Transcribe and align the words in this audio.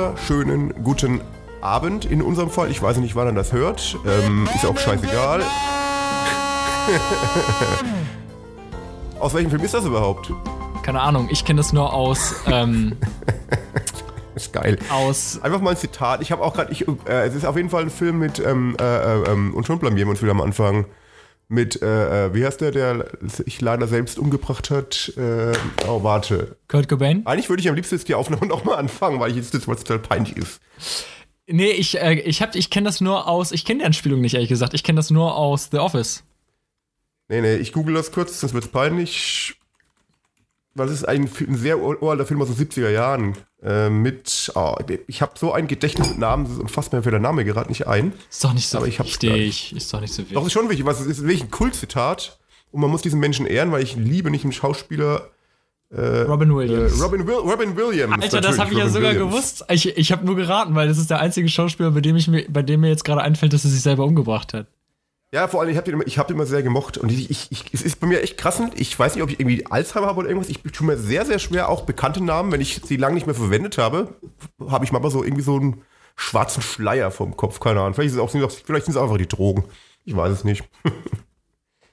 wunderschönen 0.00 0.82
guten 0.82 1.20
Abend 1.60 2.06
in 2.06 2.22
unserem 2.22 2.48
Fall. 2.48 2.70
Ich 2.70 2.80
weiß 2.80 2.96
nicht, 2.96 3.16
wann 3.16 3.26
er 3.26 3.34
das 3.34 3.52
hört. 3.52 3.98
Ähm, 4.06 4.48
ist 4.54 4.64
auch 4.64 4.78
scheißegal. 4.78 5.42
aus 9.20 9.34
welchem 9.34 9.50
Film 9.50 9.62
ist 9.62 9.74
das 9.74 9.84
überhaupt? 9.84 10.32
Keine 10.82 11.02
Ahnung, 11.02 11.28
ich 11.30 11.44
kenne 11.44 11.58
das 11.58 11.74
nur 11.74 11.92
aus. 11.92 12.34
Ähm, 12.46 12.96
ist 14.34 14.54
geil. 14.54 14.78
Aus. 14.90 15.38
Einfach 15.42 15.60
mal 15.60 15.72
ein 15.72 15.76
Zitat. 15.76 16.22
Ich 16.22 16.32
habe 16.32 16.42
auch 16.42 16.54
gerade, 16.54 16.72
äh, 16.72 17.26
es 17.26 17.34
ist 17.34 17.44
auf 17.44 17.56
jeden 17.56 17.68
Fall 17.68 17.82
ein 17.82 17.90
Film 17.90 18.18
mit, 18.18 18.38
ähm, 18.38 18.74
äh, 18.80 18.84
äh, 18.84 19.30
ähm, 19.30 19.52
und 19.52 19.66
schon 19.66 19.78
blamieren 19.78 20.08
wir 20.08 20.12
uns 20.12 20.22
wieder 20.22 20.32
am 20.32 20.40
Anfang. 20.40 20.86
Mit, 21.52 21.82
äh, 21.82 22.26
äh, 22.26 22.34
wie 22.34 22.46
heißt 22.46 22.60
der, 22.60 22.70
der 22.70 23.08
sich 23.22 23.60
leider 23.60 23.88
selbst 23.88 24.20
umgebracht 24.20 24.70
hat? 24.70 25.12
Äh, 25.16 25.52
oh, 25.88 26.04
warte. 26.04 26.56
Kurt 26.68 26.88
Cobain? 26.88 27.26
Eigentlich 27.26 27.48
würde 27.48 27.60
ich 27.60 27.68
am 27.68 27.74
liebsten 27.74 27.96
jetzt 27.96 28.06
die 28.06 28.14
Aufnahme 28.14 28.46
nochmal 28.48 28.76
anfangen, 28.76 29.18
weil 29.18 29.30
ich 29.30 29.36
jetzt 29.36 29.52
das, 29.52 29.66
was 29.66 29.82
total 29.82 29.98
peinlich 29.98 30.36
ist. 30.36 30.60
Nee, 31.48 31.72
ich, 31.72 32.00
äh, 32.00 32.20
ich, 32.20 32.40
hab, 32.40 32.54
ich 32.54 32.70
kenne 32.70 32.84
das 32.84 33.00
nur 33.00 33.26
aus, 33.26 33.50
ich 33.50 33.64
kenne 33.64 33.80
die 33.80 33.84
Anspielung 33.84 34.20
nicht, 34.20 34.34
ehrlich 34.34 34.48
gesagt. 34.48 34.74
Ich 34.74 34.84
kenne 34.84 34.98
das 34.98 35.10
nur 35.10 35.34
aus 35.34 35.70
The 35.72 35.78
Office. 35.78 36.22
Nee, 37.28 37.40
nee, 37.40 37.56
ich 37.56 37.72
google 37.72 37.96
das 37.96 38.12
kurz, 38.12 38.38
sonst 38.38 38.54
wird 38.54 38.70
peinlich. 38.70 39.59
Weil 40.74 40.86
es 40.86 40.94
ist 40.94 41.04
ein, 41.04 41.28
ein 41.48 41.56
sehr 41.56 41.80
uralter 41.80 42.26
Film 42.26 42.40
aus 42.40 42.54
den 42.54 42.56
70er 42.56 42.90
Jahren. 42.90 43.36
Äh, 43.62 43.90
mit, 43.90 44.52
oh, 44.54 44.76
ich 45.06 45.20
habe 45.20 45.32
so 45.36 45.52
ein 45.52 45.66
Gedächtnis 45.66 46.10
mit 46.10 46.18
Namen, 46.18 46.46
und 46.60 46.70
fast 46.70 46.92
mir 46.92 47.02
für 47.02 47.10
der 47.10 47.20
Name 47.20 47.44
gerade 47.44 47.68
nicht 47.68 47.86
ein. 47.86 48.12
Ist 48.30 48.44
doch 48.44 48.54
nicht 48.54 48.68
so 48.68 48.78
aber 48.78 48.86
ich 48.86 48.98
wichtig. 48.98 49.74
Ist 49.76 49.92
doch 49.92 50.00
nicht 50.00 50.14
so 50.14 50.22
wichtig. 50.22 50.34
Doch, 50.34 50.46
ist 50.46 50.52
schon 50.52 50.68
wichtig, 50.70 50.86
weil 50.86 50.94
es 50.94 51.00
ist 51.00 51.22
wirklich 51.22 51.44
ein 51.44 51.50
Kultzitat. 51.50 52.38
Und 52.70 52.80
man 52.80 52.90
muss 52.90 53.02
diesen 53.02 53.18
Menschen 53.18 53.46
ehren, 53.46 53.72
weil 53.72 53.82
ich 53.82 53.96
liebe 53.96 54.30
nicht 54.30 54.44
einen 54.44 54.52
Schauspieler. 54.52 55.28
Äh, 55.90 56.20
Robin 56.20 56.54
Williams. 56.54 56.98
Äh, 56.98 57.02
Robin, 57.02 57.26
Will, 57.26 57.34
Robin, 57.34 57.76
Williams. 57.76 58.14
Alter, 58.22 58.40
das 58.40 58.58
habe 58.60 58.72
ich 58.72 58.78
ja 58.78 58.88
sogar 58.88 59.10
Williams. 59.10 59.32
gewusst. 59.32 59.64
Ich, 59.68 59.98
ich 59.98 60.12
habe 60.12 60.24
nur 60.24 60.36
geraten, 60.36 60.74
weil 60.76 60.86
das 60.86 60.98
ist 60.98 61.10
der 61.10 61.18
einzige 61.18 61.48
Schauspieler, 61.48 61.90
bei 61.90 62.00
dem, 62.00 62.14
ich 62.14 62.28
mir, 62.28 62.46
bei 62.48 62.62
dem 62.62 62.80
mir 62.80 62.88
jetzt 62.88 63.04
gerade 63.04 63.22
einfällt, 63.22 63.52
dass 63.52 63.64
er 63.64 63.70
sich 63.70 63.82
selber 63.82 64.04
umgebracht 64.04 64.54
hat. 64.54 64.68
Ja, 65.32 65.46
vor 65.46 65.60
allem, 65.60 65.70
ich 65.70 65.76
habe 65.76 65.90
den, 65.90 66.00
hab 66.00 66.26
den 66.26 66.36
immer 66.36 66.46
sehr 66.46 66.62
gemocht. 66.62 66.98
Und 66.98 67.12
ich, 67.12 67.30
ich, 67.30 67.52
ich, 67.52 67.72
es 67.72 67.82
ist 67.82 68.00
bei 68.00 68.06
mir 68.06 68.20
echt 68.20 68.36
krass. 68.36 68.60
Ich 68.74 68.98
weiß 68.98 69.14
nicht, 69.14 69.22
ob 69.22 69.30
ich 69.30 69.38
irgendwie 69.38 69.64
Alzheimer 69.66 70.08
habe 70.08 70.18
oder 70.18 70.28
irgendwas. 70.28 70.50
Ich 70.50 70.60
tue 70.72 70.86
mir 70.86 70.96
sehr, 70.96 71.24
sehr 71.24 71.38
schwer, 71.38 71.68
auch 71.68 71.82
bekannte 71.82 72.22
Namen, 72.22 72.50
wenn 72.50 72.60
ich 72.60 72.80
sie 72.84 72.96
lange 72.96 73.14
nicht 73.14 73.26
mehr 73.26 73.34
verwendet 73.34 73.78
habe, 73.78 74.16
habe 74.66 74.84
ich 74.84 74.90
manchmal 74.90 75.12
so 75.12 75.22
irgendwie 75.22 75.42
so 75.42 75.56
einen 75.56 75.82
schwarzen 76.16 76.62
Schleier 76.62 77.12
vom 77.12 77.36
Kopf. 77.36 77.60
Keine 77.60 77.80
Ahnung. 77.80 77.94
Vielleicht, 77.94 78.18
auch, 78.18 78.30
vielleicht 78.30 78.86
sind 78.86 78.96
es 78.96 79.00
einfach 79.00 79.18
die 79.18 79.28
Drogen. 79.28 79.64
Ich 80.04 80.16
weiß 80.16 80.32
es 80.32 80.44
nicht. 80.44 80.64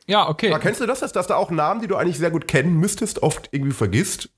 Ja, 0.10 0.30
okay. 0.30 0.52
Aber 0.52 0.60
kennst 0.60 0.80
du 0.80 0.86
das, 0.86 1.02
dass, 1.02 1.12
dass 1.12 1.28
da 1.28 1.36
auch 1.36 1.52
Namen, 1.52 1.82
die 1.82 1.88
du 1.88 1.98
eigentlich 1.98 2.18
sehr 2.18 2.32
gut 2.32 2.48
kennen 2.48 2.80
müsstest, 2.80 3.24
oft 3.24 3.50
irgendwie 3.52 3.74
vergisst? 3.74 4.30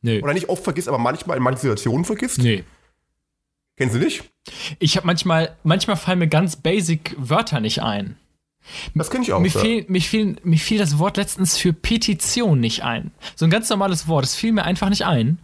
Nee. 0.00 0.22
Oder 0.22 0.32
nicht 0.32 0.48
oft 0.48 0.62
vergisst, 0.62 0.88
aber 0.88 0.98
manchmal 0.98 1.36
in 1.36 1.42
manchen 1.42 1.60
Situationen 1.60 2.04
vergisst? 2.04 2.38
Nee. 2.38 2.62
Kennst 3.76 3.96
du 3.96 3.98
nicht? 3.98 4.22
Ich 4.78 4.96
habe 4.96 5.06
manchmal, 5.06 5.56
manchmal 5.64 5.96
fallen 5.96 6.20
mir 6.20 6.28
ganz 6.28 6.54
basic 6.54 7.16
Wörter 7.18 7.58
nicht 7.58 7.82
ein. 7.82 8.16
Das 8.94 9.10
kenne 9.10 9.24
ich 9.24 9.32
auch. 9.32 9.40
Mir, 9.40 9.48
ja. 9.48 9.60
fiel, 9.60 9.84
mir, 9.88 10.00
fiel, 10.00 10.36
mir 10.42 10.58
fiel 10.58 10.78
das 10.78 10.98
Wort 10.98 11.16
letztens 11.16 11.56
für 11.56 11.72
Petition 11.72 12.60
nicht 12.60 12.84
ein. 12.84 13.10
So 13.36 13.44
ein 13.44 13.50
ganz 13.50 13.68
normales 13.68 14.08
Wort, 14.08 14.24
das 14.24 14.34
fiel 14.34 14.52
mir 14.52 14.64
einfach 14.64 14.88
nicht 14.88 15.04
ein. 15.04 15.38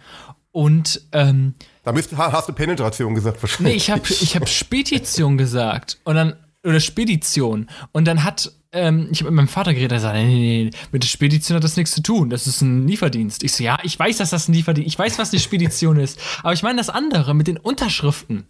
Und 0.53 1.00
ähm, 1.12 1.55
da 1.83 1.92
hast 2.33 2.48
du 2.48 2.52
Penetration 2.52 3.14
gesagt 3.14 3.42
wahrscheinlich. 3.42 3.73
Nee, 3.73 3.77
ich 3.77 3.90
habe 3.90 4.02
ich 4.08 4.36
hab 4.36 4.48
Spedition 4.48 5.36
gesagt. 5.36 5.98
Und 6.05 6.14
dann, 6.14 6.35
oder 6.64 6.80
Spedition. 6.80 7.68
Und 7.92 8.07
dann 8.07 8.24
hat, 8.24 8.52
ähm, 8.73 9.08
ich 9.11 9.20
habe 9.20 9.30
mit 9.30 9.36
meinem 9.36 9.48
Vater 9.48 9.74
geredet, 9.74 9.92
er 9.92 10.01
sagt, 10.01 10.14
nee, 10.14 10.24
nee, 10.24 10.64
nee, 10.64 10.70
mit 10.92 11.02
der 11.02 11.08
Spedition 11.08 11.56
hat 11.56 11.64
das 11.64 11.77
nichts 11.77 11.92
zu 11.92 12.02
tun. 12.02 12.30
Das 12.30 12.46
ist 12.46 12.62
ein 12.62 12.86
Lieferdienst. 12.86 13.42
Ich 13.42 13.52
so, 13.52 13.64
ja, 13.64 13.79
ich 13.83 13.98
weiß, 13.98 14.18
dass 14.18 14.30
das 14.30 14.48
ein 14.48 14.55
Lieferdienst 14.55 14.89
Ich 14.89 14.98
weiß, 14.98 15.18
was 15.18 15.30
die 15.30 15.41
Spedition 15.41 15.98
ist. 15.98 16.18
Aber 16.42 16.52
ich 16.52 16.62
meine 16.62 16.79
das 16.79 16.89
andere 16.89 17.35
mit 17.35 17.48
den 17.48 17.58
Unterschriften. 17.58 18.46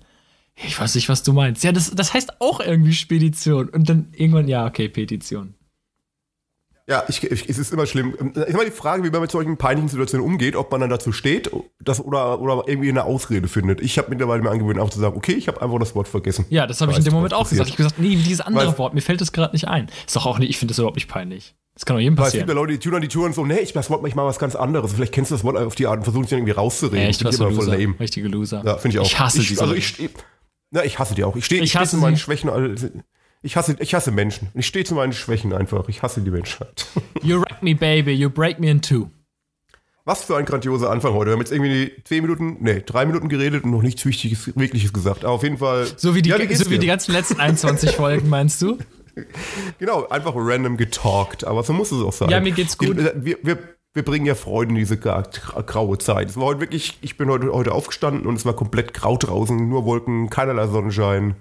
Ich 0.57 0.79
weiß 0.79 0.95
nicht, 0.95 1.09
was 1.09 1.23
du 1.23 1.33
meinst. 1.33 1.65
Ja, 1.65 1.73
das, 1.73 1.91
das 1.91 2.15
heißt 2.15 2.41
auch 2.41 2.61
irgendwie 2.61 2.93
Spedition. 2.93 3.69
Und 3.69 3.89
dann 3.89 4.09
irgendwann, 4.13 4.49
ja, 4.49 4.67
okay, 4.67 4.89
Petition. 4.89 5.55
Ja, 6.87 7.03
ich, 7.09 7.23
ich, 7.25 7.49
es 7.49 7.57
ist 7.57 7.73
immer 7.73 7.87
schlimm. 7.87 8.15
Es 8.35 8.43
ist 8.43 8.55
immer 8.55 8.65
die 8.65 8.71
Frage, 8.71 9.03
wie 9.05 9.11
man 9.11 9.23
mit 9.23 9.31
solchen 9.31 9.57
peinlichen 9.57 9.89
Situationen 9.89 10.27
umgeht, 10.27 10.55
ob 10.55 10.71
man 10.71 10.83
dann 10.83 10.91
dazu 10.91 11.13
steht 11.13 11.51
das, 11.83 12.05
oder, 12.05 12.41
oder 12.41 12.65
irgendwie 12.67 12.91
eine 12.91 13.05
Ausrede 13.05 13.49
findet. 13.49 13.81
Ich 13.81 13.97
habe 13.97 14.11
mittlerweile 14.11 14.43
mir 14.43 14.51
angewöhnt, 14.51 14.79
auch 14.79 14.91
zu 14.91 15.01
sagen, 15.01 15.17
okay, 15.17 15.33
ich 15.33 15.49
habe 15.49 15.63
einfach 15.63 15.79
das 15.79 15.95
Wort 15.95 16.09
vergessen. 16.09 16.45
Ja, 16.51 16.67
das 16.67 16.83
habe 16.83 16.93
ich 16.93 16.99
in 16.99 17.05
dem 17.05 17.15
Moment 17.15 17.33
auch 17.33 17.49
gesagt. 17.49 17.69
Ich 17.71 17.75
habe 17.75 17.85
gesagt, 17.85 17.99
nee, 17.99 18.17
dieses 18.17 18.43
andere 18.43 18.67
Weil, 18.67 18.79
Wort, 18.79 18.93
mir 18.93 19.01
fällt 19.01 19.23
das 19.23 19.33
gerade 19.33 19.55
nicht 19.55 19.67
ein. 19.67 19.89
Ist 20.07 20.15
doch 20.15 20.27
auch 20.27 20.39
nicht, 20.39 20.51
ich 20.51 20.59
finde 20.59 20.73
das 20.73 20.79
überhaupt 20.79 20.97
nicht 20.97 21.09
peinlich. 21.09 21.55
Das 21.73 21.87
kann 21.87 21.97
doch 21.97 22.01
jedem 22.01 22.17
passieren. 22.17 22.33
Weil 22.33 22.41
es 22.41 22.47
gibt 22.47 22.49
ja 22.51 22.55
Leute, 22.55 22.73
die 22.75 22.79
tun 22.79 22.95
an 22.95 23.01
die 23.01 23.09
Tür 23.09 23.25
und 23.25 23.35
so, 23.35 23.47
nee, 23.47 23.61
ich 23.61 23.73
das 23.73 23.89
Wort 23.89 24.03
mal 24.03 24.27
was 24.27 24.39
ganz 24.39 24.55
anderes. 24.55 24.93
Vielleicht 24.93 25.13
kennst 25.13 25.31
du 25.31 25.37
das 25.37 25.43
Wort 25.43 25.57
auf 25.57 25.75
die 25.75 25.87
Art 25.87 25.97
und 25.97 26.05
versuchen 26.05 26.25
es 26.25 26.33
irgendwie 26.33 26.53
rauszureden. 26.53 27.01
Ja, 27.01 27.09
echt, 27.09 27.25
was 27.25 27.39
voll 27.39 27.53
Loser. 27.53 27.79
lame. 27.79 27.99
Richtige 27.99 28.29
Loser. 28.29 28.63
Ja, 28.65 28.77
finde 28.77 28.97
ich 28.97 29.01
auch. 29.01 29.07
Ich 29.07 29.19
hasse 29.19 29.41
ich, 29.41 29.49
diese 29.49 29.63
Also 29.63 29.75
ich, 29.75 29.99
na, 30.75 30.85
ich 30.85 30.99
hasse 30.99 31.15
die 31.15 31.23
auch. 31.23 31.37
Ich 31.37 31.45
stehe 31.45 31.63
ich, 31.63 31.73
ich 31.73 31.81
steh 31.81 31.87
zu 31.89 31.99
meinen 31.99 32.17
Schwächen. 32.17 32.51
Ich 33.43 33.57
hasse, 33.57 33.77
ich 33.79 33.95
hasse 33.95 34.11
Menschen. 34.11 34.49
Ich 34.55 34.67
stehe 34.67 34.85
zu 34.85 34.95
meinen 34.95 35.13
Schwächen 35.13 35.53
einfach. 35.53 35.89
Ich 35.89 36.03
hasse 36.03 36.21
die 36.21 36.31
Menschheit. 36.31 36.87
You 37.23 37.41
wreck 37.41 37.63
me, 37.63 37.77
baby. 37.77 38.13
You 38.13 38.29
break 38.29 38.59
me 38.59 38.69
in 38.69 38.83
two. 38.83 39.09
Was 40.05 40.25
für 40.25 40.37
ein 40.37 40.45
grandioser 40.45 40.91
Anfang 40.91 41.15
heute. 41.15 41.31
Wir 41.31 41.35
haben 41.35 41.41
jetzt 41.41 41.53
irgendwie 41.53 41.93
zehn 42.03 42.23
Minuten, 42.23 42.57
nee, 42.61 42.83
drei 42.85 43.07
Minuten 43.07 43.29
geredet 43.29 43.63
und 43.63 43.71
noch 43.71 43.83
nichts 43.83 44.05
Wichtiges, 44.05 44.55
Wirkliches 44.57 44.93
gesagt. 44.93 45.25
Aber 45.25 45.35
auf 45.35 45.45
jeden 45.45 45.59
Fall. 45.59 45.87
So 45.97 46.17
wie 46.17 46.23
die, 46.23 46.31
ja, 46.31 46.39
wie 46.41 46.55
so 46.55 46.69
wie 46.69 46.79
die 46.79 46.89
ganzen 46.89 47.13
letzten 47.13 47.39
21 47.39 47.91
Folgen, 47.97 48.29
meinst 48.29 48.61
du? 48.61 48.79
Genau, 49.79 50.09
einfach 50.09 50.33
random 50.35 50.77
getalkt. 50.77 51.45
Aber 51.45 51.63
so 51.63 51.73
muss 51.73 51.93
es 51.93 52.03
auch 52.03 52.13
sein. 52.13 52.31
Ja, 52.31 52.41
mir 52.41 52.51
geht's 52.51 52.77
gut. 52.77 52.97
Wir, 52.97 53.39
wir, 53.43 53.59
wir 53.95 54.05
bringen 54.05 54.27
ja 54.27 54.35
Freude 54.35 54.71
in 54.71 54.77
diese 54.77 54.99
graue 54.99 55.99
Zeit. 55.99 56.29
Es 56.29 56.37
war 56.37 56.47
heute 56.47 56.61
wirklich, 56.61 56.99
ich 57.01 57.17
bin 57.17 57.31
heute, 57.31 57.53
heute 57.53 57.73
aufgestanden 57.73 58.27
und 58.27 58.35
es 58.35 58.45
war 58.45 58.55
komplett 58.55 58.93
grau 58.93 59.17
draußen, 59.17 59.69
nur 59.69 59.85
Wolken, 59.85 60.29
keinerlei 60.31 60.67
Sonnenschein. 60.67 61.37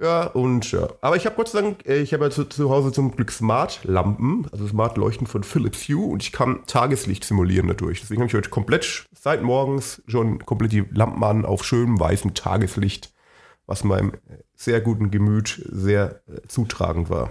Ja, 0.00 0.28
und 0.28 0.72
ja. 0.72 0.88
Aber 1.02 1.16
ich 1.16 1.26
habe 1.26 1.36
Gott 1.36 1.50
sei 1.50 1.60
Dank, 1.60 1.86
äh, 1.86 1.98
ich 1.98 2.14
habe 2.14 2.24
ja 2.24 2.30
zu, 2.30 2.44
zu, 2.46 2.70
Hause 2.70 2.90
zum 2.90 3.14
Glück 3.14 3.30
Smart-Lampen, 3.30 4.48
also 4.50 4.66
Smart-Leuchten 4.66 5.26
von 5.26 5.44
Philips 5.44 5.86
Hue 5.88 6.06
und 6.06 6.22
ich 6.22 6.32
kann 6.32 6.64
Tageslicht 6.66 7.22
simulieren 7.22 7.68
dadurch. 7.68 8.00
Deswegen 8.00 8.22
habe 8.22 8.28
ich 8.28 8.34
heute 8.34 8.48
komplett 8.48 9.06
seit 9.12 9.42
morgens 9.42 10.02
schon 10.06 10.38
komplett 10.46 10.72
die 10.72 10.86
Lampen 10.90 11.22
an 11.22 11.44
auf 11.44 11.64
schönem 11.64 12.00
weißem 12.00 12.32
Tageslicht, 12.32 13.12
was 13.66 13.84
meinem 13.84 14.12
sehr 14.54 14.80
guten 14.80 15.10
Gemüt 15.10 15.62
sehr 15.70 16.22
äh, 16.26 16.48
zutragend 16.48 17.10
war. 17.10 17.30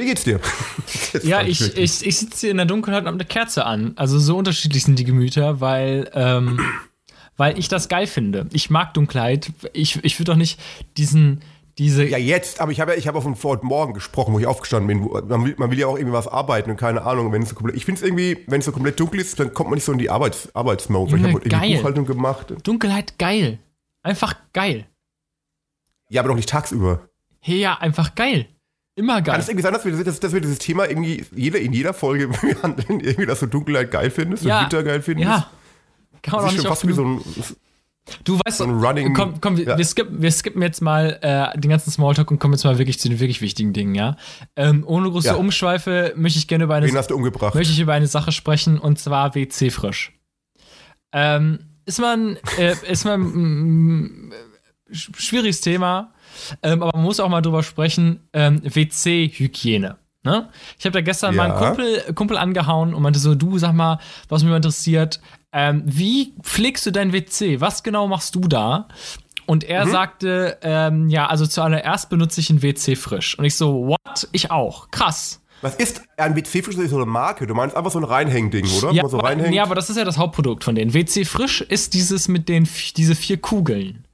Wie 0.00 0.06
geht's 0.06 0.24
dir? 0.24 0.40
ja, 1.22 1.42
ich, 1.42 1.76
ich, 1.76 2.06
ich 2.06 2.18
sitze 2.18 2.40
hier 2.40 2.50
in 2.52 2.56
der 2.56 2.64
Dunkelheit 2.64 3.02
und 3.02 3.08
habe 3.08 3.16
eine 3.16 3.26
Kerze 3.26 3.66
an. 3.66 3.92
Also 3.96 4.18
so 4.18 4.38
unterschiedlich 4.38 4.84
sind 4.84 4.98
die 4.98 5.04
Gemüter, 5.04 5.60
weil, 5.60 6.10
ähm, 6.14 6.58
weil 7.36 7.58
ich 7.58 7.68
das 7.68 7.90
geil 7.90 8.06
finde. 8.06 8.46
Ich 8.54 8.70
mag 8.70 8.94
Dunkelheit. 8.94 9.52
Ich, 9.74 10.02
ich 10.02 10.18
würde 10.18 10.32
doch 10.32 10.38
nicht 10.38 10.58
diesen, 10.96 11.42
diese. 11.76 12.06
Ja, 12.06 12.16
jetzt, 12.16 12.62
aber 12.62 12.72
ich 12.72 12.80
habe 12.80 12.92
ja, 12.92 12.96
ich 12.96 13.08
habe 13.08 13.20
von 13.20 13.36
vor 13.36 13.60
morgen 13.62 13.92
gesprochen, 13.92 14.32
wo 14.32 14.38
ich 14.38 14.46
aufgestanden 14.46 14.86
bin. 14.86 15.04
Wo, 15.04 15.20
man, 15.20 15.44
will, 15.44 15.54
man 15.58 15.70
will 15.70 15.78
ja 15.78 15.86
auch 15.86 15.98
irgendwie 15.98 16.14
was 16.14 16.28
arbeiten 16.28 16.70
und 16.70 16.78
keine 16.78 17.02
Ahnung, 17.02 17.30
wenn 17.32 17.42
es 17.42 17.50
so 17.50 17.54
komplett. 17.54 17.76
Ich 17.76 17.84
finde 17.84 18.00
es 18.00 18.06
irgendwie, 18.06 18.38
wenn 18.46 18.60
es 18.60 18.64
so 18.64 18.72
komplett 18.72 18.98
dunkel 18.98 19.20
ist, 19.20 19.38
dann 19.38 19.52
kommt 19.52 19.68
man 19.68 19.76
nicht 19.76 19.84
so 19.84 19.92
in 19.92 19.98
die 19.98 20.08
Arbeits, 20.08 20.48
Arbeitsmode. 20.54 21.10
Junge, 21.10 21.28
ich 21.28 21.34
habe 21.34 21.44
irgendwie 21.44 21.76
Buchhaltung 21.76 22.06
gemacht. 22.06 22.54
Dunkelheit 22.62 23.18
geil. 23.18 23.58
Einfach 24.02 24.34
geil. 24.54 24.86
Ja, 26.08 26.22
aber 26.22 26.30
doch 26.30 26.36
nicht 26.36 26.48
tagsüber. 26.48 27.10
Hey, 27.40 27.58
ja, 27.60 27.74
einfach 27.74 28.14
geil. 28.14 28.48
Immer 29.00 29.22
geil. 29.22 29.32
Kann 29.32 29.40
es 29.40 29.48
irgendwie 29.48 29.62
sein, 29.62 29.72
dass 29.72 29.84
wir, 29.84 30.04
dass, 30.04 30.20
dass 30.20 30.32
wir 30.34 30.40
dieses 30.42 30.58
Thema 30.58 30.88
irgendwie 30.88 31.24
jeder, 31.34 31.58
in 31.58 31.72
jeder 31.72 31.94
Folge 31.94 32.28
behandeln, 32.42 33.00
irgendwie, 33.00 33.26
dass 33.26 33.40
du 33.40 33.46
Dunkelheit 33.46 33.90
geil 33.90 34.10
findest 34.10 34.44
ja. 34.44 34.58
und 34.58 34.64
Winter 34.64 34.82
geil 34.82 35.00
findest? 35.00 35.28
Ja. 35.28 35.50
Kann 36.22 36.36
man 36.36 36.44
das 36.44 36.52
auch 36.52 36.56
nicht 36.58 36.68
fast 36.68 36.86
wie 36.86 36.92
so 36.92 37.04
ein, 37.04 37.20
Du 38.24 38.40
weißt, 38.44 38.58
so 38.58 38.64
ein 38.64 38.70
Running, 38.70 39.14
komm, 39.14 39.40
komm, 39.40 39.56
ja. 39.56 39.78
wir, 39.78 39.84
skippen, 39.84 40.20
wir 40.20 40.32
skippen 40.32 40.60
jetzt 40.62 40.80
mal 40.80 41.18
äh, 41.22 41.58
den 41.58 41.70
ganzen 41.70 41.90
Smalltalk 41.90 42.30
und 42.30 42.40
kommen 42.40 42.54
jetzt 42.54 42.64
mal 42.64 42.76
wirklich 42.78 42.98
zu 42.98 43.08
den 43.08 43.20
wirklich 43.20 43.40
wichtigen 43.40 43.72
Dingen, 43.72 43.94
ja. 43.94 44.16
Ähm, 44.56 44.82
ohne 44.86 45.10
große 45.10 45.28
ja. 45.28 45.34
Umschweife 45.34 46.12
möchte 46.16 46.38
ich 46.38 46.48
gerne 46.48 46.64
über 46.64 46.74
eine, 46.74 46.90
möchte 46.90 47.60
ich 47.60 47.80
über 47.80 47.92
eine 47.92 48.08
Sache 48.08 48.32
sprechen 48.32 48.78
und 48.78 48.98
zwar 48.98 49.34
WC 49.34 49.70
frisch. 49.70 50.12
Ähm, 51.12 51.60
ist 51.86 52.00
man, 52.00 52.36
äh, 52.58 52.74
ist 52.88 53.04
man, 53.04 53.20
mm, 53.20 54.32
schwieriges 54.90 55.60
Thema. 55.60 56.12
Ähm, 56.62 56.82
aber 56.82 56.92
man 56.94 57.04
muss 57.04 57.20
auch 57.20 57.28
mal 57.28 57.42
drüber 57.42 57.62
sprechen, 57.62 58.20
ähm, 58.32 58.60
WC-Hygiene. 58.62 59.96
Ne? 60.22 60.50
Ich 60.78 60.84
habe 60.84 60.92
da 60.92 61.00
gestern 61.00 61.34
ja. 61.34 61.42
mal 61.48 61.52
einen 61.52 61.64
Kumpel, 61.64 62.14
Kumpel 62.14 62.36
angehauen 62.36 62.94
und 62.94 63.02
meinte 63.02 63.18
so, 63.18 63.34
du 63.34 63.58
sag 63.58 63.72
mal, 63.72 63.98
was 64.28 64.44
mich 64.44 64.54
interessiert, 64.54 65.20
ähm, 65.52 65.82
wie 65.86 66.34
pflegst 66.42 66.86
du 66.86 66.92
dein 66.92 67.12
WC? 67.12 67.60
Was 67.60 67.82
genau 67.82 68.06
machst 68.06 68.34
du 68.34 68.40
da? 68.40 68.88
Und 69.46 69.64
er 69.64 69.86
mhm. 69.86 69.90
sagte, 69.90 70.58
ähm, 70.62 71.08
ja, 71.08 71.26
also 71.26 71.46
zuallererst 71.46 72.08
benutze 72.08 72.40
ich 72.40 72.50
ein 72.50 72.62
WC 72.62 72.94
frisch. 72.94 73.36
Und 73.38 73.44
ich 73.44 73.56
so, 73.56 73.88
what? 73.88 74.28
Ich 74.32 74.50
auch. 74.50 74.90
Krass. 74.90 75.40
Was 75.62 75.74
ist 75.74 76.02
ein 76.16 76.36
WC 76.36 76.62
frisch? 76.62 76.76
Das 76.76 76.84
ist 76.84 76.90
so 76.90 76.96
eine 76.96 77.06
Marke. 77.06 77.46
Du 77.46 77.54
meinst 77.54 77.76
einfach 77.76 77.90
so 77.90 77.98
ein 77.98 78.04
Reinhängding, 78.04 78.66
oder? 78.78 78.92
Ja, 78.92 79.08
so 79.08 79.18
aber, 79.18 79.36
ja, 79.50 79.62
aber 79.62 79.74
das 79.74 79.90
ist 79.90 79.96
ja 79.96 80.04
das 80.04 80.18
Hauptprodukt 80.18 80.64
von 80.64 80.74
denen. 80.74 80.94
WC 80.94 81.24
frisch 81.24 81.62
ist 81.62 81.94
dieses 81.94 82.28
mit 82.28 82.48
den 82.48 82.68
diese 82.96 83.14
vier 83.14 83.38
Kugeln. 83.38 84.04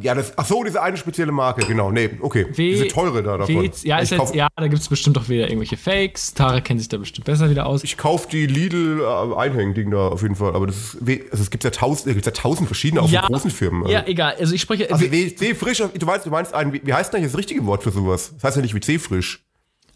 Ja, 0.00 0.14
das, 0.14 0.34
ach 0.38 0.46
so, 0.46 0.62
diese 0.62 0.80
eine 0.80 0.96
spezielle 0.96 1.32
Marke, 1.32 1.66
genau. 1.66 1.90
Nee, 1.90 2.10
okay. 2.20 2.46
W- 2.56 2.70
diese 2.74 2.86
teure 2.86 3.24
da 3.24 3.38
davon. 3.38 3.56
W- 3.64 3.70
ja, 3.82 3.98
ist 3.98 4.10
jetzt, 4.12 4.36
ja, 4.36 4.46
da 4.54 4.68
gibt 4.68 4.80
es 4.80 4.88
bestimmt 4.88 5.18
auch 5.18 5.28
wieder 5.28 5.44
irgendwelche 5.48 5.76
Fakes. 5.76 6.32
Tarek 6.32 6.64
kennt 6.64 6.78
sich 6.78 6.88
da 6.88 6.96
bestimmt 6.96 7.24
besser 7.24 7.50
wieder 7.50 7.66
aus. 7.66 7.82
Ich 7.82 7.96
kauf 7.96 8.28
die 8.28 8.46
Lidl 8.46 9.00
äh, 9.00 9.34
Einhängen-Ding 9.34 9.90
da 9.90 10.06
auf 10.08 10.22
jeden 10.22 10.36
Fall. 10.36 10.54
Aber 10.54 10.68
das 10.68 10.76
ist, 10.94 10.98
also 11.32 11.42
es 11.42 11.50
gibt 11.50 11.64
ja 11.64 11.70
tausend, 11.70 12.24
ja 12.24 12.30
tausend 12.30 12.68
verschiedene, 12.68 13.02
auch 13.02 13.10
ja, 13.10 13.22
von 13.22 13.32
großen 13.32 13.50
Firmen. 13.50 13.88
Ja, 13.88 14.04
egal. 14.06 14.36
Also 14.38 14.54
ich 14.54 14.60
spreche. 14.60 14.92
Also 14.92 15.10
WC 15.10 15.56
frisch, 15.56 15.78
du 15.78 16.06
meinst, 16.06 16.24
du 16.24 16.30
meinst 16.30 16.54
ein, 16.54 16.72
wie 16.72 16.94
heißt 16.94 17.12
denn 17.12 17.24
das 17.24 17.36
richtige 17.36 17.66
Wort 17.66 17.82
für 17.82 17.90
sowas? 17.90 18.30
Das 18.36 18.44
heißt 18.44 18.56
ja 18.58 18.62
nicht 18.62 18.74
WC 18.74 19.00
frisch. 19.00 19.44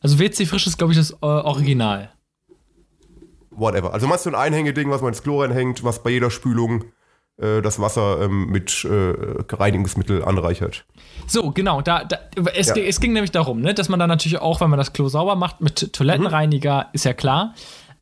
Also 0.00 0.18
WC 0.18 0.44
Frisch 0.44 0.66
ist, 0.66 0.76
glaube 0.76 0.92
ich, 0.92 0.98
das 0.98 1.12
äh, 1.12 1.16
Original. 1.22 2.10
Whatever. 3.52 3.94
Also 3.94 4.06
meinst 4.08 4.26
du 4.26 4.30
ein 4.30 4.34
Einhängeding, 4.34 4.90
was 4.90 5.00
man 5.00 5.12
ins 5.12 5.22
Klo 5.22 5.40
reinhängt, 5.40 5.84
was 5.84 6.02
bei 6.02 6.10
jeder 6.10 6.30
Spülung 6.30 6.84
das 7.36 7.80
Wasser 7.80 8.22
ähm, 8.22 8.46
mit 8.46 8.84
äh, 8.84 9.14
Reinigungsmittel 9.54 10.24
anreichert. 10.24 10.84
So, 11.26 11.50
genau. 11.50 11.80
Da, 11.80 12.04
da, 12.04 12.18
es, 12.54 12.68
Ja. 12.68 12.74
ging- 12.74 12.86
es 12.86 13.00
ging 13.00 13.12
nämlich 13.12 13.32
darum, 13.32 13.60
ne, 13.60 13.74
dass 13.74 13.88
man 13.88 13.98
dann 13.98 14.08
natürlich 14.08 14.38
auch, 14.38 14.60
wenn 14.60 14.70
man 14.70 14.78
das 14.78 14.92
Klo 14.92 15.08
sauber 15.08 15.34
macht, 15.36 15.60
mit 15.60 15.92
Toilettenreiniger, 15.92 16.90
ist 16.92 17.04
ja 17.04 17.12
klar. 17.12 17.54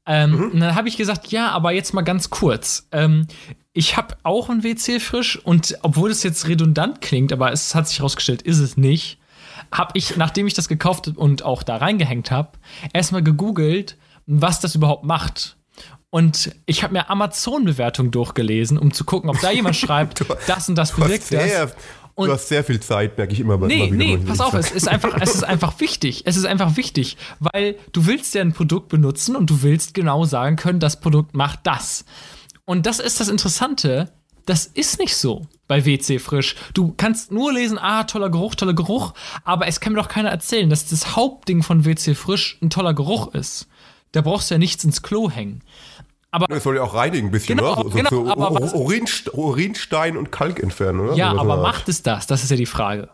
Ähm, 0.04 0.50
Und 0.52 0.60
dann 0.60 0.74
habe 0.74 0.88
ich 0.88 0.96
gesagt, 0.96 1.28
ja, 1.28 1.50
aber 1.50 1.72
jetzt 1.72 1.94
mal 1.94 2.02
ganz 2.02 2.28
kurz. 2.30 2.88
Ähm, 2.92 3.26
ich 3.72 3.96
habe 3.96 4.16
auch 4.24 4.50
ein 4.50 4.64
WC 4.64 4.98
frisch 5.00 5.38
und 5.42 5.78
obwohl 5.82 6.10
es 6.10 6.22
jetzt 6.24 6.48
redundant 6.48 7.00
klingt, 7.00 7.32
aber 7.32 7.52
es 7.52 7.74
hat 7.74 7.88
sich 7.88 8.00
herausgestellt, 8.00 8.42
ist 8.42 8.58
es 8.58 8.76
nicht, 8.76 9.18
habe 9.72 9.92
ich, 9.94 10.16
nachdem 10.16 10.46
ich 10.46 10.54
das 10.54 10.68
gekauft 10.68 11.08
und 11.08 11.42
auch 11.44 11.62
da 11.62 11.76
reingehängt 11.76 12.30
habe, 12.30 12.50
erstmal 12.92 13.22
gegoogelt, 13.22 13.96
was 14.26 14.60
das 14.60 14.74
überhaupt 14.74 15.04
macht. 15.04 15.56
Und 16.14 16.54
ich 16.66 16.82
habe 16.82 16.92
mir 16.92 17.08
Amazon-Bewertungen 17.08 18.10
durchgelesen, 18.10 18.76
um 18.76 18.92
zu 18.92 19.04
gucken, 19.04 19.30
ob 19.30 19.40
da 19.40 19.50
jemand 19.50 19.76
schreibt, 19.76 20.22
das 20.46 20.68
und 20.68 20.74
das 20.74 20.90
Du 20.90 21.00
bewirkt 21.00 21.32
das. 21.32 21.74
du 22.16 22.30
hast 22.30 22.48
sehr 22.48 22.62
viel 22.64 22.80
Zeit, 22.80 23.16
merke 23.16 23.32
ich 23.32 23.40
immer 23.40 23.56
Nee, 23.56 23.86
immer 23.88 23.94
wieder. 23.94 23.96
nee, 23.96 24.18
pass 24.18 24.40
auf, 24.40 24.52
es 24.52 24.72
ist 24.72 24.88
einfach, 24.88 25.16
es 25.22 25.34
ist 25.34 25.42
einfach 25.44 25.80
wichtig. 25.80 26.24
Es 26.26 26.36
ist 26.36 26.44
einfach 26.44 26.76
wichtig, 26.76 27.16
weil 27.40 27.76
du 27.92 28.04
willst 28.04 28.34
ja 28.34 28.42
ein 28.42 28.52
Produkt 28.52 28.90
benutzen 28.90 29.36
und 29.36 29.48
du 29.48 29.62
willst 29.62 29.94
genau 29.94 30.26
sagen 30.26 30.56
können, 30.56 30.80
das 30.80 31.00
Produkt 31.00 31.34
macht 31.34 31.60
das. 31.62 32.04
Und 32.66 32.84
das 32.84 32.98
ist 32.98 33.18
das 33.18 33.28
Interessante. 33.30 34.12
Das 34.44 34.66
ist 34.66 34.98
nicht 34.98 35.16
so 35.16 35.46
bei 35.66 35.86
WC 35.86 36.18
Frisch. 36.18 36.56
Du 36.74 36.92
kannst 36.94 37.32
nur 37.32 37.54
lesen, 37.54 37.78
ah, 37.78 38.04
toller 38.04 38.28
Geruch, 38.28 38.54
toller 38.54 38.74
Geruch, 38.74 39.14
aber 39.44 39.66
es 39.66 39.80
kann 39.80 39.94
mir 39.94 40.00
doch 40.02 40.08
keiner 40.08 40.28
erzählen, 40.28 40.68
dass 40.68 40.84
das 40.90 41.16
Hauptding 41.16 41.62
von 41.62 41.86
WC 41.86 42.14
Frisch 42.14 42.58
ein 42.60 42.68
toller 42.68 42.92
Geruch 42.92 43.32
ist. 43.34 43.66
Da 44.12 44.20
brauchst 44.20 44.50
du 44.50 44.54
ja 44.54 44.58
nichts 44.58 44.84
ins 44.84 45.02
Klo 45.02 45.30
hängen. 45.30 45.62
Es 46.48 46.62
soll 46.62 46.76
ja 46.76 46.82
auch 46.82 46.94
reinigen 46.94 47.28
ein 47.28 47.30
bisschen, 47.30 47.58
Genau, 47.58 47.72
oder? 47.74 47.82
So, 47.82 47.90
genau, 47.90 48.08
so 48.10 48.28
aber 48.30 48.54
was- 48.62 48.72
Urinst 48.72 49.34
Urinstein 49.34 50.16
und 50.16 50.32
Kalk 50.32 50.60
entfernen, 50.62 51.00
oder? 51.00 51.14
Ja, 51.14 51.30
aber 51.36 51.58
macht 51.60 51.88
es 51.90 52.02
das? 52.02 52.26
Das 52.26 52.42
ist 52.42 52.50
ja 52.50 52.56
die 52.56 52.64
Frage. 52.66 53.10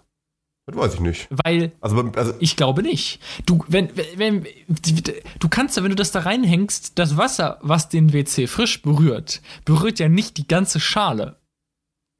Das 0.66 0.76
weiß 0.76 0.94
ich 0.94 1.00
nicht. 1.00 1.28
Weil 1.44 1.72
Also, 1.80 1.96
also 2.14 2.34
Ich 2.40 2.54
glaube 2.56 2.82
nicht. 2.82 3.20
Du, 3.46 3.64
wenn, 3.68 3.88
wenn, 4.16 4.46
du 5.40 5.48
kannst 5.48 5.76
ja, 5.76 5.82
wenn 5.82 5.90
du 5.90 5.96
das 5.96 6.12
da 6.12 6.20
reinhängst, 6.20 6.98
das 6.98 7.16
Wasser, 7.16 7.58
was 7.62 7.88
den 7.88 8.12
WC 8.12 8.46
frisch 8.46 8.82
berührt, 8.82 9.40
berührt 9.64 9.98
ja 9.98 10.08
nicht 10.08 10.36
die 10.36 10.46
ganze 10.46 10.78
Schale. 10.78 11.36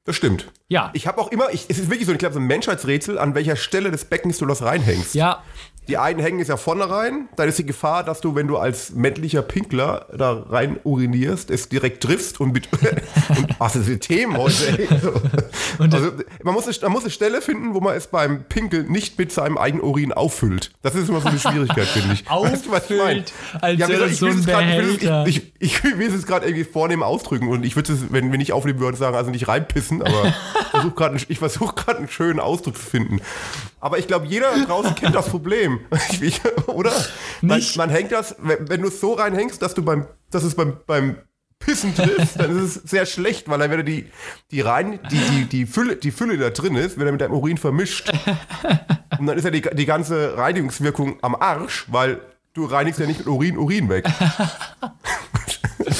das 0.05 0.15
stimmt. 0.15 0.51
Ja. 0.67 0.89
Ich 0.93 1.05
habe 1.07 1.19
auch 1.21 1.31
immer, 1.31 1.51
ich, 1.53 1.65
es 1.69 1.77
ist 1.79 1.89
wirklich 1.91 2.07
so, 2.07 2.11
ich 2.13 2.17
glaube, 2.17 2.33
so 2.33 2.39
ein 2.39 2.47
Menschheitsrätsel, 2.47 3.19
an 3.19 3.35
welcher 3.35 3.55
Stelle 3.55 3.91
des 3.91 4.05
Beckens 4.05 4.39
du 4.39 4.47
das 4.47 4.63
reinhängst. 4.63 5.13
ja, 5.13 5.43
Die 5.89 5.97
einen 5.97 6.19
hängen 6.19 6.39
es 6.39 6.47
ja 6.49 6.55
vorne 6.57 6.87
rein, 6.89 7.27
dann 7.35 7.49
ist 7.49 7.57
die 7.57 7.65
Gefahr, 7.65 8.03
dass 8.03 8.21
du, 8.21 8.35
wenn 8.35 8.47
du 8.47 8.57
als 8.57 8.91
männlicher 8.91 9.41
Pinkler 9.41 10.05
da 10.15 10.45
rein 10.47 10.79
urinierst, 10.83 11.49
es 11.49 11.67
direkt 11.67 12.03
triffst 12.03 12.39
und 12.39 12.53
mit. 12.53 12.69
und, 13.29 13.59
was 13.59 13.75
ist 13.75 13.87
die 13.89 13.97
Themen 13.97 14.37
heute, 14.37 14.67
ey? 14.77 14.87
Und- 15.79 15.93
also, 15.95 16.11
man, 16.43 16.53
muss 16.53 16.67
eine, 16.67 16.75
man 16.83 16.91
muss 16.91 17.03
eine 17.03 17.11
Stelle 17.11 17.41
finden, 17.41 17.73
wo 17.73 17.79
man 17.79 17.95
es 17.95 18.07
beim 18.07 18.43
Pinkeln 18.43 18.91
nicht 18.91 19.17
mit 19.17 19.31
seinem 19.31 19.57
eigenen 19.57 19.83
Urin 19.83 20.13
auffüllt. 20.13 20.71
Das 20.83 20.93
ist 20.93 21.09
immer 21.09 21.21
so 21.21 21.29
eine 21.29 21.39
Schwierigkeit, 21.39 21.87
finde 21.87 22.13
ich. 22.13 22.29
Weißt 22.29 22.65
du, 22.65 22.71
was 22.71 22.89
ich 22.89 22.97
meine? 22.97 23.21
Auffüllt, 23.21 23.33
als 23.61 23.77
gesagt, 23.77 24.01
das 24.11 24.17
so 24.19 24.25
will 24.27 24.33
ein 24.33 24.39
es 24.39 24.45
grad- 24.45 24.63
ich 24.63 25.01
will. 25.01 25.27
Ich, 25.27 25.53
ich, 25.59 25.83
ich 25.83 25.97
will 25.97 26.13
es 26.13 26.25
gerade 26.27 26.45
irgendwie 26.45 26.65
vornehm 26.65 27.01
ausdrücken 27.01 27.47
und 27.47 27.65
ich 27.65 27.75
würde 27.75 27.93
es, 27.93 28.11
wenn 28.11 28.29
wir 28.31 28.37
nicht 28.37 28.53
aufnehmen 28.53 28.79
würden, 28.79 28.95
sagen, 28.95 29.15
also 29.15 29.31
nicht 29.31 29.47
reinpissen, 29.47 30.01
aber 30.03 30.33
versuch 30.71 30.95
grad, 30.95 31.25
ich 31.29 31.39
versuche 31.39 31.73
gerade 31.75 31.99
einen 31.99 32.09
schönen 32.09 32.39
Ausdruck 32.39 32.75
zu 32.77 32.83
finden. 32.83 33.21
Aber 33.79 33.97
ich 33.97 34.07
glaube, 34.07 34.27
jeder 34.27 34.51
draußen 34.65 34.95
kennt 34.95 35.15
das 35.15 35.29
Problem. 35.29 35.79
Oder? 36.67 36.91
Man, 37.41 37.63
man 37.75 37.89
hängt 37.89 38.11
das, 38.11 38.35
wenn, 38.39 38.69
wenn 38.69 38.81
du 38.81 38.89
es 38.89 38.99
so 38.99 39.13
reinhängst, 39.13 39.61
dass 39.61 39.73
du 39.73 39.83
beim, 39.83 40.07
dass 40.31 40.43
es 40.43 40.55
beim, 40.55 40.77
beim 40.85 41.17
Pissen 41.59 41.93
triffst, 41.93 42.39
dann 42.39 42.57
ist 42.57 42.77
es 42.77 42.89
sehr 42.89 43.05
schlecht, 43.05 43.49
weil 43.49 43.59
dann, 43.59 43.69
wenn 43.69 43.79
du 43.79 43.83
die, 43.83 44.09
die 44.51 44.61
rein, 44.61 44.99
die, 45.11 45.19
die, 45.19 45.45
die 45.45 45.65
Fülle, 45.65 45.97
die 45.97 46.11
Fülle 46.11 46.37
da 46.37 46.49
drin 46.49 46.75
ist, 46.75 46.97
wenn 46.97 47.05
er 47.05 47.11
mit 47.11 47.21
deinem 47.21 47.33
Urin 47.33 47.57
vermischt. 47.57 48.11
Und 49.19 49.27
dann 49.27 49.37
ist 49.37 49.43
ja 49.43 49.51
die, 49.51 49.61
die 49.61 49.85
ganze 49.85 50.37
Reinigungswirkung 50.37 51.17
am 51.21 51.35
Arsch, 51.35 51.85
weil 51.89 52.21
du 52.53 52.65
reinigst 52.65 52.99
ja 52.99 53.05
nicht 53.05 53.19
mit 53.19 53.27
Urin 53.27 53.57
Urin 53.57 53.89
weg. 53.89 54.05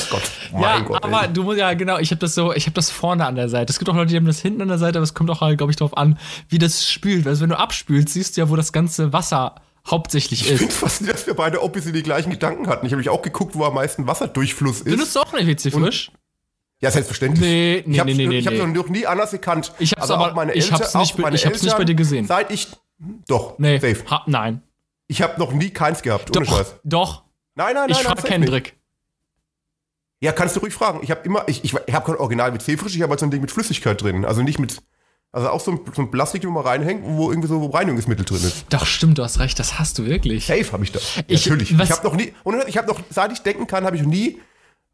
Gott, 0.10 0.32
mein 0.39 0.39
ja, 0.58 0.80
Gott. 0.82 1.04
aber 1.04 1.24
ey. 1.26 1.34
du 1.34 1.44
musst 1.44 1.58
ja 1.60 1.74
genau, 1.74 1.98
ich 1.98 2.12
habe 2.12 2.20
das 2.20 2.36
so, 2.36 2.54
ich 2.54 2.66
habe 2.66 2.74
das 2.74 2.90
vorne 2.90 3.26
an 3.26 3.36
der 3.36 3.50
Seite. 3.50 3.72
Es 3.72 3.80
gibt 3.80 3.90
auch 3.90 3.96
Leute, 3.96 4.10
die 4.12 4.16
haben 4.18 4.26
das 4.26 4.40
hinten 4.40 4.62
an 4.62 4.68
der 4.68 4.78
Seite, 4.78 4.98
aber 5.00 5.04
es 5.04 5.14
kommt 5.14 5.30
auch 5.30 5.42
halt, 5.42 5.58
glaube 5.58 5.72
ich, 5.72 5.78
darauf 5.78 5.98
an, 5.98 6.18
wie 6.48 6.58
das 6.58 6.90
spült. 6.90 7.28
Also 7.28 7.42
wenn 7.42 7.50
du 7.50 7.58
abspülst, 7.58 8.10
siehst 8.10 8.38
du 8.38 8.42
ja, 8.42 8.50
wo 8.50 8.56
das 8.56 8.72
ganze 8.74 9.12
Wasser 9.14 9.56
hauptsächlich 9.90 10.42
Ich 10.44 10.52
ist. 10.52 10.60
finde 10.60 10.74
faszinierend, 10.74 11.20
dass 11.20 11.28
wir 11.28 11.34
beide 11.34 11.62
ob 11.64 11.74
die 11.74 12.04
gleichen 12.04 12.30
Gedanken 12.32 12.68
hatten. 12.68 12.86
Ich 12.86 12.92
habe 12.92 13.00
mich 13.00 13.10
auch 13.10 13.22
geguckt, 13.22 13.56
wo 13.56 13.64
am 13.66 13.74
meisten 13.74 14.08
Wasserdurchfluss 14.08 14.82
ist. 14.82 14.86
Benutzt 14.86 15.16
du 15.16 15.20
auch 15.22 15.34
eine 15.34 15.48
WC 15.48 15.72
frisch? 15.72 16.12
Ja, 16.82 16.92
selbstverständlich. 16.92 17.42
Nee, 17.42 17.84
nee, 17.86 17.94
ich 17.94 18.00
habe 18.00 18.14
nee, 18.14 18.28
nee, 18.28 18.38
ich 18.40 18.48
hab's 18.48 18.58
nee. 18.58 18.66
noch 18.68 18.88
nie 18.88 19.06
anders 19.06 19.32
gekannt. 19.32 19.74
Ich 19.80 19.92
hab's 19.92 20.04
Also 20.04 20.14
aber- 20.16 20.32
auch 20.32 20.36
meine 20.36 20.54
ich 20.54 20.72
hab's 20.72 20.94
nicht 20.94 21.12
auch 21.12 21.16
be- 21.18 21.22
meine 21.24 21.36
ich 21.36 21.46
hab's 21.46 21.62
nicht 21.62 21.78
bei 21.78 21.84
dir 21.84 21.96
gesehen. 21.96 22.26
Seit 22.26 22.52
ich 22.52 22.68
doch, 23.28 23.58
Nee. 23.60 23.80
safe. 23.80 24.04
Ha, 24.10 24.24
nein. 24.28 24.62
Ich 25.08 25.22
habe 25.22 25.40
noch 25.40 25.52
nie 25.52 25.72
keins 25.72 26.02
gehabt, 26.02 26.36
ohne 26.36 26.46
Doch, 26.46 26.58
Scheiß. 26.58 26.76
doch. 26.84 27.24
Nein, 27.56 27.74
nein, 27.74 27.90
nein, 27.90 27.90
Ich 27.92 27.98
frage 27.98 28.22
nicht. 28.22 28.28
Kendrick. 28.28 28.79
Ja, 30.22 30.32
kannst 30.34 30.56
du 30.56 30.60
ruhig 30.60 30.74
fragen. 30.74 31.00
Ich 31.02 31.12
habe 31.12 31.22
immer, 31.24 31.44
ich, 31.48 31.64
ich, 31.64 31.74
ich 31.86 31.94
habe 31.94 32.06
kein 32.06 32.16
Original 32.20 32.54
WC 32.54 32.78
frisch, 32.78 32.96
ich 32.96 33.02
habe 33.02 33.12
halt 33.12 33.20
so 33.22 33.26
ein 33.26 33.32
Ding 33.32 33.42
mit 33.42 33.52
Flüssigkeit 33.52 34.02
drin. 34.02 34.26
Also 34.26 34.42
nicht 34.42 34.60
mit, 34.60 34.82
also 35.32 35.50
auch 35.50 35.62
so 35.62 35.72
ein, 35.72 35.80
so 35.96 36.02
ein 36.02 36.12
Plastik, 36.12 36.46
wo 36.46 36.50
man 36.52 36.64
reinhängt, 36.66 37.04
wo 37.06 37.30
irgendwie 37.32 37.48
so 37.48 37.66
Reinigungsmittel 37.68 38.26
drin 38.26 38.38
ist. 38.44 38.66
Doch, 38.70 38.86
stimmt, 38.86 39.18
du 39.18 39.24
hast 39.24 39.40
recht, 39.40 39.58
das 39.60 39.80
hast 39.80 39.98
du 39.98 40.06
wirklich. 40.06 40.46
Safe 40.46 40.70
habe 40.74 40.84
ich 40.84 40.92
da. 40.92 41.00
Ich- 41.28 41.46
Natürlich. 41.46 41.78
was- 41.80 41.90
ich 41.90 41.96
habe 41.96 42.06
noch 42.08 42.16
nie, 42.16 42.34
und 42.44 42.56
ich 42.68 42.78
habe 42.78 42.88
noch, 42.88 43.00
seit 43.10 43.32
ich 43.32 43.40
denken 43.40 43.66
kann, 43.66 43.86
habe 43.86 43.96
ich 43.96 44.02
noch 44.02 44.10
nie, 44.10 44.40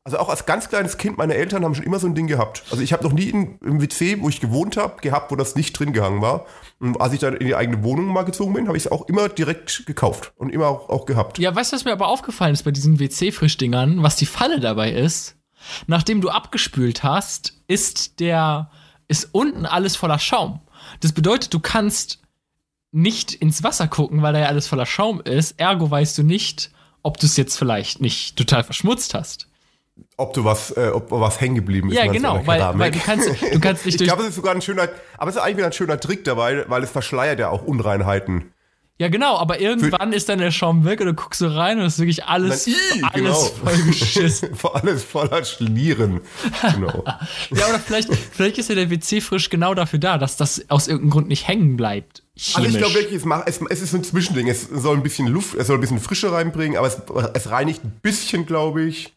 also 0.05 0.19
auch 0.19 0.29
als 0.29 0.45
ganz 0.45 0.69
kleines 0.69 0.97
Kind, 0.97 1.17
meine 1.17 1.33
Eltern 1.33 1.65
haben 1.65 1.73
schon 1.73 1.83
immer 1.83 1.97
so 1.97 2.05
ein 2.05 2.13
Ding 2.13 2.27
gehabt. 2.27 2.63
Also 2.69 2.83
ich 2.83 2.93
habe 2.93 3.03
noch 3.03 3.11
nie 3.11 3.29
im 3.29 3.81
WC, 3.81 4.21
wo 4.21 4.29
ich 4.29 4.39
gewohnt 4.39 4.77
habe, 4.77 5.01
gehabt, 5.01 5.31
wo 5.31 5.35
das 5.35 5.55
nicht 5.55 5.77
drin 5.77 5.93
gehangen 5.93 6.21
war. 6.21 6.45
Und 6.79 7.01
als 7.01 7.13
ich 7.13 7.19
dann 7.19 7.35
in 7.35 7.47
die 7.47 7.55
eigene 7.55 7.83
Wohnung 7.83 8.05
mal 8.05 8.21
gezogen 8.21 8.53
bin, 8.53 8.67
habe 8.67 8.77
ich 8.77 8.85
es 8.85 8.91
auch 8.91 9.07
immer 9.07 9.29
direkt 9.29 9.87
gekauft 9.87 10.31
und 10.37 10.51
immer 10.51 10.67
auch, 10.67 10.89
auch 10.89 11.07
gehabt. 11.07 11.39
Ja, 11.39 11.55
weißt 11.55 11.71
du, 11.71 11.75
was 11.75 11.85
mir 11.85 11.91
aber 11.91 12.07
aufgefallen 12.07 12.53
ist 12.53 12.61
bei 12.61 12.69
diesen 12.69 12.99
WC-Frischdingern, 12.99 14.03
was 14.03 14.15
die 14.15 14.27
Falle 14.27 14.59
dabei 14.59 14.91
ist? 14.91 15.37
Nachdem 15.87 16.21
du 16.21 16.29
abgespült 16.29 17.01
hast, 17.01 17.53
ist 17.67 18.19
der, 18.19 18.69
ist 19.07 19.29
unten 19.31 19.65
alles 19.65 19.95
voller 19.95 20.19
Schaum. 20.19 20.59
Das 20.99 21.13
bedeutet, 21.13 21.51
du 21.51 21.59
kannst 21.59 22.19
nicht 22.91 23.33
ins 23.33 23.63
Wasser 23.63 23.87
gucken, 23.87 24.21
weil 24.21 24.33
da 24.33 24.39
ja 24.39 24.45
alles 24.45 24.67
voller 24.67 24.85
Schaum 24.85 25.19
ist. 25.21 25.59
Ergo 25.59 25.89
weißt 25.89 26.15
du 26.19 26.21
nicht, 26.21 26.69
ob 27.01 27.19
du 27.19 27.25
es 27.25 27.37
jetzt 27.37 27.57
vielleicht 27.57 28.01
nicht 28.01 28.35
total 28.35 28.63
verschmutzt 28.63 29.15
hast. 29.15 29.47
Ob 30.17 30.33
du 30.33 30.43
was, 30.43 30.71
äh, 30.71 30.91
ob 30.93 31.11
was 31.11 31.39
hängen 31.39 31.55
geblieben 31.55 31.89
ist. 31.89 31.95
Ja, 31.95 32.11
genau, 32.11 32.45
weil, 32.45 32.61
weil 32.77 32.91
du 32.91 32.99
kannst, 32.99 33.29
du 33.29 33.59
kannst 33.59 33.85
nicht 33.85 33.99
ich 34.01 34.07
glaube, 34.07 34.23
es 34.23 34.29
ist 34.29 34.35
sogar 34.35 34.53
ein 34.53 34.61
schöner, 34.61 34.89
aber 35.17 35.29
es 35.29 35.35
ist 35.35 35.41
eigentlich 35.41 35.57
wieder 35.57 35.67
ein 35.67 35.73
schöner 35.73 35.99
Trick 35.99 36.25
dabei, 36.25 36.65
weil 36.67 36.83
es 36.83 36.91
verschleiert 36.91 37.39
ja 37.39 37.49
auch 37.49 37.63
Unreinheiten. 37.63 38.51
Ja, 38.97 39.09
genau, 39.09 39.37
aber 39.37 39.59
irgendwann 39.59 40.13
ist 40.13 40.29
dann 40.29 40.39
der 40.39 40.51
Schaum 40.51 40.85
weg 40.85 41.01
und 41.01 41.07
du 41.07 41.13
guckst 41.13 41.39
so 41.39 41.49
rein 41.49 41.79
und 41.79 41.85
es 41.85 41.95
ist 41.95 41.99
wirklich 41.99 42.23
alles, 42.23 42.65
ih, 42.65 42.75
alles 43.01 43.13
genau. 43.13 43.33
voll 43.33 43.83
geschissen. 43.87 44.49
Alles 44.73 45.03
voller 45.03 45.43
Schlieren. 45.43 46.21
Genau. 46.73 47.03
Ja, 47.51 47.67
oder 47.67 47.79
vielleicht, 47.79 48.09
vielleicht 48.13 48.57
ist 48.57 48.69
ja 48.69 48.75
der 48.75 48.89
WC 48.89 49.19
frisch 49.19 49.49
genau 49.49 49.73
dafür 49.73 49.99
da, 49.99 50.17
dass 50.17 50.37
das 50.37 50.69
aus 50.69 50.87
irgendeinem 50.87 51.11
Grund 51.11 51.27
nicht 51.27 51.47
hängen 51.47 51.75
bleibt. 51.75 52.23
Also 52.35 52.67
ich 52.67 52.73
Chemisch. 52.73 52.77
glaube 52.77 52.93
wirklich, 52.95 53.17
es, 53.17 53.25
macht, 53.25 53.47
es, 53.47 53.61
es 53.69 53.81
ist 53.81 53.93
ein 53.93 54.03
Zwischending. 54.03 54.47
Es 54.47 54.63
soll 54.63 54.95
ein 54.95 55.03
bisschen 55.03 55.27
Luft, 55.27 55.55
es 55.55 55.67
soll 55.67 55.77
ein 55.77 55.81
bisschen 55.81 55.99
Frische 55.99 56.31
reinbringen, 56.31 56.77
aber 56.77 56.87
es, 56.87 57.01
es 57.33 57.49
reinigt 57.49 57.83
ein 57.83 57.99
bisschen, 58.01 58.45
glaube 58.45 58.83
ich. 58.83 59.13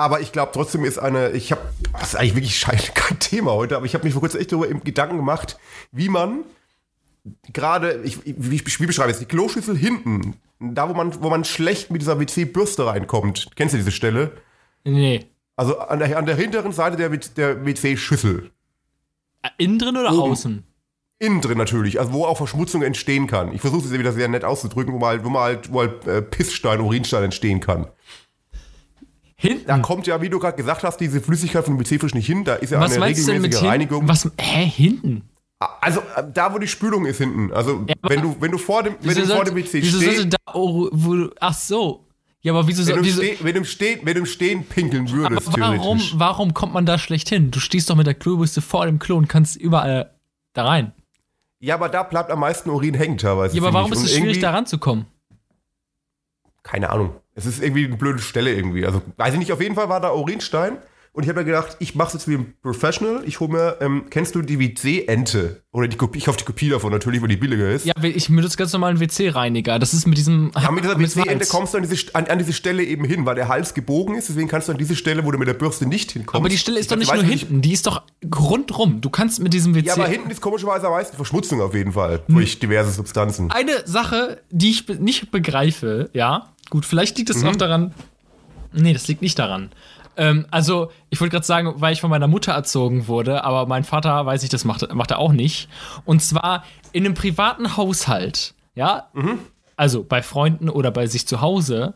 Aber 0.00 0.22
ich 0.22 0.32
glaube 0.32 0.52
trotzdem 0.54 0.86
ist 0.86 0.98
eine, 0.98 1.32
ich 1.32 1.52
habe, 1.52 1.60
das 1.92 2.14
ist 2.14 2.16
eigentlich 2.16 2.34
wirklich 2.34 2.58
scheiße, 2.58 2.92
kein 2.94 3.18
Thema 3.18 3.52
heute, 3.52 3.76
aber 3.76 3.84
ich 3.84 3.92
habe 3.92 4.04
mich 4.04 4.14
vor 4.14 4.22
kurzem 4.22 4.40
echt 4.40 4.50
darüber 4.50 4.66
im 4.66 4.82
Gedanken 4.82 5.18
gemacht, 5.18 5.58
wie 5.92 6.08
man 6.08 6.44
gerade, 7.52 8.00
ich, 8.02 8.18
wie, 8.24 8.62
wie 8.64 8.86
beschreibe 8.86 9.10
ich 9.10 9.16
es, 9.16 9.18
die 9.18 9.26
Kloschüssel 9.26 9.76
hinten, 9.76 10.36
da 10.58 10.88
wo 10.88 10.94
man, 10.94 11.22
wo 11.22 11.28
man 11.28 11.44
schlecht 11.44 11.90
mit 11.90 12.00
dieser 12.00 12.18
WC-Bürste 12.18 12.86
reinkommt. 12.86 13.50
Kennst 13.56 13.74
du 13.74 13.78
diese 13.78 13.92
Stelle? 13.92 14.32
nee. 14.84 15.26
Also 15.56 15.78
an 15.78 15.98
der, 15.98 16.16
an 16.16 16.24
der 16.24 16.36
hinteren 16.36 16.72
Seite 16.72 16.96
der, 16.96 17.10
der 17.10 17.66
WC-Schüssel. 17.66 18.50
Innen 19.58 19.78
drin 19.78 19.98
oder 19.98 20.10
Oben. 20.14 20.32
außen? 20.32 20.64
Innen 21.18 21.42
drin 21.42 21.58
natürlich, 21.58 22.00
also 22.00 22.14
wo 22.14 22.24
auch 22.24 22.38
Verschmutzung 22.38 22.80
entstehen 22.80 23.26
kann. 23.26 23.52
Ich 23.52 23.60
versuche 23.60 23.84
es 23.84 23.92
wieder 23.92 24.12
sehr 24.12 24.28
nett 24.28 24.44
auszudrücken, 24.44 24.94
wo 24.94 24.98
mal 24.98 25.08
halt, 25.08 25.24
wo 25.24 25.28
mal 25.28 25.42
halt, 25.42 25.70
wo 25.70 25.80
halt 25.80 26.06
äh, 26.06 26.22
Pissstein, 26.22 26.80
Urinstein 26.80 27.24
entstehen 27.24 27.60
kann. 27.60 27.88
Hinten. 29.42 29.66
Da 29.66 29.78
kommt 29.78 30.06
ja, 30.06 30.20
wie 30.20 30.28
du 30.28 30.38
gerade 30.38 30.54
gesagt 30.58 30.84
hast, 30.84 30.98
diese 30.98 31.18
Flüssigkeit 31.22 31.64
von 31.64 31.74
dem 31.78 31.80
WC-Frisch 31.80 32.12
nicht 32.12 32.26
hin. 32.26 32.44
Da 32.44 32.56
ist 32.56 32.72
ja 32.72 32.80
was 32.80 32.92
eine 32.92 33.06
regelmäßige 33.06 33.62
Reinigung. 33.62 34.06
Was, 34.06 34.30
hä, 34.38 34.66
hinten? 34.66 35.22
Also 35.80 36.00
äh, 36.14 36.22
da, 36.34 36.52
wo 36.52 36.58
die 36.58 36.68
Spülung 36.68 37.06
ist 37.06 37.16
hinten. 37.18 37.50
Also 37.50 37.86
Ja, 37.88 37.94
wenn 38.02 38.20
du, 38.20 38.36
wenn 38.38 38.50
du 38.50 38.58
vor 38.58 38.82
dem, 38.82 38.96
wenn 39.00 39.14
du 39.14 39.26
vor 39.26 39.44
dem 39.46 39.56
WC 39.56 39.80
wieso 39.82 39.98
sollte 39.98 40.12
stehst, 40.14 40.32
da, 40.34 40.52
oh, 40.52 40.90
wo, 40.92 41.14
du- 41.14 41.30
ach 41.40 41.54
so. 41.54 42.04
Ja, 42.42 42.52
aber 42.52 42.66
wieso, 42.68 42.86
wenn 42.86 42.96
du, 42.96 43.04
wieso 43.04 43.22
wenn, 43.22 43.54
du 43.54 43.64
Stehen, 43.64 44.00
wenn 44.02 44.14
du 44.14 44.26
Stehen 44.26 44.64
pinkeln 44.64 45.10
würdest, 45.10 45.48
aber 45.48 45.58
warum, 45.58 45.78
theoretisch. 45.98 46.14
warum 46.18 46.52
kommt 46.54 46.74
man 46.74 46.84
da 46.84 46.98
schlecht 46.98 47.30
hin? 47.30 47.50
Du 47.50 47.60
stehst 47.60 47.88
doch 47.88 47.96
mit 47.96 48.06
der 48.06 48.14
Klobürste 48.14 48.60
vor 48.60 48.84
dem 48.84 48.98
Klo 48.98 49.16
und 49.16 49.26
kannst 49.28 49.56
überall 49.56 50.10
da 50.52 50.66
rein. 50.66 50.92
Ja, 51.60 51.76
aber 51.76 51.88
da 51.88 52.02
bleibt 52.02 52.30
am 52.30 52.40
meisten 52.40 52.68
Urin 52.68 52.94
hängen 52.94 53.16
teilweise. 53.16 53.56
Ja, 53.56 53.62
aber 53.62 53.72
warum 53.72 53.92
ist 53.92 54.02
es 54.04 54.14
schwierig, 54.14 54.40
da 54.40 54.50
ranzukommen? 54.50 55.06
Keine 56.70 56.90
Ahnung. 56.90 57.14
Es 57.34 57.46
ist 57.46 57.60
irgendwie 57.60 57.84
eine 57.84 57.96
blöde 57.96 58.20
Stelle 58.20 58.54
irgendwie. 58.54 58.86
Also, 58.86 59.02
weiß 59.16 59.32
ich 59.32 59.40
nicht, 59.40 59.52
auf 59.52 59.60
jeden 59.60 59.74
Fall 59.74 59.88
war 59.88 60.00
da 60.00 60.12
Urinstein. 60.12 60.78
Und 61.12 61.24
ich 61.24 61.28
habe 61.28 61.40
mir 61.40 61.46
gedacht, 61.46 61.76
ich 61.80 61.96
mache 61.96 62.08
es 62.08 62.12
jetzt 62.14 62.28
wie 62.28 62.34
ein 62.34 62.54
Professional. 62.62 63.24
Ich 63.26 63.40
hole 63.40 63.50
mir, 63.50 63.78
ähm, 63.80 64.04
kennst 64.10 64.36
du 64.36 64.42
die 64.42 64.60
WC-Ente? 64.60 65.64
Oder 65.72 65.88
die 65.88 65.96
Kopie, 65.96 66.18
ich 66.18 66.28
hoffe 66.28 66.38
die 66.38 66.44
Kopie 66.44 66.68
davon 66.68 66.92
natürlich, 66.92 67.20
weil 67.20 67.28
die 67.28 67.36
billiger 67.36 67.68
ist. 67.68 67.84
Ja, 67.84 67.94
ich 68.00 68.28
benutze 68.28 68.56
ganz 68.56 68.72
normal 68.72 68.90
einen 68.90 69.00
WC-Reiniger. 69.00 69.80
Das 69.80 69.92
ist 69.92 70.06
mit 70.06 70.18
diesem. 70.18 70.52
Ja, 70.54 70.70
mit 70.70 70.84
dieser 70.84 70.98
WC-Ente 71.00 71.46
kommst 71.46 71.74
du 71.74 71.78
an 71.78 71.88
diese, 71.88 72.14
an, 72.14 72.26
an 72.26 72.38
diese 72.38 72.52
Stelle 72.52 72.84
eben 72.84 73.04
hin, 73.04 73.26
weil 73.26 73.34
der 73.34 73.48
Hals 73.48 73.74
gebogen 73.74 74.14
ist. 74.14 74.28
Deswegen 74.28 74.46
kannst 74.46 74.68
du 74.68 74.72
an 74.72 74.78
diese 74.78 74.94
Stelle, 74.94 75.24
wo 75.24 75.32
du 75.32 75.38
mit 75.38 75.48
der 75.48 75.54
Bürste 75.54 75.84
nicht 75.84 76.12
hinkommst. 76.12 76.36
Aber 76.36 76.48
die 76.48 76.58
Stelle 76.58 76.78
ist 76.78 76.92
doch 76.92 76.96
Ich 76.96 77.00
nicht 77.00 77.10
weiß 77.10 77.22
nur 77.22 77.28
hinten, 77.28 77.60
die 77.60 77.72
ist 77.72 77.88
doch 77.88 78.04
rundrum. 78.38 79.00
Du 79.00 79.10
kannst 79.10 79.40
mit 79.40 79.52
diesem 79.52 79.74
WC. 79.74 79.88
Ja, 79.88 79.94
aber 79.94 80.06
hinten 80.06 80.30
ist 80.30 80.40
komischerweise 80.40 80.86
am 80.86 80.92
meisten 80.92 81.16
Verschmutzung 81.16 81.60
auf 81.60 81.74
jeden 81.74 81.92
Fall. 81.92 82.22
Hm. 82.26 82.36
Durch 82.36 82.60
diverse 82.60 82.92
Substanzen. 82.92 83.50
Eine 83.50 83.84
Sache, 83.84 84.40
die 84.50 84.70
ich 84.70 84.86
nicht 85.00 85.32
begreife, 85.32 86.08
ja, 86.12 86.52
gut, 86.70 86.86
vielleicht 86.86 87.18
liegt 87.18 87.30
es 87.30 87.42
Mhm. 87.42 87.48
auch 87.48 87.56
daran. 87.56 87.94
Nee, 88.72 88.92
das 88.92 89.06
liegt 89.08 89.20
nicht 89.22 89.38
daran. 89.38 89.70
Ähm, 90.16 90.46
also, 90.50 90.90
ich 91.08 91.20
wollte 91.20 91.32
gerade 91.32 91.46
sagen, 91.46 91.74
weil 91.76 91.92
ich 91.92 92.00
von 92.00 92.10
meiner 92.10 92.26
Mutter 92.28 92.52
erzogen 92.52 93.06
wurde, 93.08 93.44
aber 93.44 93.66
mein 93.66 93.84
Vater, 93.84 94.26
weiß 94.26 94.42
ich, 94.42 94.48
das 94.48 94.64
macht, 94.64 94.92
macht 94.94 95.10
er 95.10 95.18
auch 95.18 95.32
nicht. 95.32 95.68
Und 96.04 96.20
zwar 96.22 96.64
in 96.92 97.04
einem 97.04 97.14
privaten 97.14 97.76
Haushalt, 97.76 98.54
ja, 98.74 99.08
Mhm. 99.12 99.38
also 99.76 100.02
bei 100.04 100.22
Freunden 100.22 100.68
oder 100.68 100.90
bei 100.90 101.06
sich 101.06 101.26
zu 101.26 101.40
Hause. 101.40 101.94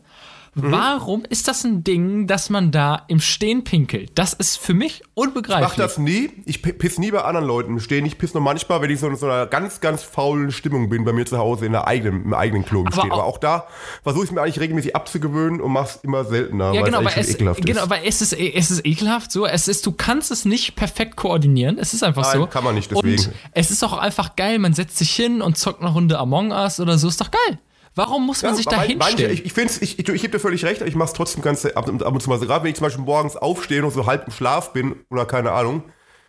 Mhm. 0.57 0.71
Warum 0.71 1.25
ist 1.29 1.49
das 1.49 1.65
ein 1.65 1.83
Ding, 1.83 2.27
dass 2.27 2.49
man 2.49 2.71
da 2.71 3.03
im 3.09 3.19
Stehen 3.19 3.65
pinkelt? 3.65 4.11
Das 4.15 4.31
ist 4.33 4.57
für 4.57 4.73
mich 4.73 5.01
Ich 5.01 5.07
mach 5.15 5.23
unbegreiflich. 5.25 5.73
das 5.75 5.97
nie. 5.97 6.31
Ich 6.45 6.61
pi- 6.61 6.71
piss 6.71 6.97
nie 6.97 7.11
bei 7.11 7.21
anderen 7.23 7.45
Leuten 7.45 7.71
im 7.73 7.79
Stehen. 7.81 8.05
Ich 8.05 8.17
piss 8.17 8.33
nur 8.33 8.41
manchmal, 8.41 8.81
wenn 8.81 8.89
ich 8.89 8.99
so 9.01 9.07
in 9.07 9.17
so 9.17 9.25
einer 9.25 9.47
ganz, 9.47 9.81
ganz 9.81 10.03
faulen 10.03 10.51
Stimmung 10.53 10.87
bin, 10.89 11.03
bei 11.03 11.11
mir 11.11 11.25
zu 11.25 11.37
Hause 11.37 11.65
in 11.65 11.73
der 11.73 11.87
eigenen, 11.87 12.23
im 12.23 12.33
eigenen 12.33 12.63
Klo 12.63 12.79
im 12.81 12.87
Aber 12.87 12.95
Stehen. 13.01 13.11
auch- 13.11 13.15
Aber 13.19 13.25
auch 13.25 13.37
da 13.37 13.67
versuche 14.03 14.23
ich 14.23 14.29
es 14.29 14.33
mir 14.33 14.41
eigentlich 14.41 14.59
regelmäßig 14.61 14.95
abzugewöhnen 14.95 15.59
und 15.59 15.71
mach's 15.73 15.99
immer 16.03 16.23
seltener, 16.23 16.71
Ja, 16.73 16.81
weil 16.81 16.83
genau, 16.85 16.99
eigentlich 16.99 17.17
es, 17.17 17.35
ekelhaft 17.35 17.65
genau, 17.65 17.79
ist. 17.79 17.83
aber 17.83 18.03
es 18.05 18.21
ist, 18.21 18.31
es 18.33 18.71
ist 18.71 18.85
ekelhaft 18.85 19.31
so. 19.33 19.45
Es 19.45 19.67
ist, 19.67 19.85
du 19.85 19.91
kannst 19.91 20.31
es 20.31 20.45
nicht 20.45 20.75
perfekt 20.77 21.17
koordinieren. 21.17 21.77
Es 21.77 21.93
ist 21.93 22.03
einfach 22.03 22.23
Nein, 22.23 22.41
so. 22.41 22.47
kann 22.47 22.63
man 22.63 22.75
nicht, 22.75 22.89
deswegen. 22.91 23.25
Und 23.25 23.33
es 23.51 23.71
ist 23.71 23.83
auch 23.83 23.97
einfach 23.97 24.35
geil. 24.37 24.59
Man 24.59 24.73
setzt 24.73 24.97
sich 24.97 25.11
hin 25.13 25.41
und 25.41 25.57
zockt 25.57 25.81
eine 25.81 25.91
Runde 25.91 26.17
Among 26.17 26.51
Us 26.51 26.79
oder 26.79 26.97
so. 26.97 27.09
Ist 27.09 27.19
doch 27.19 27.31
geil. 27.31 27.59
Warum 27.95 28.25
muss 28.25 28.43
man 28.43 28.51
Ja, 28.51 28.55
sich 28.57 28.65
da 28.65 28.81
hinstellen? 28.81 29.31
Ich, 29.33 29.45
ich, 29.45 29.53
find's, 29.53 29.81
ich, 29.81 29.97
ich, 29.99 30.07
ich 30.09 30.21
gebe 30.21 30.31
dir 30.33 30.39
völlig 30.39 30.63
recht, 30.65 30.81
aber 30.81 30.87
ich 30.89 30.95
mache 30.95 31.07
es 31.07 31.13
trotzdem 31.13 31.41
ganz 31.41 31.65
ab, 31.65 31.87
und- 31.87 32.03
ab 32.03 32.13
und 32.13 32.21
zu 32.21 32.29
mal. 32.29 32.37
Gerade 32.39 32.63
wenn 32.63 32.69
ich 32.71 32.75
zum 32.75 32.83
Beispiel 32.85 33.03
morgens 33.05 33.37
aufstehe 33.37 33.83
und 33.83 33.91
so 33.91 34.05
halb 34.05 34.25
im 34.27 34.33
Schlaf 34.33 34.73
bin 34.73 35.05
oder 35.09 35.25
keine 35.25 35.51
Ahnung, 35.53 35.83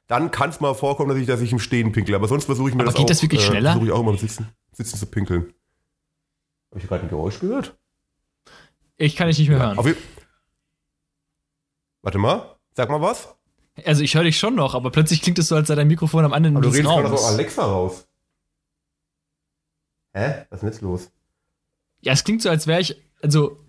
dann 0.06 0.30
kann 0.30 0.50
es 0.50 0.60
mal 0.60 0.74
vorkommen, 0.74 1.08
dass 1.10 1.18
ich, 1.18 1.26
dass 1.26 1.40
ich 1.40 1.50
im 1.50 1.58
Stehen 1.58 1.90
pinkle. 1.90 2.14
Aber 2.14 2.28
sonst 2.28 2.44
versuche 2.44 2.68
ich 2.68 2.74
mir 2.76 2.82
Aber 2.82 2.86
das 2.92 2.94
geht 2.94 3.04
auch, 3.04 3.08
das 3.08 3.22
wirklich 3.22 3.44
schneller? 3.44 3.70
Versuche 3.72 3.86
ich 3.86 3.92
auch 3.92 4.00
immer 4.00 4.12
im 4.12 4.18
Sitzen, 4.18 4.48
Sitzen 4.72 4.96
zu 4.96 5.06
pinkeln. 5.06 5.52
Habe 6.70 6.80
ich 6.80 6.86
gerade 6.86 7.02
ein 7.02 7.08
Geräusch 7.08 7.40
gehört? 7.40 7.76
Ich 8.96 9.16
kann 9.16 9.26
dich 9.26 9.38
nicht 9.38 9.48
mehr 9.48 9.58
hören. 9.58 9.76
Auf 9.78 9.86
je- 9.86 9.96
Warte 12.02 12.18
mal, 12.18 12.56
sag 12.74 12.88
mal 12.88 13.00
was. 13.00 13.34
Also 13.84 14.02
ich 14.04 14.14
höre 14.14 14.22
dich 14.22 14.38
schon 14.38 14.54
noch, 14.54 14.74
aber 14.74 14.90
plötzlich 14.90 15.20
klingt 15.20 15.38
es 15.40 15.48
so, 15.48 15.56
als 15.56 15.66
sei 15.68 15.74
dein 15.74 15.88
Mikrofon 15.88 16.24
am 16.24 16.32
anderen 16.32 16.54
du 16.54 16.60
des 16.62 16.74
redest 16.78 16.88
gerade 16.94 17.12
aus 17.12 17.24
Alexa 17.24 17.64
raus. 17.64 18.06
Hä? 20.14 20.44
Was 20.48 20.58
ist 20.58 20.62
denn 20.62 20.70
jetzt 20.70 20.80
los? 20.82 21.10
Ja, 22.00 22.12
es 22.12 22.24
klingt 22.24 22.42
so, 22.42 22.50
als 22.50 22.66
wäre 22.66 22.80
ich, 22.80 23.02
also 23.22 23.66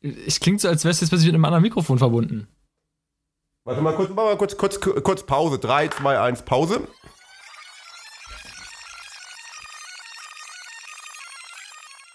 es 0.00 0.40
klingt 0.40 0.60
so, 0.60 0.68
als 0.68 0.84
wärst 0.84 1.00
du 1.00 1.04
jetzt 1.04 1.10
plötzlich 1.10 1.28
mit 1.28 1.34
einem 1.34 1.44
anderen 1.44 1.62
Mikrofon 1.62 1.98
verbunden. 1.98 2.48
Warte 3.64 3.80
mal 3.80 3.94
kurz, 3.94 4.10
mach 4.10 4.24
mal 4.24 4.36
kurz, 4.36 4.56
kurz, 4.56 4.80
kurz 4.80 5.22
Pause. 5.24 5.58
3, 5.58 5.88
2, 5.88 6.18
1, 6.18 6.42
Pause. 6.42 6.88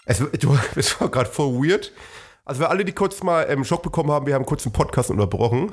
Es, 0.04 0.18
du, 0.18 0.58
es 0.76 1.00
war 1.00 1.08
gerade 1.08 1.30
voll 1.30 1.54
weird. 1.54 1.92
Also 2.44 2.62
für 2.62 2.70
alle, 2.70 2.84
die 2.84 2.92
kurz 2.92 3.22
mal 3.22 3.46
ähm, 3.48 3.64
Schock 3.64 3.82
bekommen 3.82 4.10
haben, 4.10 4.26
wir 4.26 4.34
haben 4.34 4.46
kurz 4.46 4.64
einen 4.66 4.72
Podcast 4.72 5.10
unterbrochen. 5.10 5.72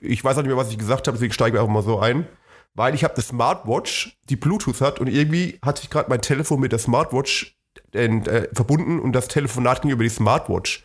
Ich 0.00 0.24
weiß 0.24 0.38
auch 0.38 0.42
nicht 0.42 0.48
mehr, 0.48 0.56
was 0.56 0.70
ich 0.70 0.78
gesagt 0.78 1.06
habe, 1.06 1.16
deswegen 1.16 1.32
steigen 1.32 1.54
wir 1.54 1.60
einfach 1.60 1.72
mal 1.72 1.82
so 1.82 1.98
ein. 1.98 2.26
Weil 2.74 2.94
ich 2.94 3.04
habe 3.04 3.14
eine 3.14 3.22
Smartwatch, 3.22 4.18
die 4.28 4.36
Bluetooth 4.36 4.80
hat 4.80 5.00
und 5.00 5.06
irgendwie 5.06 5.58
hat 5.62 5.78
sich 5.78 5.88
gerade 5.88 6.08
mein 6.10 6.20
Telefon 6.20 6.60
mit 6.60 6.72
der 6.72 6.78
Smartwatch 6.78 7.56
äh, 7.92 8.48
verbunden 8.52 9.00
und 9.00 9.12
das 9.12 9.28
Telefonat 9.28 9.82
ging 9.82 9.90
über 9.90 10.04
die 10.04 10.10
Smartwatch. 10.10 10.84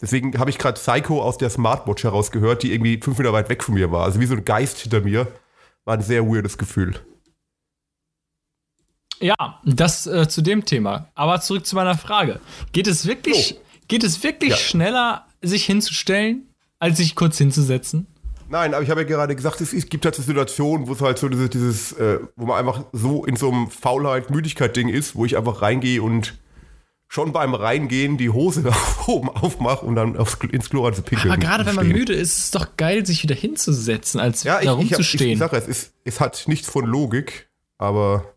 Deswegen 0.00 0.36
habe 0.38 0.50
ich 0.50 0.58
gerade 0.58 0.80
Psycho 0.80 1.22
aus 1.22 1.38
der 1.38 1.48
Smartwatch 1.50 2.02
herausgehört, 2.02 2.62
die 2.64 2.72
irgendwie 2.72 2.98
fünf 3.00 3.18
Meter 3.18 3.32
weit 3.32 3.48
weg 3.48 3.62
von 3.62 3.74
mir 3.74 3.92
war. 3.92 4.04
Also 4.04 4.18
wie 4.20 4.26
so 4.26 4.34
ein 4.34 4.44
Geist 4.44 4.78
hinter 4.78 5.00
mir. 5.00 5.28
War 5.84 5.94
ein 5.94 6.02
sehr 6.02 6.24
weirdes 6.26 6.58
Gefühl. 6.58 6.94
Ja, 9.20 9.60
das 9.64 10.06
äh, 10.06 10.28
zu 10.28 10.42
dem 10.42 10.64
Thema. 10.64 11.08
Aber 11.14 11.40
zurück 11.40 11.66
zu 11.66 11.76
meiner 11.76 11.96
Frage. 11.96 12.40
Geht 12.72 12.88
es 12.88 13.06
wirklich, 13.06 13.48
So. 13.48 13.60
geht 13.88 14.02
es 14.04 14.22
wirklich 14.24 14.50
Ja. 14.50 14.56
schneller, 14.56 15.26
sich 15.42 15.64
hinzustellen, 15.66 16.48
als 16.80 16.96
sich 16.98 17.14
kurz 17.14 17.38
hinzusetzen? 17.38 18.06
Nein, 18.52 18.74
aber 18.74 18.82
ich 18.84 18.90
habe 18.90 19.00
ja 19.00 19.06
gerade 19.06 19.34
gesagt, 19.34 19.62
es, 19.62 19.72
es 19.72 19.88
gibt 19.88 20.04
halt 20.04 20.14
so 20.14 20.20
Situationen, 20.22 20.86
wo 20.86 20.92
es 20.92 21.00
halt 21.00 21.18
so 21.18 21.28
dieses, 21.30 21.48
dieses 21.48 21.92
äh, 21.92 22.18
wo 22.36 22.44
man 22.44 22.58
einfach 22.58 22.84
so 22.92 23.24
in 23.24 23.34
so 23.36 23.50
einem 23.50 23.70
Faulheit-Müdigkeit-Ding 23.70 24.88
ist, 24.90 25.14
wo 25.16 25.24
ich 25.24 25.38
einfach 25.38 25.62
reingehe 25.62 26.02
und 26.02 26.34
schon 27.08 27.32
beim 27.32 27.54
Reingehen 27.54 28.18
die 28.18 28.28
Hose 28.28 28.60
nach 28.64 29.08
oben 29.08 29.30
aufmache 29.30 29.86
und 29.86 29.96
dann 29.96 30.18
aufs, 30.18 30.36
ins 30.50 30.68
Klo 30.68 30.90
zu 30.90 31.00
pinkeln. 31.02 31.32
Aber 31.32 31.40
gerade 31.40 31.64
wenn 31.64 31.74
man 31.74 31.88
müde 31.88 32.12
ist, 32.12 32.36
ist 32.36 32.44
es 32.44 32.50
doch 32.50 32.76
geil, 32.76 33.06
sich 33.06 33.22
wieder 33.22 33.34
hinzusetzen, 33.34 34.20
als 34.20 34.44
Ja, 34.44 34.60
ich, 34.60 34.66
da 34.66 34.72
hab- 34.72 34.78
ich, 34.80 34.84
ich 34.84 34.92
rumzustehen. 34.98 35.38
sage 35.38 35.56
es, 35.56 35.66
ist, 35.66 35.92
es 36.04 36.20
hat 36.20 36.44
nichts 36.46 36.68
von 36.68 36.84
Logik, 36.84 37.48
aber 37.78 38.34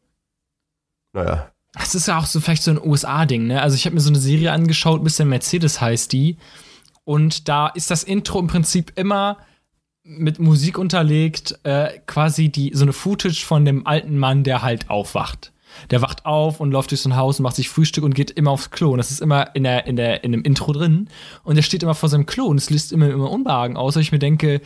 naja. 1.13 1.51
Das 1.74 1.93
ist 1.93 2.07
ja 2.07 2.17
auch 2.19 2.25
so 2.25 2.39
vielleicht 2.39 2.63
so 2.63 2.72
ein 2.72 2.81
USA-Ding, 2.81 3.48
ne? 3.48 3.62
Also 3.62 3.75
ich 3.75 3.86
habe 3.86 3.95
mir 3.95 4.01
so 4.01 4.10
eine 4.10 4.19
Serie 4.19 4.53
angeschaut, 4.53 5.03
Mr. 5.03 5.25
Mercedes 5.25 5.81
heißt 5.81 6.13
die. 6.13 6.38
Und 7.03 7.50
da 7.50 7.67
ist 7.67 7.91
das 7.91 8.03
Intro 8.03 8.39
im 8.39 8.48
Prinzip 8.48 8.93
immer 8.95 9.38
mit 10.05 10.39
Musik 10.39 10.77
unterlegt, 10.77 11.59
äh, 11.63 12.00
quasi 12.05 12.50
die, 12.50 12.71
so 12.74 12.83
eine 12.83 12.93
Footage 12.93 13.43
von 13.43 13.65
dem 13.65 13.88
alten 13.88 14.17
Mann, 14.17 14.43
der 14.43 14.62
halt 14.62 14.89
aufwacht. 14.89 15.51
Der 15.89 16.01
wacht 16.01 16.25
auf 16.25 16.59
und 16.59 16.71
läuft 16.71 16.91
durch 16.91 17.01
so 17.01 17.09
ein 17.09 17.17
Haus 17.17 17.39
und 17.39 17.43
macht 17.43 17.55
sich 17.55 17.67
Frühstück 17.67 18.03
und 18.03 18.13
geht 18.13 18.31
immer 18.31 18.51
aufs 18.51 18.71
Klo. 18.71 18.91
Und 18.91 18.97
das 18.97 19.12
ist 19.12 19.19
immer 19.19 19.53
in, 19.55 19.63
der, 19.63 19.88
in, 19.88 19.97
der, 19.97 20.24
in 20.24 20.31
dem 20.31 20.43
Intro 20.43 20.71
drin. 20.71 21.09
Und 21.43 21.57
er 21.57 21.63
steht 21.63 21.83
immer 21.83 21.95
vor 21.95 22.07
seinem 22.07 22.27
Klo 22.27 22.45
und 22.45 22.57
es 22.57 22.69
löst 22.69 22.93
immer, 22.93 23.09
immer 23.09 23.29
Unbehagen 23.29 23.75
aus. 23.75 23.95
Und 23.95 24.03
ich 24.03 24.12
mir 24.12 24.19
denke, 24.19 24.62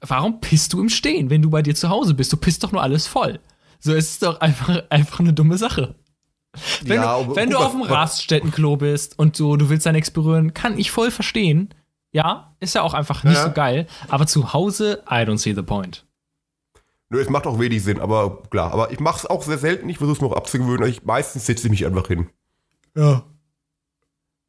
warum 0.00 0.40
pisst 0.40 0.72
du 0.72 0.80
im 0.80 0.88
Stehen, 0.88 1.30
wenn 1.30 1.40
du 1.40 1.48
bei 1.48 1.62
dir 1.62 1.74
zu 1.74 1.88
Hause 1.88 2.12
bist? 2.12 2.32
Du 2.32 2.36
pisst 2.36 2.62
doch 2.62 2.72
nur 2.72 2.82
alles 2.82 3.06
voll. 3.06 3.40
So, 3.78 3.94
es 3.94 4.10
ist 4.10 4.22
doch 4.22 4.40
einfach, 4.40 4.82
einfach 4.90 5.20
eine 5.20 5.32
dumme 5.32 5.56
Sache. 5.56 5.94
Wenn, 6.82 6.96
Ja, 6.96 7.22
du, 7.22 7.36
wenn 7.36 7.50
du 7.50 7.58
auf 7.58 7.72
dem 7.72 7.82
Raststättenklo 7.82 8.76
bist 8.76 9.18
und 9.18 9.36
so, 9.36 9.56
du 9.56 9.68
willst 9.68 9.86
da 9.86 9.92
nichts 9.92 10.10
berühren, 10.10 10.52
kann 10.52 10.78
ich 10.78 10.90
voll 10.90 11.10
verstehen. 11.10 11.70
Ja, 12.16 12.56
ist 12.60 12.74
ja 12.74 12.80
auch 12.80 12.94
einfach 12.94 13.24
nicht 13.24 13.34
Ja. 13.36 13.44
so 13.44 13.52
geil. 13.52 13.86
Aber 14.08 14.26
zu 14.26 14.54
Hause, 14.54 15.02
I 15.10 15.16
don't 15.26 15.36
see 15.36 15.52
the 15.52 15.60
point. 15.60 16.06
Nö, 17.10 17.20
es 17.20 17.28
macht 17.28 17.46
auch 17.46 17.58
wenig 17.58 17.84
Sinn, 17.84 18.00
aber 18.00 18.42
klar. 18.50 18.72
Aber 18.72 18.90
ich 18.90 19.00
mache 19.00 19.18
es 19.18 19.26
auch 19.26 19.42
sehr 19.42 19.58
selten, 19.58 19.86
ich 19.90 19.98
versuche 19.98 20.16
es 20.16 20.20
mir 20.22 20.28
auch 20.28 20.36
abzugewöhnen. 20.36 20.88
Ich, 20.88 21.04
meistens 21.04 21.44
setze 21.44 21.66
ich 21.66 21.70
mich 21.70 21.84
einfach 21.84 22.06
hin. 22.06 22.30
Ja. 22.96 23.22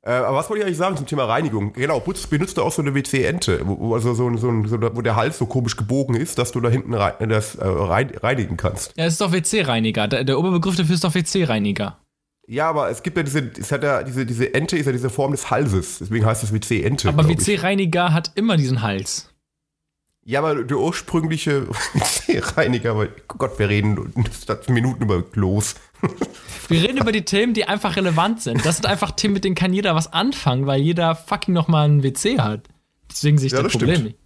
Äh, 0.02 0.12
aber 0.12 0.38
was 0.38 0.50
wollte 0.50 0.62
ich 0.62 0.66
eigentlich 0.66 0.78
sagen 0.78 0.96
zum 0.96 1.06
Thema 1.08 1.26
Reinigung? 1.26 1.74
Genau, 1.74 2.00
Putz 2.00 2.26
benutzt 2.28 2.58
du 2.58 2.64
auch 2.64 2.72
so 2.72 2.82
eine 2.82 2.96
WC-Ente, 2.96 3.62
wo, 3.66 3.94
also 3.94 4.14
so, 4.14 4.28
ein- 4.30 4.38
so, 4.38 4.50
so, 4.66 4.82
wo 4.96 5.02
der 5.02 5.18
Hals 5.18 5.38
so 5.38 5.46
komisch 5.46 5.76
gebogen 5.76 6.16
ist, 6.16 6.38
dass 6.38 6.54
du 6.54 6.62
da 6.62 6.70
hinten 6.70 6.94
rein, 6.94 7.28
das 7.28 7.56
äh, 7.56 7.68
rein, 7.68 8.12
reinigen 8.24 8.56
kannst. 8.56 8.94
Ja, 8.96 9.04
es 9.06 9.14
ist 9.14 9.22
doch 9.22 9.34
WC-Reiniger. 9.34 10.08
Der, 10.08 10.24
der 10.24 10.40
Oberbegriff 10.40 10.78
dafür 10.78 10.96
ist 10.96 11.04
doch 11.04 11.14
WC-Reiniger. 11.14 11.98
Ja, 12.50 12.70
aber 12.70 12.90
es 12.90 13.04
gibt 13.04 13.18
ja 13.18 13.24
diese, 13.24 13.52
es 13.60 13.72
hat 13.74 13.84
ja 13.84 14.04
diese, 14.04 14.26
diese 14.26 14.54
Ente 14.54 14.78
ist 14.78 14.86
ja 14.86 14.94
diese 14.94 15.10
Form 15.10 15.32
des 15.32 15.52
Halses, 15.52 16.00
deswegen 16.00 16.26
heißt 16.26 16.44
es 16.44 16.54
WC-Ente. 16.54 17.10
Aber. 17.10 17.28
WC-Reiniger 17.28 18.14
hat 18.14 18.32
immer 18.36 18.56
diesen 18.56 18.82
Hals. 18.82 19.30
Ja, 20.24 20.40
aber 20.40 20.64
der 20.64 20.78
ursprüngliche 20.78 21.68
WC-Reiniger, 21.94 22.92
aber 22.92 23.08
Gott, 23.28 23.60
wir 23.60 23.68
reden 23.70 24.14
statt 24.42 24.70
Minuten 24.70 25.04
über 25.04 25.22
Klos. 25.24 25.76
Wir 26.70 26.84
reden 26.84 26.98
über 26.98 27.14
die 27.14 27.24
Themen, 27.24 27.54
die 27.54 27.64
einfach 27.64 27.96
relevant 27.96 28.42
sind. 28.42 28.66
Das 28.66 28.76
sind 28.76 28.86
einfach 28.86 29.12
Themen, 29.12 29.34
mit 29.36 29.46
denen 29.46 29.56
kann 29.56 29.74
jeder 29.74 29.96
was 29.96 30.12
anfangen, 30.12 30.68
weil 30.68 30.82
jeder 30.82 31.16
fucking 31.16 31.54
nochmal 31.54 31.86
einen 31.86 32.04
WC 32.04 32.40
hat. 32.42 32.68
Deswegen 33.10 33.38
sehe 33.38 33.48
ich 33.48 33.54
Ja, 33.54 33.64
das 33.64 33.72
das 33.72 33.80
Problem 33.80 33.96
stimmt. 33.96 34.08
nicht. 34.10 34.20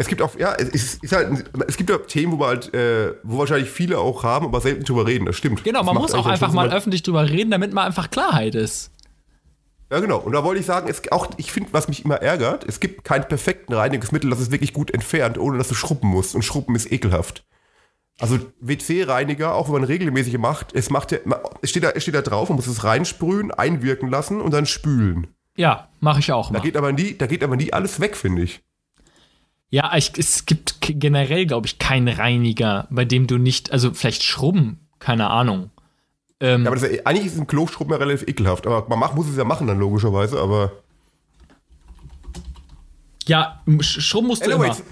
Es 0.00 0.06
gibt 0.06 0.22
auch, 0.22 0.34
ja, 0.38 0.54
es 0.54 0.70
ist, 0.70 1.12
halt, 1.12 1.44
es 1.68 1.76
gibt 1.76 1.90
ja 1.90 1.98
Themen, 1.98 2.32
wo 2.32 2.36
man 2.36 2.48
halt, 2.48 2.72
äh, 2.72 3.12
wo 3.22 3.36
wahrscheinlich 3.36 3.68
viele 3.68 3.98
auch 3.98 4.22
haben, 4.22 4.46
aber 4.46 4.62
selten 4.62 4.82
drüber 4.82 5.06
reden, 5.06 5.26
das 5.26 5.36
stimmt. 5.36 5.62
Genau, 5.62 5.82
man 5.82 5.94
muss 5.94 6.14
auch 6.14 6.24
einfach 6.24 6.52
mal 6.54 6.72
öffentlich 6.72 7.02
drüber 7.02 7.28
reden, 7.28 7.50
damit 7.50 7.74
man 7.74 7.84
einfach 7.84 8.08
Klarheit 8.10 8.54
ist. 8.54 8.92
Ja, 9.92 10.00
genau. 10.00 10.16
Und 10.16 10.32
da 10.32 10.42
wollte 10.42 10.58
ich 10.58 10.64
sagen, 10.64 10.88
es 10.88 11.02
auch, 11.12 11.28
ich 11.36 11.52
finde, 11.52 11.68
was 11.72 11.88
mich 11.88 12.06
immer 12.06 12.14
ärgert, 12.14 12.64
es 12.66 12.80
gibt 12.80 13.04
keinen 13.04 13.28
perfekten 13.28 13.74
Reinigungsmittel, 13.74 14.30
das 14.30 14.40
es 14.40 14.50
wirklich 14.50 14.72
gut 14.72 14.90
entfernt, 14.90 15.36
ohne 15.36 15.58
dass 15.58 15.68
du 15.68 15.74
schrubben 15.74 16.08
musst. 16.08 16.34
Und 16.34 16.46
Schrubben 16.46 16.74
ist 16.76 16.90
ekelhaft. 16.90 17.44
Also 18.18 18.38
WC-Reiniger, 18.60 19.54
auch 19.54 19.66
wenn 19.66 19.80
man 19.80 19.84
regelmäßig 19.84 20.38
macht, 20.38 20.74
es 20.74 20.88
macht 20.88 21.12
ja, 21.12 21.18
es 21.60 21.68
steht 21.68 21.84
da, 21.84 21.90
es 21.90 22.04
steht 22.04 22.14
da 22.14 22.22
drauf, 22.22 22.48
man 22.48 22.56
muss 22.56 22.66
es 22.66 22.84
reinsprühen, 22.84 23.50
einwirken 23.50 24.08
lassen 24.08 24.40
und 24.40 24.54
dann 24.54 24.64
spülen. 24.64 25.26
Ja, 25.56 25.90
mache 26.00 26.20
ich 26.20 26.32
auch 26.32 26.46
Da 26.48 26.54
mal. 26.54 26.62
geht 26.62 26.78
aber 26.78 26.92
nie, 26.92 27.18
da 27.18 27.26
geht 27.26 27.44
aber 27.44 27.56
nie 27.56 27.74
alles 27.74 28.00
weg, 28.00 28.16
finde 28.16 28.42
ich. 28.42 28.62
Ja, 29.70 29.96
ich, 29.96 30.12
es 30.18 30.46
gibt 30.46 30.76
generell, 30.80 31.46
glaube 31.46 31.66
ich, 31.68 31.78
keinen 31.78 32.08
Reiniger, 32.08 32.88
bei 32.90 33.04
dem 33.04 33.26
du 33.28 33.38
nicht, 33.38 33.70
also 33.72 33.92
vielleicht 33.94 34.24
Schrubben, 34.24 34.80
keine 34.98 35.30
Ahnung. 35.30 35.70
Ähm, 36.40 36.64
Ja, 36.64 36.70
aber 36.72 36.80
das 36.80 37.06
eigentlich 37.06 37.26
ist 37.26 37.38
ein 37.38 37.46
Kloschrubben 37.46 37.92
ja 37.92 37.98
relativ 37.98 38.26
ekelhaft. 38.28 38.66
Aber 38.66 38.88
man 38.88 38.98
macht, 38.98 39.14
muss 39.14 39.28
es 39.28 39.36
ja 39.36 39.44
machen 39.44 39.68
dann 39.68 39.78
logischerweise, 39.78 40.40
aber. 40.40 40.72
ja, 43.28 43.60
Sch- 43.68 44.00
Schrubben 44.00 44.26
musst 44.28 44.44
du 44.44 44.50
Anyways, 44.52 44.80
immer. 44.80 44.88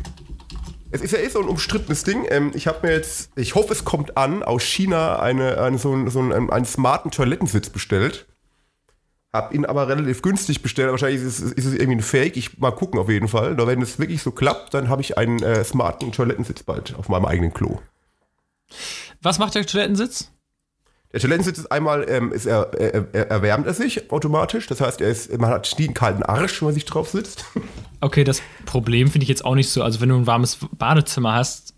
es 0.93 1.01
ist 1.01 1.11
ja 1.13 1.19
eh 1.19 1.29
so 1.29 1.41
ein 1.41 1.49
umstrittenes 1.49 2.05
Ding. 2.05 2.25
Ähm, 2.29 2.53
ich 2.55 2.69
habe 2.69 2.87
mir 2.87 2.93
jetzt, 2.95 3.33
ich 3.35 3.57
hoffe, 3.57 3.73
es 3.73 3.85
kommt 3.85 4.17
an, 4.17 4.45
aus 4.45 4.63
China 4.63 5.19
eine, 5.19 5.59
eine, 5.61 5.79
so, 5.79 5.93
einen, 5.93 6.09
so 6.09 6.21
einen, 6.21 6.51
einen 6.51 6.65
smarten 6.67 7.11
Toilettensitz 7.11 7.71
bestellt. 7.71 8.27
Hab 9.33 9.53
ihn 9.53 9.67
aber 9.67 9.89
relativ 9.89 10.23
günstig 10.23 10.63
bestellt. 10.63 10.91
Wahrscheinlich 10.91 11.21
ist 11.23 11.41
es, 11.41 11.53
ist 11.53 11.65
es 11.67 11.75
irgendwie 11.75 11.97
ein 11.97 12.03
Fake. 12.03 12.37
Ich 12.39 12.59
mal 12.59 12.71
gucken 12.71 12.99
auf 12.99 13.11
jeden 13.11 13.29
Fall. 13.29 13.57
Da 13.57 13.67
wenn 13.67 13.83
es 13.83 13.99
wirklich 13.99 14.23
so 14.23 14.31
klappt, 14.31 14.73
dann 14.73 14.89
habe 14.89 15.03
ich 15.03 15.19
einen 15.19 15.43
äh, 15.43 15.63
smarten 15.65 16.13
Toilettensitz 16.13 16.63
bald 16.63 16.95
auf 16.97 17.09
meinem 17.11 17.27
eigenen 17.27 17.53
Klo. 17.53 17.79
Was 19.21 19.39
macht 19.39 19.55
der 19.55 19.67
Toilettensitz? 19.67 20.31
Der 21.13 21.21
Toilettensitz 21.21 21.59
ist 21.59 21.73
einmal, 21.73 22.07
ähm, 22.09 22.33
ist 22.33 22.47
er, 22.47 22.71
er, 22.75 23.07
er, 23.15 23.31
erwärmt 23.31 23.67
er 23.67 23.75
sich 23.75 24.11
automatisch. 24.11 24.67
Das 24.67 24.81
heißt, 24.81 25.01
er 25.01 25.09
ist, 25.09 25.37
man 25.39 25.51
hat 25.51 25.75
nie 25.79 25.87
einen 25.87 25.95
kalten 25.95 26.23
Arsch, 26.23 26.61
wenn 26.61 26.67
man 26.67 26.75
sich 26.75 26.85
drauf 26.85 27.09
sitzt. 27.11 27.45
Okay, 28.01 28.23
das 28.23 28.41
Problem 28.65 29.11
finde 29.11 29.25
ich 29.25 29.29
jetzt 29.29 29.45
auch 29.45 29.57
nicht 29.57 29.71
so. 29.71 29.83
Also, 29.83 30.01
wenn 30.01 30.09
du 30.09 30.15
ein 30.15 30.27
warmes 30.29 30.59
Badezimmer 30.71 31.35
hast, 31.35 31.75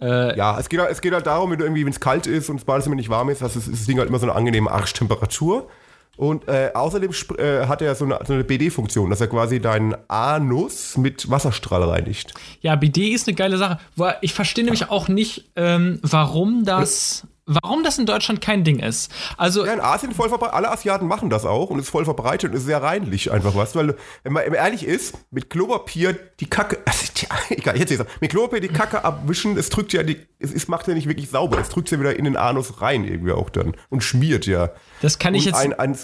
äh, 0.00 0.36
Ja, 0.36 0.58
es 0.58 0.68
geht, 0.68 0.80
halt- 0.80 0.90
es 0.90 1.00
geht 1.00 1.12
halt 1.14 1.24
darum, 1.24 1.52
wenn 1.52 1.58
du 1.60 1.64
irgendwie, 1.64 1.84
wenn 1.84 1.92
es 1.92 2.00
kalt 2.00 2.26
ist 2.26 2.50
und 2.50 2.56
das 2.56 2.64
Badezimmer 2.64 2.96
nicht 2.96 3.08
warm 3.10 3.28
ist, 3.28 3.42
hast, 3.42 3.54
ist 3.54 3.70
das 3.70 3.86
Ding 3.86 3.96
halt 4.00 4.08
immer 4.08 4.18
so 4.18 4.26
eine 4.26 4.34
angenehme 4.34 4.68
Arschtemperatur. 4.72 5.68
Und 6.16 6.46
äh, 6.46 6.70
außerdem 6.74 7.10
äh, 7.38 7.66
hat 7.66 7.80
er 7.80 7.94
so 7.94 8.04
eine, 8.04 8.18
so 8.26 8.34
eine 8.34 8.44
BD-Funktion, 8.44 9.08
dass 9.08 9.20
er 9.20 9.28
quasi 9.28 9.60
deinen 9.60 9.94
Anus 10.08 10.98
mit 10.98 11.30
Wasserstrahl 11.30 11.82
reinigt. 11.82 12.34
ja, 12.60 12.76
BD 12.76 13.08
ist 13.08 13.26
eine 13.28 13.34
geile 13.34 13.56
Sache. 13.56 13.78
Ich 14.20 14.34
verstehe 14.34 14.64
nämlich 14.64 14.90
auch 14.90 15.08
nicht, 15.08 15.50
ähm, 15.56 15.98
warum 16.02 16.64
das, 16.64 17.26
warum 17.54 17.84
das 17.84 17.98
in 17.98 18.06
Deutschland 18.06 18.40
kein 18.40 18.64
Ding 18.64 18.78
ist. 18.78 19.10
Also, 19.36 19.64
Ja, 19.64 19.72
in 19.72 19.80
Asien 19.80 20.12
voll 20.12 20.28
verbreitet, 20.28 20.54
alle 20.54 20.70
Asiaten 20.70 21.06
machen 21.06 21.30
das 21.30 21.44
auch 21.44 21.70
und 21.70 21.78
ist 21.78 21.90
voll 21.90 22.04
verbreitet 22.04 22.50
und 22.50 22.56
ist 22.56 22.64
sehr 22.64 22.82
reinlich 22.82 23.30
einfach 23.30 23.54
was, 23.54 23.74
weil 23.74 23.96
wenn 24.22 24.32
man 24.32 24.44
ehrlich 24.52 24.84
ist, 24.84 25.14
mit 25.30 25.50
Klopapier 25.50 26.18
die 26.40 26.46
Kacke, 26.46 26.78
also, 26.84 27.06
tja, 27.14 27.28
egal, 27.50 27.78
jetzt 27.78 27.90
ist 27.90 28.04
mit 28.20 28.30
Klopapier 28.30 28.60
die 28.60 28.68
Kacke 28.68 29.04
abwischen, 29.04 29.56
es 29.56 29.68
drückt 29.68 29.92
ja 29.92 30.02
die, 30.02 30.18
es, 30.38 30.52
es 30.52 30.68
macht 30.68 30.88
ja 30.88 30.94
nicht 30.94 31.08
wirklich 31.08 31.28
sauber, 31.28 31.58
es 31.58 31.68
drückt 31.68 31.90
ja 31.90 31.98
wieder 31.98 32.16
in 32.16 32.24
den 32.24 32.36
Anus 32.36 32.80
rein 32.80 33.04
irgendwie 33.04 33.32
auch 33.32 33.50
dann 33.50 33.74
und 33.90 34.02
schmiert 34.02 34.46
ja. 34.46 34.70
das 35.00 35.18
kann 35.18 35.34
ich 35.34 35.46
und 35.46 35.52
jetzt 35.52 35.60
ein, 35.60 35.74
ein, 35.74 35.98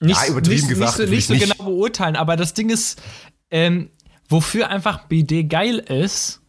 nicht, 0.00 0.20
Ja, 0.28 0.34
nicht, 0.34 0.68
gesagt, 0.68 0.98
nicht 0.98 1.06
so, 1.06 1.12
nicht 1.12 1.26
so 1.26 1.32
natürlich 1.34 1.56
genau 1.56 1.70
beurteilen, 1.70 2.16
aber 2.16 2.36
das 2.36 2.54
Ding 2.54 2.70
ist, 2.70 3.00
ähm, 3.50 3.90
wofür 4.28 4.68
einfach 4.68 5.06
BD 5.06 5.44
geil 5.44 5.78
ist, 5.78 6.41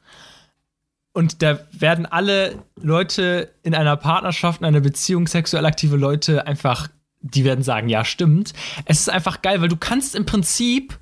und 1.13 1.41
da 1.41 1.59
werden 1.71 2.05
alle 2.05 2.63
Leute 2.81 3.53
in 3.61 3.75
einer 3.75 3.95
Partnerschaft, 3.95 4.61
in 4.61 4.65
einer 4.65 4.81
Beziehung, 4.81 5.27
sexuell 5.27 5.65
aktive 5.65 5.95
Leute 5.95 6.47
einfach, 6.47 6.89
die 7.21 7.45
werden 7.45 7.63
sagen, 7.63 7.87
ja, 7.87 8.03
stimmt. 8.03 8.53
Es 8.85 8.99
ist 8.99 9.09
einfach 9.09 9.41
geil, 9.41 9.61
weil 9.61 9.69
du 9.69 9.77
kannst 9.77 10.15
im 10.15 10.25
Prinzip, 10.25 10.99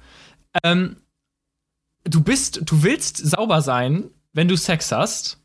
ähm, 0.63 0.97
du 2.03 2.21
bist, 2.21 2.61
du 2.69 2.83
willst 2.83 3.17
sauber 3.17 3.61
sein, 3.61 4.09
wenn 4.33 4.49
du 4.49 4.57
Sex 4.57 4.91
hast, 4.91 5.39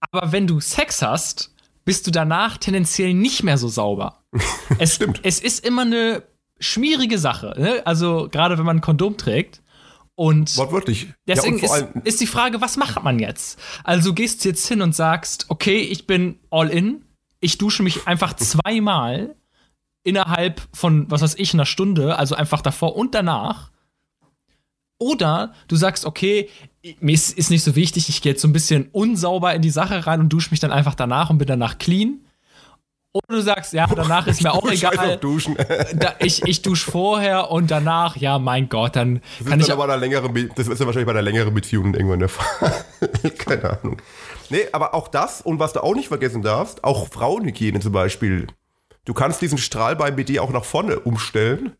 aber 0.00 0.32
wenn 0.32 0.46
du 0.46 0.60
Sex 0.60 1.02
hast, 1.02 1.54
bist 1.84 2.06
du 2.06 2.10
danach 2.10 2.56
tendenziell 2.56 3.14
nicht 3.14 3.42
mehr 3.42 3.58
so 3.58 3.68
sauber. 3.68 4.22
Es, 4.78 4.96
Stimmt. 4.96 5.20
Es 5.22 5.38
ist 5.40 5.64
immer 5.64 5.82
eine 5.82 6.22
schwierige 6.58 7.18
Sache. 7.18 7.54
Ne? 7.56 7.82
Also 7.86 8.28
gerade 8.30 8.58
wenn 8.58 8.64
man 8.64 8.78
ein 8.78 8.82
Kondom 8.82 9.16
trägt. 9.16 9.62
Und 10.16 10.56
Wortwörtlich. 10.56 11.12
deswegen 11.28 11.58
ja, 11.58 11.70
und 11.70 11.96
ist, 11.96 12.06
ist 12.06 12.20
die 12.22 12.26
Frage, 12.26 12.62
was 12.62 12.78
macht 12.78 13.02
man 13.04 13.18
jetzt? 13.18 13.60
Also 13.84 14.14
gehst 14.14 14.44
du 14.44 14.48
jetzt 14.48 14.66
hin 14.66 14.80
und 14.80 14.94
sagst, 14.96 15.46
okay, 15.50 15.78
ich 15.78 16.06
bin 16.06 16.38
all 16.50 16.70
in, 16.70 17.04
ich 17.40 17.58
dusche 17.58 17.82
mich 17.82 18.06
einfach 18.06 18.32
zweimal 18.36 19.36
innerhalb 20.04 20.62
von, 20.72 21.10
was 21.10 21.20
weiß 21.20 21.34
ich, 21.36 21.52
einer 21.52 21.66
Stunde, 21.66 22.18
also 22.18 22.34
einfach 22.34 22.62
davor 22.62 22.96
und 22.96 23.14
danach. 23.14 23.70
Oder 24.98 25.52
du 25.68 25.76
sagst, 25.76 26.06
okay, 26.06 26.48
mir 27.00 27.12
ist, 27.12 27.36
ist 27.36 27.50
nicht 27.50 27.64
so 27.64 27.76
wichtig, 27.76 28.08
ich 28.08 28.22
gehe 28.22 28.32
jetzt 28.32 28.42
so 28.42 28.48
ein 28.48 28.52
bisschen 28.54 28.88
unsauber 28.92 29.52
in 29.54 29.60
die 29.60 29.70
Sache 29.70 30.06
rein 30.06 30.20
und 30.20 30.30
dusche 30.30 30.50
mich 30.50 30.60
dann 30.60 30.72
einfach 30.72 30.94
danach 30.94 31.28
und 31.28 31.38
bin 31.38 31.48
danach 31.48 31.78
clean. 31.78 32.25
Oder 33.16 33.36
du 33.36 33.40
sagst, 33.42 33.72
ja, 33.72 33.86
danach 33.86 34.26
ist 34.26 34.42
mir 34.42 34.52
auch 34.52 34.68
egal. 34.70 34.98
auf 35.14 35.20
Duschen. 35.20 35.56
Da, 35.94 36.14
ich, 36.18 36.42
ich 36.44 36.62
dusche 36.62 36.90
vorher 36.90 37.50
und 37.50 37.70
danach, 37.70 38.16
ja, 38.16 38.38
mein 38.38 38.68
Gott, 38.68 38.96
dann 38.96 39.20
Das 39.38 39.48
kann 39.48 39.60
ist, 39.60 39.66
ich 39.66 39.72
aber 39.72 39.84
eine 39.84 39.96
längere, 39.96 40.28
Be- 40.28 40.48
das 40.54 40.68
ist 40.68 40.78
ja 40.80 40.86
wahrscheinlich 40.86 41.06
bei 41.06 41.12
einer 41.12 41.22
längeren 41.22 41.54
Beziehung 41.54 41.94
irgendwann 41.94 42.18
der 42.18 42.28
Fall. 42.30 42.72
Keine 43.38 43.78
Ahnung. 43.80 43.96
Nee, 44.50 44.66
aber 44.72 44.94
auch 44.94 45.08
das 45.08 45.40
und 45.40 45.58
was 45.58 45.72
du 45.72 45.82
auch 45.82 45.94
nicht 45.94 46.08
vergessen 46.08 46.42
darfst, 46.42 46.84
auch 46.84 47.08
Frauenhygiene 47.08 47.80
zum 47.80 47.92
Beispiel. 47.92 48.46
Du 49.04 49.14
kannst 49.14 49.40
diesen 49.40 49.58
Strahl 49.58 49.96
beim 49.96 50.16
BD 50.16 50.38
auch 50.40 50.50
nach 50.50 50.64
vorne 50.64 50.98
umstellen. 51.00 51.72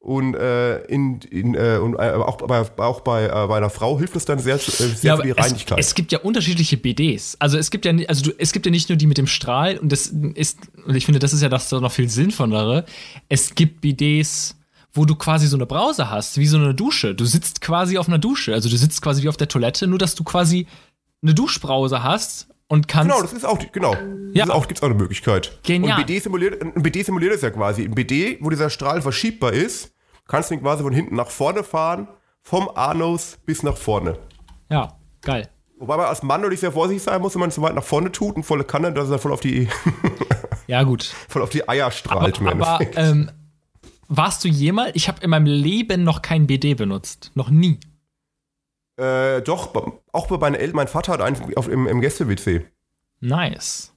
Und, 0.00 0.34
äh, 0.34 0.84
in, 0.84 1.20
in, 1.22 1.54
äh, 1.54 1.78
und 1.82 1.94
äh, 1.94 2.12
auch, 2.12 2.36
bei, 2.36 2.60
auch 2.76 3.00
bei, 3.00 3.26
äh, 3.26 3.46
bei 3.48 3.56
einer 3.56 3.68
Frau 3.68 3.98
hilft 3.98 4.14
es 4.14 4.24
dann 4.24 4.38
sehr, 4.38 4.54
äh, 4.54 4.58
sehr 4.58 4.86
ja, 5.02 5.16
für 5.16 5.22
die 5.24 5.32
aber 5.32 5.40
es, 5.40 5.46
Reinigkeit. 5.46 5.78
es 5.78 5.94
gibt 5.94 6.12
ja 6.12 6.20
unterschiedliche 6.20 6.76
BDs. 6.76 7.36
Also 7.40 7.58
es 7.58 7.70
gibt 7.70 7.84
ja, 7.84 7.92
also 8.06 8.30
du, 8.30 8.32
es 8.38 8.52
gibt 8.52 8.64
ja 8.64 8.70
nicht 8.70 8.88
nur 8.88 8.96
die 8.96 9.06
mit 9.06 9.18
dem 9.18 9.26
Strahl 9.26 9.76
und 9.76 9.90
das 9.90 10.06
ist, 10.06 10.58
und 10.86 10.94
ich 10.94 11.04
finde, 11.04 11.18
das 11.18 11.32
ist 11.32 11.42
ja 11.42 11.48
das 11.48 11.70
noch 11.72 11.90
viel 11.90 12.08
sinnvollere. 12.08 12.84
Es 13.28 13.56
gibt 13.56 13.80
BDs, 13.80 14.56
wo 14.92 15.04
du 15.04 15.16
quasi 15.16 15.48
so 15.48 15.56
eine 15.56 15.66
Brause 15.66 16.08
hast, 16.10 16.38
wie 16.38 16.46
so 16.46 16.58
eine 16.58 16.74
Dusche. 16.74 17.16
Du 17.16 17.24
sitzt 17.24 17.60
quasi 17.60 17.98
auf 17.98 18.06
einer 18.06 18.18
Dusche, 18.18 18.54
also 18.54 18.68
du 18.68 18.76
sitzt 18.76 19.02
quasi 19.02 19.24
wie 19.24 19.28
auf 19.28 19.36
der 19.36 19.48
Toilette, 19.48 19.88
nur 19.88 19.98
dass 19.98 20.14
du 20.14 20.22
quasi 20.22 20.68
eine 21.22 21.34
Duschbrause 21.34 22.04
hast 22.04 22.48
und 22.68 22.86
kannst. 22.88 23.10
Genau, 23.10 23.22
das 23.22 23.32
ist 23.32 23.44
auch, 23.44 23.58
genau. 23.72 23.94
Ja. 24.32 24.44
Das 24.44 24.46
ist 24.46 24.50
auch, 24.50 24.68
gibt's 24.68 24.82
auch 24.82 24.86
eine 24.88 24.94
Möglichkeit. 24.94 25.58
Genial. 25.62 25.98
Und 25.98 26.06
BD 26.06 26.18
simuliert, 26.20 26.62
ein 26.62 26.82
BD 26.82 27.02
simuliert 27.02 27.34
es 27.34 27.42
ja 27.42 27.50
quasi. 27.50 27.84
Ein 27.84 27.94
BD, 27.94 28.38
wo 28.40 28.50
dieser 28.50 28.70
Strahl 28.70 29.02
verschiebbar 29.02 29.52
ist, 29.52 29.92
kannst 30.26 30.50
du 30.50 30.54
ihn 30.54 30.60
quasi 30.62 30.82
von 30.82 30.92
hinten 30.92 31.16
nach 31.16 31.30
vorne 31.30 31.64
fahren, 31.64 32.08
vom 32.42 32.68
Anus 32.74 33.38
bis 33.44 33.62
nach 33.62 33.76
vorne. 33.76 34.18
ja, 34.70 34.96
geil. 35.22 35.48
Wobei 35.80 35.96
man 35.96 36.06
als 36.06 36.24
Mann 36.24 36.40
natürlich 36.40 36.58
sehr 36.60 36.72
vorsichtig 36.72 37.04
sein 37.04 37.22
muss, 37.22 37.34
wenn 37.34 37.40
man 37.40 37.50
es 37.50 37.54
so 37.54 37.62
weit 37.62 37.74
nach 37.74 37.84
vorne 37.84 38.10
tut 38.10 38.34
und 38.34 38.42
volle 38.42 38.64
Kanne, 38.64 38.92
dass 38.92 39.08
er 39.10 39.18
voll 39.20 39.32
auf 39.32 39.40
die, 39.40 39.68
Ja, 40.66 40.82
gut. 40.82 41.02
voll 41.28 41.42
auf 41.42 41.50
die 41.50 41.68
Eier 41.68 41.90
strahlt. 41.90 42.40
Aber, 42.40 42.66
aber 42.68 42.96
ähm, 42.96 43.30
warst 44.08 44.44
du 44.44 44.48
jemals, 44.48 44.92
ich 44.94 45.08
habe 45.08 45.22
in 45.22 45.30
meinem 45.30 45.46
Leben 45.46 46.04
noch 46.04 46.20
kein 46.22 46.46
BD 46.46 46.74
benutzt. 46.74 47.30
Noch 47.34 47.50
nie. 47.50 47.78
Äh, 48.98 49.40
doch, 49.42 49.74
auch 50.12 50.26
bei 50.26 50.36
meinen 50.38 50.54
Eltern, 50.56 50.76
mein 50.76 50.88
Vater 50.88 51.12
hat 51.12 51.20
einen 51.22 51.54
auf, 51.56 51.68
im, 51.68 51.86
im 51.86 52.00
Gäste-WC. 52.00 52.66
Nice. 53.20 53.94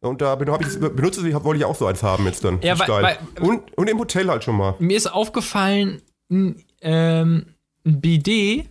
Und 0.00 0.20
da 0.22 0.30
hab 0.30 0.60
ich 0.60 0.66
das 0.66 0.78
benutzt, 0.78 1.18
ich 1.24 1.34
wollte 1.44 1.58
ich 1.58 1.64
auch 1.64 1.74
so 1.74 1.86
eins 1.86 2.02
haben 2.02 2.24
jetzt 2.26 2.44
dann. 2.44 2.60
Ja, 2.62 2.74
Ist 2.74 2.88
weil- 2.88 3.02
weil- 3.02 3.18
und, 3.40 3.76
und 3.76 3.88
im 3.90 3.98
Hotel 3.98 4.28
halt 4.28 4.44
schon 4.44 4.56
mal. 4.56 4.74
Mir 4.78 4.96
ist 4.96 5.06
aufgefallen, 5.12 6.02
ein, 6.30 6.64
ähm, 6.80 7.46
ein 7.84 8.00
BD. 8.00 8.68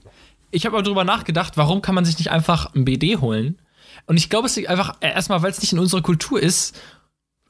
Ich 0.51 0.65
habe 0.65 0.77
aber 0.77 0.83
drüber 0.83 1.03
nachgedacht, 1.03 1.57
warum 1.57 1.81
kann 1.81 1.95
man 1.95 2.05
sich 2.05 2.17
nicht 2.17 2.31
einfach 2.31 2.73
ein 2.73 2.85
BD 2.85 3.17
holen? 3.17 3.59
Und 4.05 4.15
ich 4.17 4.29
glaube, 4.29 4.47
es 4.47 4.55
liegt 4.55 4.69
einfach, 4.69 4.95
äh, 5.01 5.09
erstmal, 5.11 5.41
weil 5.41 5.51
es 5.51 5.59
nicht 5.61 5.73
in 5.73 5.79
unserer 5.79 6.01
Kultur 6.01 6.41
ist, 6.41 6.79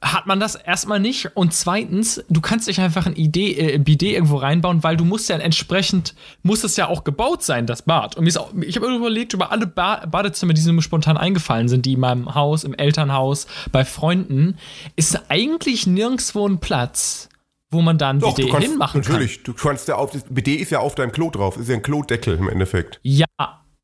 hat 0.00 0.26
man 0.26 0.38
das 0.38 0.54
erstmal 0.54 1.00
nicht. 1.00 1.36
Und 1.36 1.52
zweitens, 1.52 2.22
du 2.28 2.40
kannst 2.40 2.68
dich 2.68 2.80
einfach 2.80 3.06
ein 3.06 3.16
Idee, 3.16 3.74
äh, 3.74 3.78
BD 3.78 4.14
irgendwo 4.14 4.36
reinbauen, 4.36 4.84
weil 4.84 4.96
du 4.96 5.04
musst 5.04 5.28
ja 5.28 5.36
entsprechend, 5.36 6.14
muss 6.42 6.62
es 6.64 6.76
ja 6.76 6.88
auch 6.88 7.04
gebaut 7.04 7.42
sein, 7.42 7.66
das 7.66 7.82
Bad. 7.82 8.16
Und 8.16 8.22
mir 8.24 8.28
ist 8.28 8.38
auch, 8.38 8.52
ich 8.60 8.76
habe 8.76 8.94
überlegt, 8.94 9.32
über 9.34 9.50
alle 9.50 9.66
ba 9.66 10.06
Badezimmer, 10.06 10.54
die 10.54 10.72
mir 10.72 10.82
spontan 10.82 11.16
eingefallen 11.16 11.68
sind, 11.68 11.84
die 11.84 11.94
in 11.94 12.00
meinem 12.00 12.34
Haus, 12.34 12.64
im 12.64 12.74
Elternhaus, 12.74 13.46
bei 13.72 13.84
Freunden, 13.84 14.56
ist 14.94 15.30
eigentlich 15.30 15.86
nirgendwo 15.86 16.46
ein 16.46 16.60
Platz, 16.60 17.28
wo 17.70 17.82
man 17.82 17.98
dann 17.98 18.20
Doch, 18.20 18.34
BD 18.36 18.46
du 18.46 18.52
kannst, 18.52 18.68
hinmachen 18.68 19.02
kann. 19.02 19.12
natürlich, 19.12 19.42
du 19.42 19.52
kannst 19.52 19.88
ja 19.88 19.96
auf, 19.96 20.12
das 20.12 20.24
BD 20.28 20.54
ist 20.54 20.70
ja 20.70 20.78
auf 20.78 20.94
deinem 20.94 21.12
Klo 21.12 21.30
drauf, 21.30 21.56
ist 21.56 21.68
ja 21.68 21.74
ein 21.74 21.82
Klodeckel 21.82 22.36
im 22.36 22.48
Endeffekt. 22.48 23.00
Ja, 23.02 23.26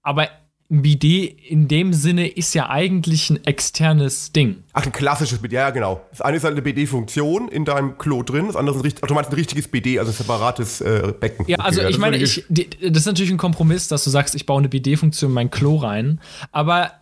aber 0.03 0.29
ein 0.71 0.83
BD 0.83 1.27
in 1.49 1.69
dem 1.69 1.93
Sinne 1.93 2.27
ist 2.27 2.55
ja 2.55 2.71
eigentlich 2.71 3.29
ein 3.29 3.45
externes 3.45 4.33
Ding. 4.33 4.65
Ach, 4.73 4.85
ein 4.85 4.93
klassisches 4.93 5.39
BD, 5.39 5.57
ja 5.57 5.71
genau. 5.71 6.01
Das 6.11 6.23
eine 6.23 6.39
ist 6.39 6.45
halt 6.45 6.55
eine 6.55 6.63
BD-Funktion 6.63 7.49
in 7.49 7.65
deinem 7.65 7.99
Klo 7.99 8.23
drin, 8.23 8.47
das 8.47 8.57
andere 8.57 8.87
ist 8.87 9.03
ein, 9.03 9.15
meinst 9.15 9.31
ein 9.31 9.35
richtiges 9.35 9.69
BD, 9.69 9.99
also 9.99 10.11
ein 10.11 10.15
separates 10.15 10.81
äh, 10.81 11.13
Becken. 11.19 11.47
Ja, 11.49 11.59
also 11.59 11.81
Okay, 11.81 11.91
ich 11.91 11.97
das 11.97 12.01
meine, 12.01 12.17
ich, 12.17 12.45
das 12.49 13.01
ist 13.01 13.07
natürlich 13.07 13.31
ein 13.31 13.39
Kompromiss, 13.39 13.89
dass 13.89 14.05
du 14.05 14.11
sagst, 14.11 14.35
ich 14.35 14.47
baue 14.47 14.59
eine 14.59 14.69
BD-Funktion 14.69 15.31
in 15.31 15.35
mein 15.35 15.51
Klo 15.51 15.77
rein. 15.77 16.21
Aber 16.51 16.93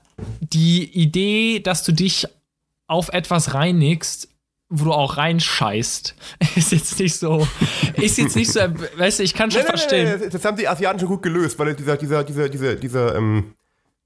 die 0.40 0.84
Idee, 0.84 1.60
dass 1.60 1.84
du 1.84 1.92
dich 1.92 2.26
auf 2.88 3.08
etwas 3.10 3.54
reinigst, 3.54 4.28
wo 4.74 4.84
du 4.84 4.92
auch 4.92 5.18
reinscheißt, 5.18 6.14
ist 6.56 6.72
jetzt 6.72 6.98
nicht 6.98 7.14
so, 7.16 7.46
ist 7.94 8.16
jetzt 8.16 8.34
nicht 8.34 8.50
so, 8.50 8.60
weißt 8.96 9.18
du, 9.18 9.22
ich 9.22 9.34
kann 9.34 9.50
schon 9.50 9.60
Nee, 9.60 9.66
nee, 9.66 9.70
verstehen. 9.70 10.08
nee, 10.08 10.24
nee, 10.24 10.30
das 10.30 10.44
haben 10.44 10.56
die 10.56 10.66
Asiaten 10.66 10.98
schon 10.98 11.08
gut 11.08 11.22
gelöst, 11.22 11.58
weil 11.58 11.74
dieser, 11.74 11.96
dieser, 11.98 12.24
dieser, 12.24 12.48
dieser, 12.48 12.76
dieser, 12.76 13.14
ähm, 13.14 13.54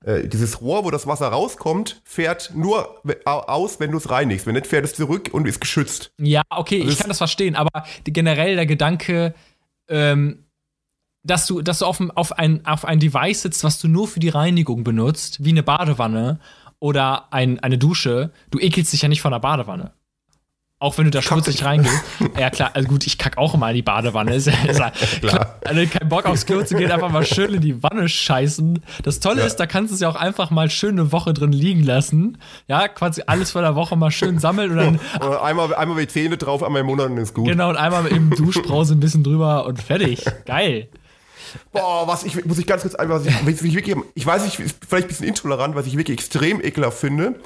äh, 0.04 0.26
dieses 0.26 0.60
Rohr, 0.60 0.84
wo 0.84 0.90
das 0.90 1.06
Wasser 1.06 1.28
rauskommt, 1.28 2.02
fährt 2.04 2.52
nur 2.54 3.00
aus, 3.24 3.78
wenn 3.78 3.92
du 3.92 3.98
es 3.98 4.10
reinigst. 4.10 4.46
Wenn 4.46 4.54
nicht, 4.54 4.66
fährt 4.66 4.84
es 4.84 4.94
zurück 4.94 5.30
und 5.32 5.46
ist 5.46 5.60
geschützt. 5.60 6.10
Ja, 6.18 6.42
okay, 6.50 6.80
also 6.80 6.92
ich 6.92 6.98
kann 6.98 7.08
das 7.08 7.18
verstehen, 7.18 7.54
aber 7.54 7.84
generell 8.04 8.56
der 8.56 8.66
Gedanke, 8.66 9.34
ähm, 9.88 10.44
dass 11.22 11.46
du, 11.46 11.62
dass 11.62 11.78
du 11.78 11.86
auf, 11.86 12.00
auf, 12.16 12.32
ein, 12.38 12.66
auf 12.66 12.84
ein 12.84 12.98
Device 12.98 13.42
sitzt, 13.42 13.62
was 13.62 13.80
du 13.80 13.88
nur 13.88 14.08
für 14.08 14.20
die 14.20 14.28
Reinigung 14.28 14.82
benutzt, 14.84 15.44
wie 15.44 15.50
eine 15.50 15.62
Badewanne 15.62 16.40
oder 16.78 17.32
ein, 17.32 17.60
eine 17.60 17.78
Dusche, 17.78 18.32
du 18.50 18.58
ekelst 18.58 18.92
dich 18.92 19.02
ja 19.02 19.08
nicht 19.08 19.22
von 19.22 19.32
der 19.32 19.40
Badewanne. 19.40 19.92
Auch 20.78 20.98
wenn 20.98 21.06
du 21.06 21.10
da 21.10 21.22
schmutzig 21.22 21.64
reingehst. 21.64 22.04
ja, 22.38 22.50
klar, 22.50 22.72
also 22.74 22.86
gut, 22.86 23.06
ich 23.06 23.16
kack 23.16 23.38
auch 23.38 23.54
immer 23.54 23.70
in 23.70 23.76
die 23.76 23.82
Badewanne. 23.82 24.34
Ist, 24.34 24.46
ist, 24.46 24.56
klar. 24.76 24.92
klar. 25.22 25.58
Also 25.64 25.86
kein 25.86 26.06
Bock 26.06 26.26
aufs 26.26 26.44
Klo 26.44 26.62
zu 26.64 26.76
gehen, 26.76 26.92
einfach 26.92 27.10
mal 27.10 27.24
schön 27.24 27.54
in 27.54 27.62
die 27.62 27.82
Wanne 27.82 28.10
scheißen. 28.10 28.80
Das 29.02 29.20
Tolle 29.20 29.40
ja. 29.40 29.46
ist, 29.46 29.56
da 29.56 29.66
kannst 29.66 29.90
du 29.90 29.94
es 29.94 30.00
ja 30.02 30.10
auch 30.10 30.16
einfach 30.16 30.50
mal 30.50 30.68
schön 30.68 31.00
eine 31.00 31.12
Woche 31.12 31.32
drin 31.32 31.52
liegen 31.52 31.82
lassen. 31.82 32.36
Ja, 32.68 32.88
quasi 32.88 33.22
alles 33.26 33.52
vor 33.52 33.62
der 33.62 33.74
Woche 33.74 33.96
mal 33.96 34.10
schön 34.10 34.38
sammeln 34.38 34.72
und 34.72 34.76
dann. 34.76 35.00
Oder 35.26 35.42
einmal, 35.42 35.74
einmal 35.74 35.98
die 35.98 36.08
Zähne 36.08 36.36
drauf, 36.36 36.62
einmal 36.62 36.82
im 36.82 36.86
Monat 36.88 37.06
und 37.06 37.16
ist 37.16 37.32
gut. 37.32 37.46
Genau, 37.46 37.70
und 37.70 37.76
einmal 37.76 38.02
mit 38.02 38.12
dem 38.12 38.28
Duschbrause 38.28 38.96
ein 38.96 39.00
bisschen 39.00 39.24
drüber 39.24 39.64
und 39.64 39.80
fertig. 39.80 40.24
Geil. 40.44 40.88
Boah, 41.72 42.06
was 42.06 42.24
ich, 42.24 42.44
muss 42.44 42.58
ich 42.58 42.66
ganz 42.66 42.82
kurz 42.82 42.94
einfach, 42.94 43.14
was 43.14 43.24
ich, 43.24 43.46
was 43.46 43.62
ich 43.62 43.74
wirklich, 43.74 43.96
ich 44.14 44.26
weiß 44.26 44.44
nicht, 44.44 44.56
vielleicht 44.86 45.06
ein 45.06 45.08
bisschen 45.08 45.26
intolerant, 45.26 45.74
was 45.74 45.86
ich 45.86 45.96
wirklich 45.96 46.18
extrem 46.18 46.60
ekelhaft 46.60 46.98
finde 46.98 47.36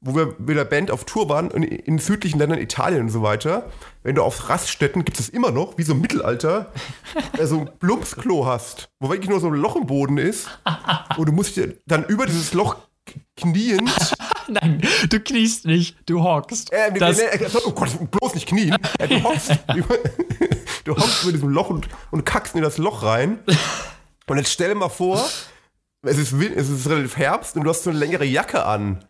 wo 0.00 0.14
wir 0.14 0.34
mit 0.38 0.56
der 0.56 0.64
Band 0.64 0.90
auf 0.90 1.04
Tour 1.04 1.28
waren, 1.28 1.50
in, 1.50 1.62
in 1.62 1.98
südlichen 1.98 2.38
Ländern, 2.38 2.60
Italien 2.60 3.02
und 3.02 3.08
so 3.08 3.22
weiter, 3.22 3.70
wenn 4.02 4.14
du 4.14 4.22
auf 4.22 4.48
Raststätten, 4.48 5.04
gibt 5.04 5.18
es 5.18 5.28
immer 5.28 5.50
noch, 5.50 5.78
wie 5.78 5.82
so 5.82 5.92
im 5.92 6.00
Mittelalter, 6.00 6.72
so 7.42 7.60
ein 7.60 7.70
Plumpsklo 7.78 8.46
hast, 8.46 8.88
wo 9.00 9.08
wirklich 9.08 9.30
nur 9.30 9.40
so 9.40 9.48
ein 9.48 9.54
Loch 9.54 9.76
im 9.76 9.86
Boden 9.86 10.18
ist 10.18 10.48
und 11.16 11.28
du 11.28 11.32
musst 11.32 11.56
dir 11.56 11.76
dann 11.86 12.04
über 12.04 12.26
dieses 12.26 12.52
Loch 12.52 12.76
kniend. 13.36 13.90
Nein, 14.48 14.80
du 15.08 15.20
kniest 15.20 15.64
nicht, 15.64 15.96
du 16.06 16.22
hockst. 16.22 16.72
Äh, 16.72 16.92
das 16.92 17.18
äh, 17.18 17.48
oh 17.64 17.72
Gott, 17.72 17.90
bloß 18.10 18.34
nicht 18.34 18.46
knien. 18.46 18.76
Äh, 18.98 19.08
du 19.08 19.22
hockst, 19.22 19.50
über, 19.74 19.96
du 20.84 20.96
hockst 20.96 21.22
über 21.24 21.32
diesem 21.32 21.48
Loch 21.48 21.70
und, 21.70 21.88
und 22.10 22.24
kackst 22.24 22.54
in 22.54 22.62
das 22.62 22.78
Loch 22.78 23.02
rein. 23.02 23.40
Und 24.26 24.36
jetzt 24.38 24.52
stell 24.52 24.68
dir 24.68 24.74
mal 24.76 24.88
vor, 24.88 25.24
es 26.02 26.18
ist, 26.18 26.32
es 26.32 26.68
ist 26.68 26.88
relativ 26.88 27.16
Herbst 27.16 27.56
und 27.56 27.64
du 27.64 27.70
hast 27.70 27.82
so 27.82 27.90
eine 27.90 27.98
längere 27.98 28.24
Jacke 28.24 28.64
an. 28.64 29.04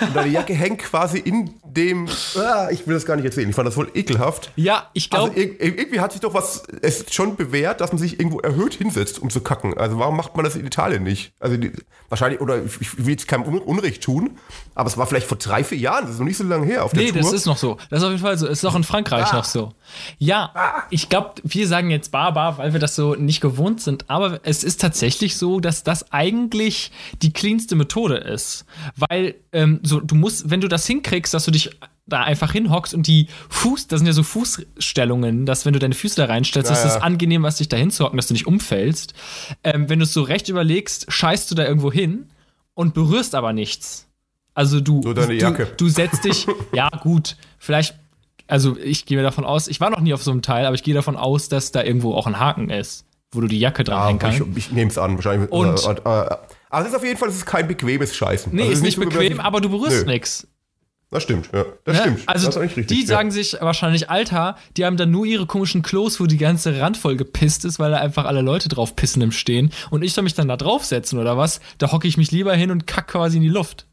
Und 0.00 0.16
deine 0.16 0.30
Jacke 0.30 0.54
hängt 0.54 0.78
quasi 0.80 1.18
in 1.18 1.54
dem. 1.64 2.08
Ah, 2.36 2.68
ich 2.70 2.86
will 2.86 2.94
das 2.94 3.06
gar 3.06 3.16
nicht 3.16 3.24
erzählen. 3.24 3.48
Ich 3.48 3.56
fand 3.56 3.66
das 3.66 3.74
voll 3.74 3.90
ekelhaft. 3.94 4.50
Ja, 4.56 4.88
ich 4.92 5.10
glaube. 5.10 5.30
Also, 5.30 5.40
irgendwie 5.58 6.00
hat 6.00 6.12
sich 6.12 6.20
doch 6.20 6.34
was. 6.34 6.62
Es 6.82 7.00
ist 7.00 7.14
schon 7.14 7.36
bewährt, 7.36 7.80
dass 7.80 7.92
man 7.92 7.98
sich 7.98 8.18
irgendwo 8.18 8.40
erhöht 8.40 8.74
hinsetzt, 8.74 9.18
um 9.18 9.30
zu 9.30 9.40
kacken. 9.40 9.76
Also 9.76 9.98
warum 9.98 10.16
macht 10.16 10.36
man 10.36 10.44
das 10.44 10.56
in 10.56 10.66
Italien 10.66 11.02
nicht? 11.02 11.32
Also 11.40 11.56
die, 11.56 11.72
wahrscheinlich, 12.08 12.40
oder 12.40 12.64
ich 12.64 12.98
will 12.98 13.10
jetzt 13.10 13.28
kein 13.28 13.42
Unrecht 13.42 14.02
tun, 14.02 14.38
aber 14.74 14.88
es 14.88 14.96
war 14.96 15.06
vielleicht 15.06 15.26
vor 15.26 15.38
drei, 15.38 15.64
vier 15.64 15.78
Jahren. 15.78 16.04
Das 16.04 16.14
ist 16.14 16.18
noch 16.18 16.26
nicht 16.26 16.36
so 16.36 16.44
lange 16.44 16.66
her 16.66 16.84
auf 16.84 16.92
der 16.92 17.02
nee, 17.02 17.08
Tour. 17.08 17.16
Nee, 17.16 17.22
das 17.22 17.32
ist 17.32 17.46
noch 17.46 17.58
so. 17.58 17.76
Das 17.90 18.00
ist 18.00 18.04
auf 18.04 18.10
jeden 18.10 18.22
Fall 18.22 18.38
so. 18.38 18.46
Es 18.46 18.58
ist 18.58 18.64
auch 18.64 18.76
in 18.76 18.84
Frankreich 18.84 19.32
ah. 19.32 19.36
noch 19.36 19.44
so. 19.44 19.72
Ja, 20.18 20.50
ah. 20.54 20.82
ich 20.90 21.08
glaube, 21.08 21.34
wir 21.42 21.66
sagen 21.66 21.90
jetzt 21.90 22.10
Barbar, 22.10 22.58
weil 22.58 22.72
wir 22.72 22.80
das 22.80 22.94
so 22.94 23.14
nicht 23.14 23.40
gewohnt 23.40 23.80
sind. 23.80 24.08
Aber 24.08 24.40
es 24.42 24.64
ist 24.64 24.80
tatsächlich 24.80 25.36
so, 25.36 25.60
dass 25.60 25.82
das 25.82 26.12
eigentlich 26.12 26.92
die 27.22 27.32
cleanste 27.32 27.76
Methode 27.76 28.16
ist. 28.16 28.64
Weil 28.96 29.34
ähm, 29.52 29.77
so, 29.82 30.00
du 30.00 30.14
musst, 30.14 30.50
wenn 30.50 30.60
du 30.60 30.68
das 30.68 30.86
hinkriegst, 30.86 31.32
dass 31.34 31.44
du 31.44 31.50
dich 31.50 31.70
da 32.06 32.22
einfach 32.22 32.52
hinhockst 32.52 32.94
und 32.94 33.06
die 33.06 33.28
Fuß, 33.50 33.86
das 33.88 34.00
sind 34.00 34.06
ja 34.06 34.12
so 34.12 34.22
Fußstellungen, 34.22 35.46
dass 35.46 35.66
wenn 35.66 35.74
du 35.74 35.78
deine 35.78 35.94
Füße 35.94 36.16
da 36.16 36.24
reinstellst, 36.24 36.70
ja, 36.70 36.76
ist 36.76 36.84
es 36.84 36.96
angenehm, 36.96 37.42
was 37.42 37.56
dich 37.56 37.68
da 37.68 37.76
hinzuhocken, 37.76 38.16
dass 38.16 38.28
du 38.28 38.34
nicht 38.34 38.46
umfällst. 38.46 39.14
Ähm, 39.62 39.88
wenn 39.88 39.98
du 39.98 40.04
es 40.04 40.12
so 40.12 40.22
recht 40.22 40.48
überlegst, 40.48 41.12
scheißt 41.12 41.50
du 41.50 41.54
da 41.54 41.66
irgendwo 41.66 41.92
hin 41.92 42.26
und 42.74 42.94
berührst 42.94 43.34
aber 43.34 43.52
nichts. 43.52 44.06
Also 44.54 44.80
du, 44.80 45.02
so 45.02 45.12
deine 45.12 45.34
Jacke. 45.34 45.66
Du, 45.76 45.84
du 45.84 45.88
setzt 45.88 46.24
dich, 46.24 46.46
ja 46.72 46.88
gut, 46.88 47.36
vielleicht, 47.58 47.94
also 48.46 48.76
ich 48.78 49.06
gehe 49.06 49.22
davon 49.22 49.44
aus, 49.44 49.68
ich 49.68 49.80
war 49.80 49.90
noch 49.90 50.00
nie 50.00 50.14
auf 50.14 50.22
so 50.22 50.30
einem 50.30 50.42
Teil, 50.42 50.64
aber 50.64 50.74
ich 50.74 50.82
gehe 50.82 50.94
davon 50.94 51.16
aus, 51.16 51.48
dass 51.48 51.72
da 51.72 51.82
irgendwo 51.84 52.14
auch 52.14 52.26
ein 52.26 52.40
Haken 52.40 52.70
ist, 52.70 53.04
wo 53.30 53.40
du 53.40 53.46
die 53.46 53.58
Jacke 53.58 53.84
dran 53.84 53.98
ja, 53.98 54.06
hängen 54.08 54.18
kannst. 54.18 54.40
Ich, 54.40 54.56
ich 54.56 54.72
nehme 54.72 54.90
es 54.90 54.98
an, 54.98 55.14
wahrscheinlich. 55.16 55.50
Und, 55.50 55.84
äh, 55.86 56.20
äh, 56.22 56.36
aber 56.70 56.82
es 56.82 56.88
ist 56.88 56.96
auf 56.96 57.04
jeden 57.04 57.18
Fall, 57.18 57.28
es 57.28 57.36
ist 57.36 57.46
kein 57.46 57.66
bequemes 57.66 58.14
Scheißen. 58.14 58.54
Nee, 58.54 58.62
also 58.62 58.72
ist 58.74 58.82
nicht 58.82 58.98
bequem, 58.98 59.40
aber 59.40 59.60
du 59.60 59.68
berührst 59.70 60.06
nichts. 60.06 60.46
Das 61.10 61.22
stimmt, 61.22 61.48
ja. 61.54 61.64
Das 61.84 61.96
ja, 61.96 62.02
stimmt. 62.02 62.22
Also, 62.26 62.46
das 62.46 62.58
richtig, 62.58 62.86
die 62.88 63.00
ja. 63.00 63.06
sagen 63.06 63.30
sich 63.30 63.56
wahrscheinlich, 63.60 64.10
Alter, 64.10 64.56
die 64.76 64.84
haben 64.84 64.98
dann 64.98 65.10
nur 65.10 65.24
ihre 65.24 65.46
komischen 65.46 65.80
Klos, 65.82 66.20
wo 66.20 66.26
die 66.26 66.36
ganze 66.36 66.78
Rand 66.78 66.98
voll 66.98 67.16
gepisst 67.16 67.64
ist, 67.64 67.78
weil 67.78 67.92
da 67.92 67.96
einfach 67.98 68.26
alle 68.26 68.42
Leute 68.42 68.68
drauf 68.68 68.94
pissen 68.94 69.22
im 69.22 69.32
Stehen. 69.32 69.72
Und 69.88 70.02
ich 70.02 70.12
soll 70.12 70.24
mich 70.24 70.34
dann 70.34 70.48
da 70.48 70.58
draufsetzen 70.58 71.18
oder 71.18 71.38
was? 71.38 71.60
Da 71.78 71.92
hocke 71.92 72.06
ich 72.06 72.18
mich 72.18 72.30
lieber 72.30 72.54
hin 72.54 72.70
und 72.70 72.86
kack 72.86 73.08
quasi 73.08 73.38
in 73.38 73.42
die 73.42 73.48
Luft. 73.48 73.86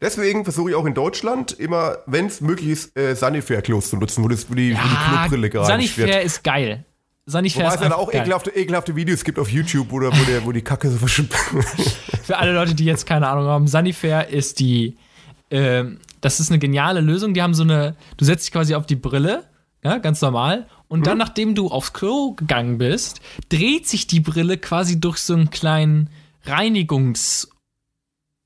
Deswegen 0.00 0.42
versuche 0.42 0.70
ich 0.70 0.76
auch 0.76 0.84
in 0.84 0.94
Deutschland 0.94 1.52
immer, 1.52 1.98
wenn 2.06 2.26
es 2.26 2.40
möglich 2.40 2.70
ist, 2.70 2.98
äh, 2.98 3.14
Sanifair-Klos 3.14 3.90
zu 3.90 3.96
nutzen, 3.96 4.24
wo, 4.24 4.28
das, 4.28 4.50
wo 4.50 4.54
die, 4.54 4.70
ja, 4.70 4.78
wo 4.78 4.88
die 4.88 5.18
Klobrille 5.18 5.50
gerade 5.50 5.66
Sanifair 5.66 6.22
ist 6.22 6.42
geil. 6.42 6.84
Sanifair 7.26 7.64
Wobei 7.64 7.74
es 7.74 7.80
dann 7.80 7.92
auch 7.92 8.12
ekelhafte, 8.12 8.50
ekelhafte, 8.50 8.96
Videos 8.96 9.24
gibt 9.24 9.38
auf 9.38 9.50
YouTube, 9.50 9.90
wo, 9.90 10.00
der, 10.00 10.12
wo, 10.12 10.24
der, 10.24 10.44
wo 10.44 10.52
die 10.52 10.60
Kacke 10.60 10.90
so 10.90 10.98
verschwimmt. 10.98 11.32
Für 12.22 12.36
alle 12.36 12.52
Leute, 12.52 12.74
die 12.74 12.84
jetzt 12.84 13.06
keine 13.06 13.28
Ahnung 13.28 13.46
haben, 13.46 13.66
Sanifair 13.66 14.28
ist 14.28 14.60
die, 14.60 14.96
äh, 15.48 15.84
das 16.20 16.40
ist 16.40 16.50
eine 16.50 16.58
geniale 16.58 17.00
Lösung. 17.00 17.32
Die 17.32 17.40
haben 17.40 17.54
so 17.54 17.62
eine, 17.62 17.96
du 18.18 18.26
setzt 18.26 18.46
dich 18.46 18.52
quasi 18.52 18.74
auf 18.74 18.84
die 18.84 18.96
Brille, 18.96 19.44
ja, 19.82 19.98
ganz 19.98 20.20
normal. 20.20 20.66
Und 20.88 21.00
mhm. 21.00 21.04
dann, 21.04 21.18
nachdem 21.18 21.54
du 21.54 21.68
aufs 21.68 21.94
Klo 21.94 22.32
gegangen 22.32 22.76
bist, 22.76 23.22
dreht 23.48 23.88
sich 23.88 24.06
die 24.06 24.20
Brille 24.20 24.58
quasi 24.58 25.00
durch 25.00 25.18
so 25.18 25.32
einen 25.32 25.48
kleinen 25.48 26.10
Reinigungs- 26.46 27.48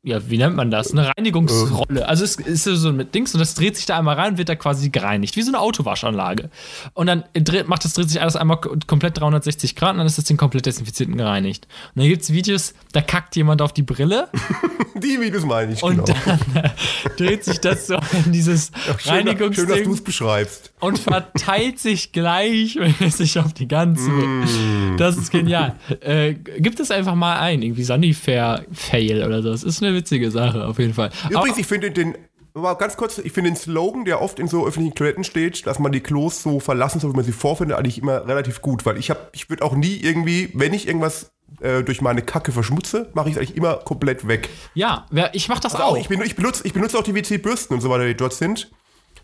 ja, 0.09 0.31
wie 0.31 0.39
nennt 0.39 0.57
man 0.57 0.71
das? 0.71 0.93
Eine 0.93 1.13
Reinigungsrolle. 1.17 2.09
Also 2.09 2.25
es 2.25 2.37
ist 2.37 2.65
so 2.65 2.93
mit 2.93 3.15
Dings 3.15 3.35
und 3.35 3.41
das 3.41 3.55
dreht 3.55 3.77
sich 3.77 3.87
da 3.87 3.99
einmal 3.99 4.17
rein 4.17 4.33
und 4.33 4.39
wird 4.39 4.49
da 4.49 4.57
quasi 4.57 4.89
gereinigt, 4.89 5.37
wie 5.37 5.43
so 5.43 5.51
eine 5.51 5.61
Autowaschanlage. 5.61 6.51
Und 6.95 7.07
dann 7.07 7.25
dreht, 7.35 7.69
macht 7.69 7.85
das 7.85 7.95
dreht 7.95 8.09
sich 8.09 8.21
alles 8.21 8.37
einmal 8.37 8.59
komplett 8.59 9.21
360 9.21 9.77
Grad 9.77 9.93
und 9.93 9.99
dann 9.99 10.07
ist 10.07 10.19
das 10.19 10.25
Ding 10.25 10.37
komplett 10.37 10.67
desinfiziert 10.67 11.11
und 11.11 11.19
gereinigt. 11.19 11.69
Und 11.95 12.03
dann 12.03 12.09
gibt 12.09 12.23
es 12.23 12.33
Videos, 12.33 12.75
da 12.93 13.03
kackt 13.03 13.37
jemand 13.37 13.63
auf 13.63 13.73
die 13.73 13.83
Brille. 13.83 14.29
die 14.95 15.21
Videos 15.21 15.45
meine 15.45 15.73
ich, 15.73 15.83
Und 15.83 16.07
genau. 16.07 16.19
dann 16.25 16.65
äh, 16.65 16.71
dreht 17.17 17.45
sich 17.45 17.61
das 17.61 17.87
so 17.87 17.99
in 18.25 18.33
dieses 18.33 18.71
ja, 18.87 19.13
Reinigungsding. 19.13 19.67
Schön, 19.67 19.77
dass 19.77 19.85
du 19.85 19.93
es 19.93 20.03
beschreibst. 20.03 20.73
Und 20.81 20.99
verteilt 20.99 21.79
sich 21.79 22.13
gleichmäßig 22.13 23.39
auf 23.41 23.53
die 23.53 23.69
ganze. 23.69 24.11
Mm. 24.11 24.97
Das 24.97 25.17
ist 25.17 25.31
genial. 25.31 25.75
Äh, 26.01 26.35
gibt 26.35 26.81
es 26.81 26.91
einfach 26.91 27.15
mal 27.15 27.39
ein, 27.39 27.63
irgendwie 27.63 27.85
Sunnyfair-Fail 27.85 29.25
oder 29.25 29.43
so. 29.43 29.51
Das 29.51 29.65
ist 29.65 29.83
eine 29.83 29.95
witzige 29.95 30.31
Sache, 30.31 30.67
auf 30.67 30.79
jeden 30.79 30.95
Fall. 30.95 31.11
Übrigens, 31.31 31.51
Aber, 31.51 31.59
ich 31.59 31.67
finde 31.67 31.91
den, 31.91 32.15
mal 32.55 32.75
ganz 32.75 32.97
kurz, 32.97 33.19
ich 33.19 33.33
finde 33.33 33.51
den 33.51 33.57
Slogan, 33.57 34.05
der 34.05 34.21
oft 34.21 34.39
in 34.39 34.49
so 34.49 34.67
öffentlichen 34.67 34.95
Toiletten 34.95 35.25
steht, 35.25 35.67
dass 35.67 35.79
man 35.79 35.93
die 35.93 36.01
Klos 36.01 36.43
so 36.43 36.61
verlassen 36.61 37.01
soll, 37.01 37.13
wie 37.13 37.17
man 37.17 37.25
sie 37.25 37.33
vorfindet, 37.33 37.79
eigentlich 37.79 37.99
immer 37.99 38.27
relativ 38.27 38.63
gut, 38.63 38.87
weil 38.87 38.99
ich 38.99 39.11
habe, 39.11 39.21
ich 39.33 39.49
würde 39.51 39.65
auch 39.65 39.75
nie 39.75 39.97
irgendwie, 39.97 40.51
wenn 40.55 40.75
ich 40.75 40.87
irgendwas 40.87 41.33
äh, 41.61 41.83
durch 41.83 42.01
meine 42.01 42.23
Kacke 42.23 42.53
verschmutze, 42.53 43.11
mache 43.15 43.29
ich 43.29 43.35
es 43.35 43.41
eigentlich 43.41 43.57
immer 43.57 43.77
komplett 43.77 44.29
weg. 44.29 44.49
Ja, 44.75 45.07
ich 45.33 45.49
mache 45.49 45.61
das 45.61 45.75
also 45.75 45.85
auch. 45.85 45.93
auch. 45.93 45.97
Ich, 45.97 46.09
bin, 46.09 46.21
ich, 46.23 46.37
benutze, 46.37 46.67
ich 46.67 46.73
benutze 46.73 46.99
auch 46.99 47.03
die 47.03 47.15
WC-Bürsten 47.15 47.75
und 47.75 47.81
so 47.81 47.91
weiter, 47.91 48.07
die 48.07 48.15
dort 48.15 48.35
sind. 48.35 48.71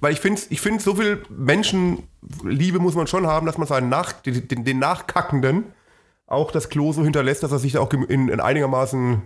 Weil 0.00 0.12
ich 0.12 0.20
finde, 0.20 0.40
ich 0.50 0.60
find, 0.60 0.80
so 0.82 0.96
viel 0.96 1.22
Menschenliebe 1.28 2.78
muss 2.78 2.94
man 2.94 3.06
schon 3.06 3.26
haben, 3.26 3.46
dass 3.46 3.58
man 3.58 3.66
seinen 3.66 3.88
Nach, 3.88 4.12
den, 4.12 4.64
den 4.64 4.78
Nachkackenden 4.78 5.64
auch 6.26 6.50
das 6.50 6.68
Klo 6.68 6.92
so 6.92 7.04
hinterlässt, 7.04 7.42
dass 7.42 7.52
er 7.52 7.58
sich 7.58 7.72
da 7.72 7.80
auch 7.80 7.92
in, 7.92 8.28
in 8.28 8.40
einigermaßen 8.40 9.22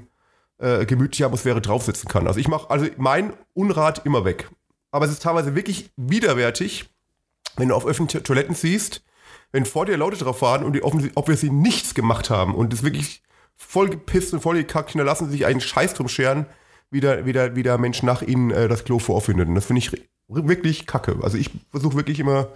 äh, 0.58 0.86
gemütliche 0.86 1.26
Atmosphäre 1.26 1.60
draufsetzen 1.60 2.08
kann. 2.08 2.26
Also 2.26 2.40
ich 2.40 2.48
mache 2.48 2.70
also 2.70 2.86
mein 2.96 3.32
Unrat 3.54 4.04
immer 4.04 4.24
weg. 4.24 4.50
Aber 4.90 5.04
es 5.04 5.12
ist 5.12 5.22
teilweise 5.22 5.54
wirklich 5.54 5.90
widerwärtig, 5.96 6.88
wenn 7.56 7.68
du 7.68 7.74
auf 7.74 7.86
öffentlichen 7.86 8.24
Toiletten 8.24 8.54
siehst, 8.54 9.02
wenn 9.52 9.64
vor 9.64 9.86
dir 9.86 9.96
Leute 9.96 10.16
drauf 10.16 10.38
fahren 10.40 10.64
und 10.64 10.74
die 10.74 10.82
ob 10.82 11.28
wir 11.28 11.36
sie 11.36 11.50
nichts 11.50 11.94
gemacht 11.94 12.30
haben 12.30 12.54
und 12.54 12.72
es 12.72 12.82
wirklich 12.82 13.22
voll 13.56 13.88
gepisst 13.88 14.32
und 14.32 14.40
voll 14.40 14.56
gekackt, 14.56 14.94
da 14.94 15.02
lassen 15.02 15.26
sie 15.26 15.32
sich 15.32 15.46
einen 15.46 15.60
Scheiß 15.60 15.94
drum 15.94 16.08
scheren, 16.08 16.46
wie 16.90 17.00
der, 17.00 17.26
wie 17.26 17.32
der, 17.32 17.56
wie 17.56 17.62
der 17.62 17.78
Mensch 17.78 18.02
nach 18.02 18.22
ihnen 18.22 18.50
äh, 18.50 18.68
das 18.68 18.84
Klo 18.84 18.98
vorfindet. 18.98 19.48
Und 19.48 19.54
das 19.54 19.66
finde 19.66 19.80
ich 19.80 19.90
wirklich 20.28 20.86
kacke. 20.86 21.18
Also 21.22 21.38
ich 21.38 21.50
versuche 21.70 21.96
wirklich 21.96 22.20
immer 22.20 22.48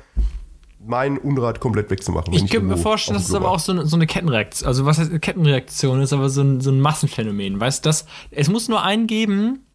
mein 0.84 1.18
Unrat 1.18 1.60
komplett 1.60 1.90
wegzumachen. 1.90 2.32
Ich 2.32 2.50
könnte 2.50 2.66
mir 2.66 2.76
vorstellen, 2.76 3.16
dass 3.16 3.28
es 3.28 3.34
aber 3.34 3.50
auch 3.50 3.60
so 3.60 3.72
eine, 3.72 3.86
so 3.86 3.96
eine, 3.96 4.06
Kettenreaktion, 4.06 4.66
also 4.66 4.84
was 4.84 4.98
heißt 4.98 5.10
eine 5.10 5.20
Kettenreaktion 5.20 6.00
ist, 6.02 6.12
aber 6.12 6.28
so 6.28 6.42
ein, 6.42 6.60
so 6.60 6.70
ein 6.70 6.80
Massenphänomen. 6.80 7.60
Weißt 7.60 7.86
du, 7.86 7.90
es 8.30 8.48
muss 8.48 8.68
nur 8.68 8.82
einen 8.82 9.06
geben, 9.06 9.66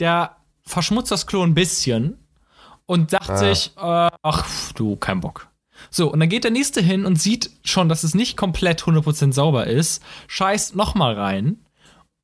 der 0.00 0.36
verschmutzt 0.62 1.10
das 1.10 1.26
Klo 1.26 1.42
ein 1.42 1.54
bisschen 1.54 2.18
und 2.86 3.10
sagt 3.10 3.30
ah. 3.30 3.36
sich, 3.36 3.72
äh, 3.76 4.10
ach 4.22 4.72
du, 4.72 4.96
kein 4.96 5.20
Bock. 5.20 5.48
So, 5.90 6.10
und 6.10 6.20
dann 6.20 6.28
geht 6.28 6.44
der 6.44 6.50
nächste 6.50 6.80
hin 6.80 7.04
und 7.04 7.20
sieht 7.20 7.50
schon, 7.64 7.88
dass 7.88 8.04
es 8.04 8.14
nicht 8.14 8.36
komplett 8.36 8.82
100% 8.82 9.32
sauber 9.32 9.66
ist, 9.66 10.02
scheißt 10.28 10.74
nochmal 10.76 11.14
rein 11.14 11.58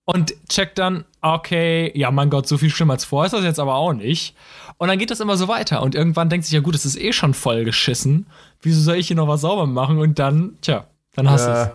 und 0.04 0.34
checkt 0.48 0.78
dann, 0.78 1.04
okay, 1.20 1.92
ja, 1.94 2.10
mein 2.10 2.30
Gott, 2.30 2.48
so 2.48 2.58
viel 2.58 2.70
schlimmer 2.70 2.94
als 2.94 3.04
vorher 3.04 3.26
ist 3.26 3.32
das 3.32 3.44
jetzt 3.44 3.60
aber 3.60 3.74
auch 3.74 3.92
nicht. 3.92 4.34
Und 4.80 4.88
dann 4.88 4.98
geht 4.98 5.10
das 5.10 5.20
immer 5.20 5.36
so 5.36 5.46
weiter. 5.46 5.82
Und 5.82 5.94
irgendwann 5.94 6.30
denkt 6.30 6.46
sich, 6.46 6.54
ja 6.54 6.60
gut, 6.60 6.74
es 6.74 6.86
ist 6.86 6.98
eh 6.98 7.12
schon 7.12 7.34
voll 7.34 7.66
geschissen. 7.66 8.24
Wieso 8.62 8.80
soll 8.80 8.96
ich 8.96 9.08
hier 9.08 9.16
noch 9.16 9.28
was 9.28 9.42
sauber 9.42 9.66
machen? 9.66 9.98
Und 9.98 10.18
dann, 10.18 10.56
tja, 10.62 10.86
dann 11.14 11.28
hast 11.28 11.46
du 11.46 11.50
äh, 11.50 11.62
es. 11.64 11.68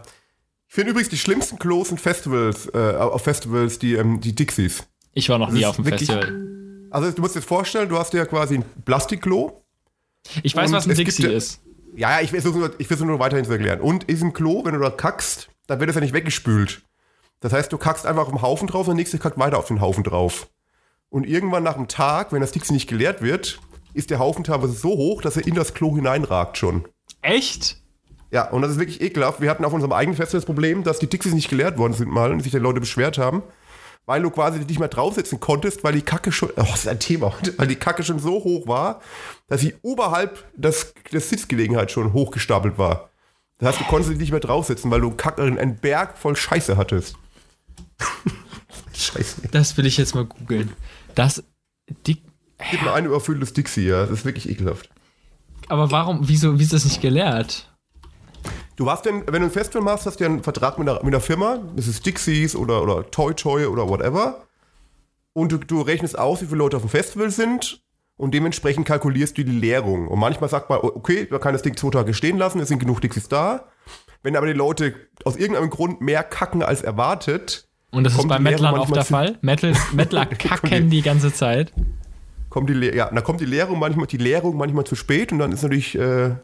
Ich 0.68 0.74
finde 0.74 0.90
übrigens 0.90 1.10
die 1.10 1.20
schlimmsten 1.20 1.60
Klos 1.60 1.90
sind 1.90 2.02
Festivals, 2.02 2.66
äh, 2.74 2.96
auf 2.98 3.22
Festivals, 3.22 3.78
die, 3.78 3.94
ähm, 3.94 4.22
die 4.22 4.34
Dixies. 4.34 4.88
Ich 5.14 5.30
war 5.30 5.38
noch 5.38 5.52
nie 5.52 5.60
ist 5.60 5.68
auf 5.68 5.76
dem 5.76 5.86
Festival. 5.86 6.34
Also 6.90 7.12
du 7.12 7.22
musst 7.22 7.36
dir 7.36 7.44
vorstellen, 7.44 7.90
du 7.90 8.00
hast 8.00 8.12
ja 8.14 8.26
quasi 8.26 8.56
ein 8.56 8.66
Plastikklo. 8.86 9.64
Ich 10.42 10.56
weiß, 10.56 10.72
und 10.72 10.76
was 10.76 10.86
ein 10.86 10.96
gibt 10.96 11.08
Dixie 11.08 11.28
ist. 11.28 11.62
Ja, 11.96 12.10
ja, 12.10 12.22
ich 12.22 12.32
will 12.32 12.40
es 12.40 12.46
nur, 12.46 12.72
ich 12.80 12.90
es 12.90 13.00
nur 13.02 13.20
weiterhin 13.20 13.46
zu 13.46 13.52
erklären. 13.52 13.82
Und 13.82 14.06
in 14.06 14.16
diesem 14.16 14.34
Klo, 14.34 14.66
wenn 14.66 14.74
du 14.74 14.80
da 14.80 14.90
kackst, 14.90 15.50
dann 15.68 15.80
wird 15.80 15.92
es 15.92 15.96
ja 15.96 16.02
nicht 16.02 16.14
weggespült. 16.14 16.82
Das 17.40 17.54
heißt, 17.54 17.72
du 17.72 17.78
kackst 17.78 18.08
einfach 18.08 18.24
auf 18.24 18.30
den 18.30 18.42
Haufen 18.42 18.68
drauf 18.68 18.88
und 18.88 18.96
der 18.96 18.96
nächste 18.96 19.20
kackt 19.20 19.38
weiter 19.38 19.60
auf 19.60 19.68
den 19.68 19.80
Haufen 19.80 20.04
drauf. 20.04 20.48
Und 21.10 21.26
irgendwann 21.26 21.64
nach 21.64 21.76
einem 21.76 21.88
Tag, 21.88 22.32
wenn 22.32 22.42
das 22.42 22.52
Dixie 22.52 22.74
nicht 22.74 22.88
geleert 22.88 23.22
wird, 23.22 23.60
ist 23.94 24.10
der 24.10 24.20
Haufen 24.20 24.44
teilweise 24.44 24.74
so 24.74 24.90
hoch, 24.90 25.22
dass 25.22 25.38
er 25.38 25.48
in 25.48 25.56
das 25.56 25.74
Klo 25.74 25.96
hineinragt 25.96 26.58
schon. 26.58 26.86
Echt? 27.22 27.82
Ja, 28.32 28.50
und 28.50 28.62
das 28.62 28.72
ist 28.72 28.80
wirklich 28.80 29.02
ekelhaft. 29.02 29.40
Wir 29.40 29.50
hatten 29.50 29.64
auf 29.64 29.74
unserem 29.74 29.94
eigenen 29.94 30.18
Festival 30.18 30.42
das 30.42 30.46
Problem, 30.46 30.84
dass 30.84 31.00
die 31.00 31.08
Dixies 31.08 31.34
nicht 31.34 31.50
geleert 31.50 31.78
worden 31.78 31.94
sind 31.94 32.12
mal 32.12 32.32
und 32.32 32.42
sich 32.42 32.52
die 32.52 32.58
Leute 32.58 32.82
beschwert 32.82 33.18
haben, 33.18 33.44
weil 34.06 34.22
du 34.22 34.30
quasi 34.30 34.60
nicht 34.60 34.80
mehr 34.80 34.90
draufsitzen 34.90 35.40
konntest, 35.40 35.84
weil 35.84 35.94
die 35.94 36.02
Kacke 36.02 36.32
schon, 36.32 36.50
oh, 36.50 36.54
das 36.58 36.80
ist 36.80 36.88
ein 36.88 37.00
Thema, 37.00 37.34
weil 37.58 37.68
die 37.68 37.78
Kacke 37.78 38.04
schon 38.04 38.20
so 38.20 38.44
hoch 38.44 38.68
war, 38.68 39.02
dass 39.48 39.62
sie 39.62 39.76
oberhalb 39.82 40.44
des, 40.54 40.94
des 41.12 41.30
Sitzgelegenheit 41.30 41.92
schon 41.92 42.12
hochgestapelt 42.12 42.78
war. 42.78 43.10
Das 43.58 43.70
heißt, 43.70 43.80
du 43.80 43.84
konntest 43.86 44.18
nicht 44.18 44.32
mehr 44.32 44.42
draufsitzen, 44.42 44.92
weil 44.92 45.02
du 45.02 45.12
Kacke, 45.12 45.42
einen 45.44 45.78
Berg 45.78 46.18
voll 46.18 46.36
Scheiße 46.36 46.76
hattest. 46.76 47.16
Scheiße. 48.96 49.48
Das 49.52 49.78
will 49.78 49.86
ich 49.86 49.98
jetzt 49.98 50.16
mal 50.16 50.26
googeln. 50.26 50.74
Das. 51.14 51.44
Dick. 52.08 52.24
Gib 52.72 52.82
mir 52.82 52.94
ein 52.94 53.06
überfülltes 53.06 53.54
Dixie, 53.54 53.88
ja. 53.88 54.02
Das 54.02 54.20
ist 54.20 54.26
wirklich 54.26 54.50
ekelhaft. 54.50 54.90
Aber 55.68 55.92
warum, 55.92 56.28
wieso, 56.28 56.58
wie 56.60 56.64
ist 56.64 56.74
das 56.74 56.86
nicht 56.86 57.02
gelehrt? 57.02 57.72
Du 58.76 58.90
hast 58.90 59.06
denn, 59.06 59.24
wenn 59.28 59.42
du 59.42 59.48
ein 59.48 59.52
Festival 59.52 59.82
machst, 59.82 60.06
hast 60.06 60.20
du 60.20 60.26
ja 60.26 60.30
einen 60.30 60.44
Vertrag 60.44 60.78
mit 60.78 60.88
einer, 60.88 61.04
mit 61.04 61.14
einer 61.14 61.22
Firma, 61.22 61.60
das 61.76 61.88
ist 61.88 62.06
Dixies 62.06 62.56
oder, 62.56 62.84
oder 62.84 63.10
Toy 63.10 63.34
Toy 63.34 63.66
oder 63.66 63.88
whatever. 63.88 64.44
Und 65.34 65.52
du, 65.52 65.58
du 65.58 65.82
rechnest 65.82 66.18
aus, 66.18 66.42
wie 66.42 66.46
viele 66.46 66.58
Leute 66.58 66.78
auf 66.78 66.84
dem 66.84 66.90
Festival 66.90 67.30
sind 67.30 67.82
und 68.18 68.34
dementsprechend 68.34 68.86
kalkulierst 68.86 69.38
du 69.38 69.44
die 69.44 69.52
Leerung. 69.52 70.08
Und 70.08 70.20
manchmal 70.20 70.50
sagt 70.50 70.70
man, 70.70 70.80
okay, 70.80 71.28
man 71.30 71.40
kann 71.40 71.54
das 71.54 71.62
Ding 71.62 71.78
zwei 71.78 71.90
Tage 71.90 72.14
stehen 72.14 72.38
lassen, 72.38 72.60
es 72.60 72.68
sind 72.68 72.80
genug 72.80 73.02
Dixies 73.02 73.28
da. 73.28 73.68
Wenn 74.24 74.36
aber 74.36 74.48
die 74.48 74.54
Leute 74.54 74.96
aus 75.24 75.36
irgendeinem 75.36 75.70
Grund 75.70 76.02
mehr 76.02 76.24
kacken 76.24 76.64
als 76.64 76.82
erwartet, 76.82 77.65
Und 77.96 78.04
das 78.04 78.14
ist 78.14 78.20
Kommt 78.20 78.30
bei 78.30 78.38
die 78.38 78.44
Lehre 78.44 78.54
Mettlern 78.62 78.80
oft 78.80 78.96
der 78.96 79.06
Fall. 79.06 79.38
Metal, 79.42 79.74
Mettler 79.94 80.26
kacken 80.26 80.90
die 80.90 81.02
ganze 81.02 81.32
Zeit. 81.34 81.72
kommt 82.50 82.70
die, 82.70 82.74
Le 82.74 82.96
ja, 82.96 83.10
dann 83.10 83.24
kommt 83.24 83.42
die 83.42 83.46
Leerung 83.46 83.80
manchmal, 83.80 84.08
die 84.08 84.18
Leerung 84.18 84.58
manchmal 84.58 84.84
zu 84.86 84.96
spät 84.96 85.32
und 85.32 85.40
dann 85.40 85.52
ist 85.52 85.64
natürlich 85.64 85.96
äh, 85.98 86.36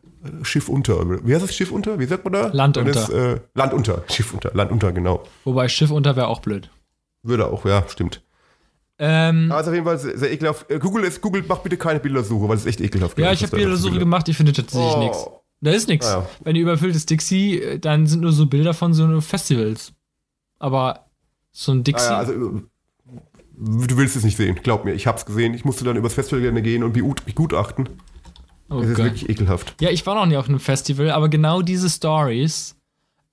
Schiff 0.43 0.69
unter. 0.69 1.25
Wie 1.25 1.33
heißt 1.33 1.43
das 1.43 1.53
Schiff 1.55 1.71
unter? 1.71 1.99
Wie 1.99 2.05
sagt 2.05 2.23
man 2.23 2.33
da? 2.33 2.47
Land 2.53 2.77
unter. 2.77 2.91
Ist, 2.91 3.09
äh, 3.09 3.39
Land 3.53 3.73
unter. 3.73 4.03
Schiff 4.09 4.33
unter. 4.33 4.51
Land 4.53 4.71
unter, 4.71 4.91
genau. 4.91 5.23
Wobei 5.43 5.67
Schiff 5.67 5.91
unter 5.91 6.15
wäre 6.15 6.27
auch 6.27 6.39
blöd. 6.39 6.69
Würde 7.23 7.47
auch, 7.47 7.65
ja, 7.65 7.83
stimmt. 7.87 8.21
Ähm, 9.03 9.49
ist 9.51 9.67
auf 9.67 9.73
jeden 9.73 9.85
Fall 9.85 9.97
sehr, 9.97 10.17
sehr 10.17 10.31
ekelhaft. 10.31 10.69
Äh, 10.69 10.77
Google 10.79 11.03
ist, 11.05 11.21
Google 11.21 11.43
macht 11.47 11.63
bitte 11.63 11.75
keine 11.77 11.99
Bildersuche, 11.99 12.47
weil 12.47 12.55
es 12.55 12.61
ist 12.61 12.67
echt 12.67 12.81
ekelhaft. 12.81 13.17
ja, 13.17 13.31
ich 13.31 13.41
habe 13.41 13.51
da 13.51 13.57
Bildersuche 13.57 13.89
Bilder- 13.91 13.99
gemacht, 14.05 14.29
ich 14.29 14.37
finde 14.37 14.53
tatsächlich 14.53 14.93
Oh. 14.95 14.99
nichts. 14.99 15.27
Da 15.63 15.71
ist 15.71 15.87
nichts. 15.87 16.07
Ah, 16.07 16.19
ja. 16.19 16.29
Wenn 16.43 16.55
ihr 16.55 16.61
überfülltes 16.63 17.05
Dixie, 17.07 17.59
äh, 17.61 17.79
dann 17.79 18.05
sind 18.07 18.21
nur 18.21 18.31
so 18.31 18.45
Bilder 18.47 18.73
von 18.75 18.93
so 18.93 19.21
Festivals. 19.21 19.93
Aber 20.59 21.07
so 21.51 21.71
ein 21.71 21.79
Ah, 21.79 21.83
Dixie. 21.83 22.05
ja, 22.05 22.17
also, 22.17 22.31
äh, 22.33 22.61
du 23.57 23.97
willst 23.97 24.15
es 24.15 24.23
nicht 24.23 24.37
sehen, 24.37 24.59
glaub 24.63 24.85
mir. 24.85 24.93
Ich 24.93 25.07
hab's 25.07 25.25
gesehen. 25.25 25.53
Ich 25.53 25.65
musste 25.65 25.83
dann 25.83 25.95
übers 25.97 26.13
Festival 26.13 26.61
gehen 26.61 26.83
und 26.83 26.95
begut- 26.95 27.25
begutachten. 27.25 27.89
oh 28.69 28.79
Es 28.81 28.89
ist 28.89 28.97
wirklich 28.97 29.29
ekelhaft. 29.29 29.75
Ja, 29.81 29.89
ich 29.89 30.05
war 30.05 30.15
noch 30.15 30.25
nie 30.25 30.37
auf 30.37 30.47
einem 30.49 30.59
Festival, 30.59 31.11
aber 31.11 31.29
genau 31.29 31.61
diese 31.61 31.89
Stories. 31.89 32.75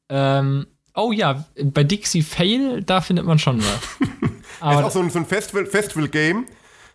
Ähm, 0.08 0.66
oh 0.94 1.12
ja, 1.12 1.44
bei 1.62 1.84
Dixie 1.84 2.22
Fail, 2.22 2.82
da 2.82 3.00
findet 3.00 3.24
man 3.26 3.38
schon 3.38 3.58
was. 3.60 3.80
Es 4.60 4.64
ist 4.64 4.76
aber 4.76 4.86
auch 4.86 4.90
so 4.90 4.98
ein, 5.00 5.10
so 5.10 5.20
ein 5.20 5.26
Festival- 5.26 5.66
Festival-Game, 5.66 6.46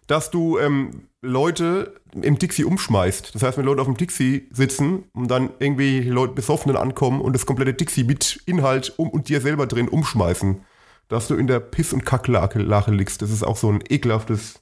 dass 0.08 0.30
du 0.32 0.58
ähm, 0.58 1.08
Leute 1.22 1.96
im 2.12 2.38
Dixie 2.38 2.66
umschmeißt. 2.66 3.34
Das 3.34 3.42
heißt, 3.42 3.58
wenn 3.58 3.64
Leute 3.64 3.80
auf 3.80 3.88
dem 3.88 3.96
Dixie 3.96 4.50
sitzen 4.52 5.06
und 5.14 5.32
dann 5.32 5.50
irgendwie 5.60 6.02
Leute 6.02 6.34
Besoffenen 6.34 6.76
ankommen 6.76 7.22
und 7.22 7.32
das 7.34 7.46
komplette 7.46 7.74
Dixie 7.74 8.04
mit 8.04 8.42
Inhalt 8.46 8.94
um, 8.98 9.08
und 9.10 9.30
dir 9.30 9.40
selber 9.40 9.66
drin 9.66 9.88
umschmeißen, 9.88 10.60
dass 11.08 11.28
du 11.28 11.36
in 11.36 11.48
der 11.48 11.60
Piss- 11.60 11.94
und 11.94 12.06
Kacklache 12.06 12.60
Lache 12.60 12.92
liegst. 12.92 13.22
Das 13.22 13.30
ist 13.30 13.44
auch 13.44 13.58
so 13.58 13.70
ein 13.72 13.84
ekelhaftes 13.88 14.62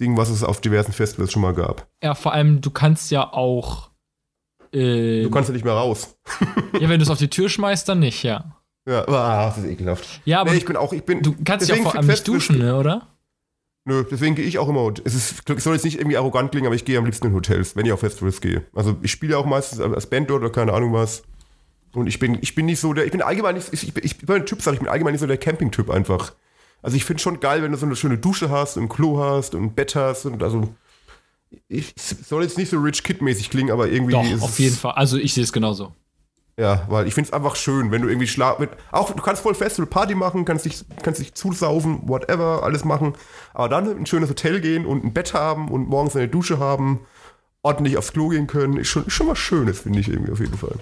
Ding, 0.00 0.16
was 0.16 0.28
es 0.28 0.44
auf 0.44 0.60
diversen 0.60 0.92
Festivals 0.92 1.32
schon 1.32 1.42
mal 1.42 1.54
gab. 1.54 1.86
ja, 2.02 2.14
vor 2.14 2.32
allem, 2.32 2.60
du 2.60 2.70
kannst 2.70 3.10
ja 3.10 3.32
auch. 3.32 3.90
Äh, 4.72 5.22
Du 5.22 5.30
kannst 5.30 5.48
ja 5.48 5.54
nicht 5.54 5.64
mehr 5.64 5.74
raus. 5.74 6.16
ja, 6.80 6.88
wenn 6.88 6.98
du 6.98 7.04
es 7.04 7.10
auf 7.10 7.18
die 7.18 7.30
Tür 7.30 7.48
schmeißt, 7.48 7.88
dann 7.88 8.00
nicht, 8.00 8.22
ja. 8.22 8.56
Ja, 8.88 9.06
ah, 9.08 9.46
das 9.46 9.58
ist 9.58 9.64
ekelhaft. 9.64 10.20
Ja, 10.24 10.40
aber 10.40 10.50
nee, 10.52 10.58
ich 10.58 10.64
bin 10.64 10.76
auch, 10.76 10.92
ich 10.92 11.02
bin. 11.04 11.22
du 11.22 11.32
kannst 11.44 11.68
ja 11.68 11.74
deswegen 11.74 11.90
vor 11.90 11.96
allem 11.96 12.06
nicht 12.06 12.28
duschen, 12.28 12.58
ne, 12.58 12.76
oder? 12.76 13.08
Nö, 13.84 14.04
deswegen 14.10 14.34
gehe 14.34 14.44
ich 14.44 14.58
auch 14.58 14.68
immer. 14.68 14.92
Es 15.04 15.14
ist, 15.14 15.42
soll 15.62 15.74
jetzt 15.74 15.84
nicht 15.84 15.98
irgendwie 15.98 16.16
arrogant 16.16 16.50
klingen, 16.50 16.66
aber 16.66 16.74
ich 16.74 16.84
gehe 16.84 16.98
am 16.98 17.04
liebsten 17.04 17.28
in 17.28 17.34
Hotels, 17.34 17.74
wenn 17.76 17.86
ich 17.86 17.92
auf 17.92 18.00
Festivals 18.00 18.40
gehe. 18.40 18.64
Also 18.74 18.96
ich 19.02 19.12
spiele 19.12 19.32
ja 19.32 19.38
auch 19.38 19.46
meistens 19.46 19.80
als 19.80 20.06
Band 20.08 20.28
dort 20.28 20.42
oder 20.42 20.50
keine 20.50 20.72
Ahnung 20.72 20.92
was. 20.92 21.22
Und 21.96 22.08
ich 22.08 22.18
bin, 22.18 22.36
ich 22.42 22.54
bin 22.54 22.66
nicht 22.66 22.78
so 22.78 22.92
der, 22.92 23.06
ich 23.06 23.10
bin 23.10 23.22
allgemein 23.22 23.54
nicht, 23.54 23.72
ich, 23.72 23.88
ich, 23.88 24.04
ich 24.04 24.18
bin 24.18 24.36
ein 24.36 24.44
Typ, 24.44 24.60
sag 24.60 24.72
ich, 24.72 24.76
ich 24.76 24.80
bin 24.80 24.88
allgemein 24.90 25.12
nicht 25.12 25.22
so 25.22 25.26
der 25.26 25.38
Camping-Typ 25.38 25.88
einfach. 25.88 26.34
Also 26.82 26.94
ich 26.94 27.06
finde 27.06 27.22
schon 27.22 27.40
geil, 27.40 27.62
wenn 27.62 27.72
du 27.72 27.78
so 27.78 27.86
eine 27.86 27.96
schöne 27.96 28.18
Dusche 28.18 28.50
hast 28.50 28.76
und 28.76 28.84
ein 28.84 28.88
Klo 28.90 29.18
hast 29.18 29.54
und 29.54 29.62
ein 29.62 29.74
Bett 29.74 29.96
hast 29.96 30.26
und 30.26 30.42
also 30.42 30.68
ich, 31.68 31.94
es 31.96 32.28
soll 32.28 32.42
jetzt 32.42 32.58
nicht 32.58 32.70
so 32.70 32.78
Rich 32.78 33.02
Kid-mäßig 33.02 33.48
klingen, 33.48 33.70
aber 33.70 33.88
irgendwie 33.88 34.12
Doch, 34.12 34.42
auf 34.42 34.58
jeden 34.58 34.76
Fall. 34.76 34.92
Also 34.92 35.16
ich 35.16 35.32
sehe 35.32 35.42
es 35.42 35.54
genauso. 35.54 35.92
Ja, 36.58 36.84
weil 36.88 37.06
ich 37.06 37.14
finde 37.14 37.28
es 37.28 37.32
einfach 37.32 37.56
schön, 37.56 37.90
wenn 37.90 38.02
du 38.02 38.08
irgendwie 38.08 38.26
schlaf 38.26 38.58
mit, 38.58 38.70
auch 38.90 39.10
du 39.10 39.22
kannst 39.22 39.42
voll 39.42 39.54
Festival 39.54 39.86
Party 39.86 40.14
machen, 40.14 40.44
kannst 40.44 40.66
dich, 40.66 40.84
kannst 41.02 41.20
dich 41.20 41.32
zusaufen, 41.32 42.00
whatever, 42.08 42.62
alles 42.62 42.84
machen, 42.84 43.14
aber 43.54 43.70
dann 43.70 43.90
in 43.90 43.98
ein 43.98 44.06
schönes 44.06 44.28
Hotel 44.28 44.60
gehen 44.60 44.84
und 44.84 45.02
ein 45.02 45.14
Bett 45.14 45.32
haben 45.32 45.70
und 45.70 45.88
morgens 45.88 46.14
eine 46.14 46.28
Dusche 46.28 46.58
haben, 46.58 47.00
ordentlich 47.62 47.96
aufs 47.96 48.12
Klo 48.12 48.28
gehen 48.28 48.46
können, 48.46 48.76
ist 48.76 48.88
schon, 48.88 49.06
ist 49.06 49.14
schon 49.14 49.28
was 49.28 49.38
Schönes, 49.38 49.80
finde 49.80 50.00
ich 50.00 50.08
irgendwie 50.08 50.32
auf 50.32 50.40
jeden 50.40 50.58
Fall. 50.58 50.76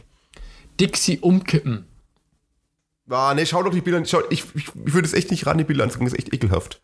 Dixie 0.81 1.19
umkippen. 1.21 1.87
Ah, 3.09 3.35
nee, 3.35 3.45
schau 3.45 3.63
doch 3.63 3.73
die 3.73 3.81
Bilder, 3.83 4.05
schau, 4.07 4.21
ich, 4.31 4.45
ich, 4.55 4.69
ich 4.69 4.95
würde 4.95 5.07
es 5.07 5.13
echt 5.13 5.31
nicht 5.31 5.47
ran, 5.47 5.59
die 5.59 5.65
Bilder 5.65 5.85
anzugucken, 5.85 6.07
das 6.07 6.15
ist 6.15 6.25
echt 6.25 6.35
ekelhaft. 6.35 6.81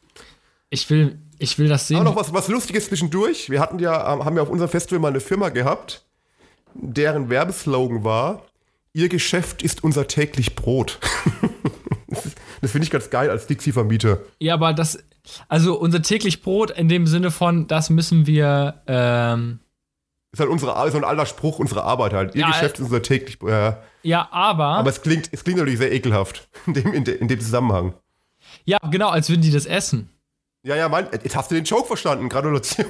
Ich 0.68 0.88
will, 0.90 1.18
ich 1.38 1.59
will 1.59 1.68
das 1.68 1.88
sehen. 1.88 1.96
Aber 1.96 2.11
noch 2.11 2.16
was, 2.16 2.33
was 2.33 2.48
Lustiges 2.48 2.87
zwischendurch, 2.87 3.48
wir 3.48 3.61
hatten 3.61 3.79
ja, 3.79 4.12
ähm, 4.12 4.24
haben 4.24 4.37
ja 4.37 4.42
auf 4.42 4.50
unserem 4.50 4.70
Festival 4.70 5.00
mal 5.00 5.09
eine 5.09 5.20
Firma 5.20 5.48
gehabt, 5.48 6.05
deren 6.74 7.31
Werbeslogan 7.31 8.05
war, 8.05 8.44
Ihr 8.92 9.09
Geschäft 9.09 9.62
ist 9.62 9.85
unser 9.85 10.09
täglich 10.09 10.57
Brot. 10.57 10.98
das 12.61 12.72
finde 12.72 12.85
ich 12.85 12.90
ganz 12.90 13.09
geil 13.11 13.31
als 13.31 13.46
Dixie-Vermieter. 13.46 14.18
Ja, 14.40 14.55
aber 14.55 14.72
das, 14.72 14.98
also 15.48 15.79
unser 15.79 16.03
täglich 16.03 16.42
Brot 16.42 16.72
in 16.72 16.88
dem 16.88 17.07
Sinne 17.07 17.31
von, 17.31 17.68
das 17.68 17.88
müssen 17.88 18.26
wir, 18.26 18.83
ähm, 18.88 19.61
Ist 20.33 20.38
halt 20.40 20.49
unsere, 20.51 20.77
Ar- 20.77 20.90
so 20.90 20.97
ein 20.99 21.05
alter 21.05 21.27
Spruch 21.27 21.59
unserer 21.59 21.85
Arbeit 21.85 22.12
halt. 22.12 22.35
Ihr 22.37 22.43
Ja, 22.43 22.49
Geschäft 22.49 22.79
ist 22.79 22.85
unser 22.85 23.03
täglich. 23.03 23.37
Äh, 23.43 23.73
ja, 24.03 24.29
aber, 24.31 24.64
aber 24.77 24.90
es 24.90 25.03
klingt, 25.03 25.29
es 25.33 25.43
klingt 25.43 25.59
natürlich 25.59 25.79
sehr 25.79 25.93
ekelhaft 25.93 26.49
in 26.66 26.75
dem, 26.75 26.93
in, 26.93 27.05
de, 27.05 27.16
in 27.19 27.27
dem 27.29 27.40
Zusammenhang. 27.40 27.95
ja, 28.64 28.79
genau, 28.90 29.09
als 29.09 29.29
würden 29.29 29.43
die 29.43 29.51
das 29.51 29.66
essen. 29.66 30.09
Ja, 30.62 30.77
ja, 30.77 30.88
mein, 30.88 31.09
jetzt 31.11 31.35
hast 31.35 31.51
du 31.51 31.55
den 31.55 31.64
Joke 31.64 31.87
verstanden. 31.87 32.29
Gratulation. 32.29 32.87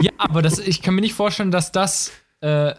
Ja, 0.00 0.10
aber 0.18 0.42
das, 0.42 0.58
ich 0.58 0.82
kann 0.82 0.94
mir 0.94 1.00
nicht 1.00 1.14
vorstellen, 1.14 1.50
dass 1.52 1.70
das, 1.72 2.10
äh, 2.40 2.74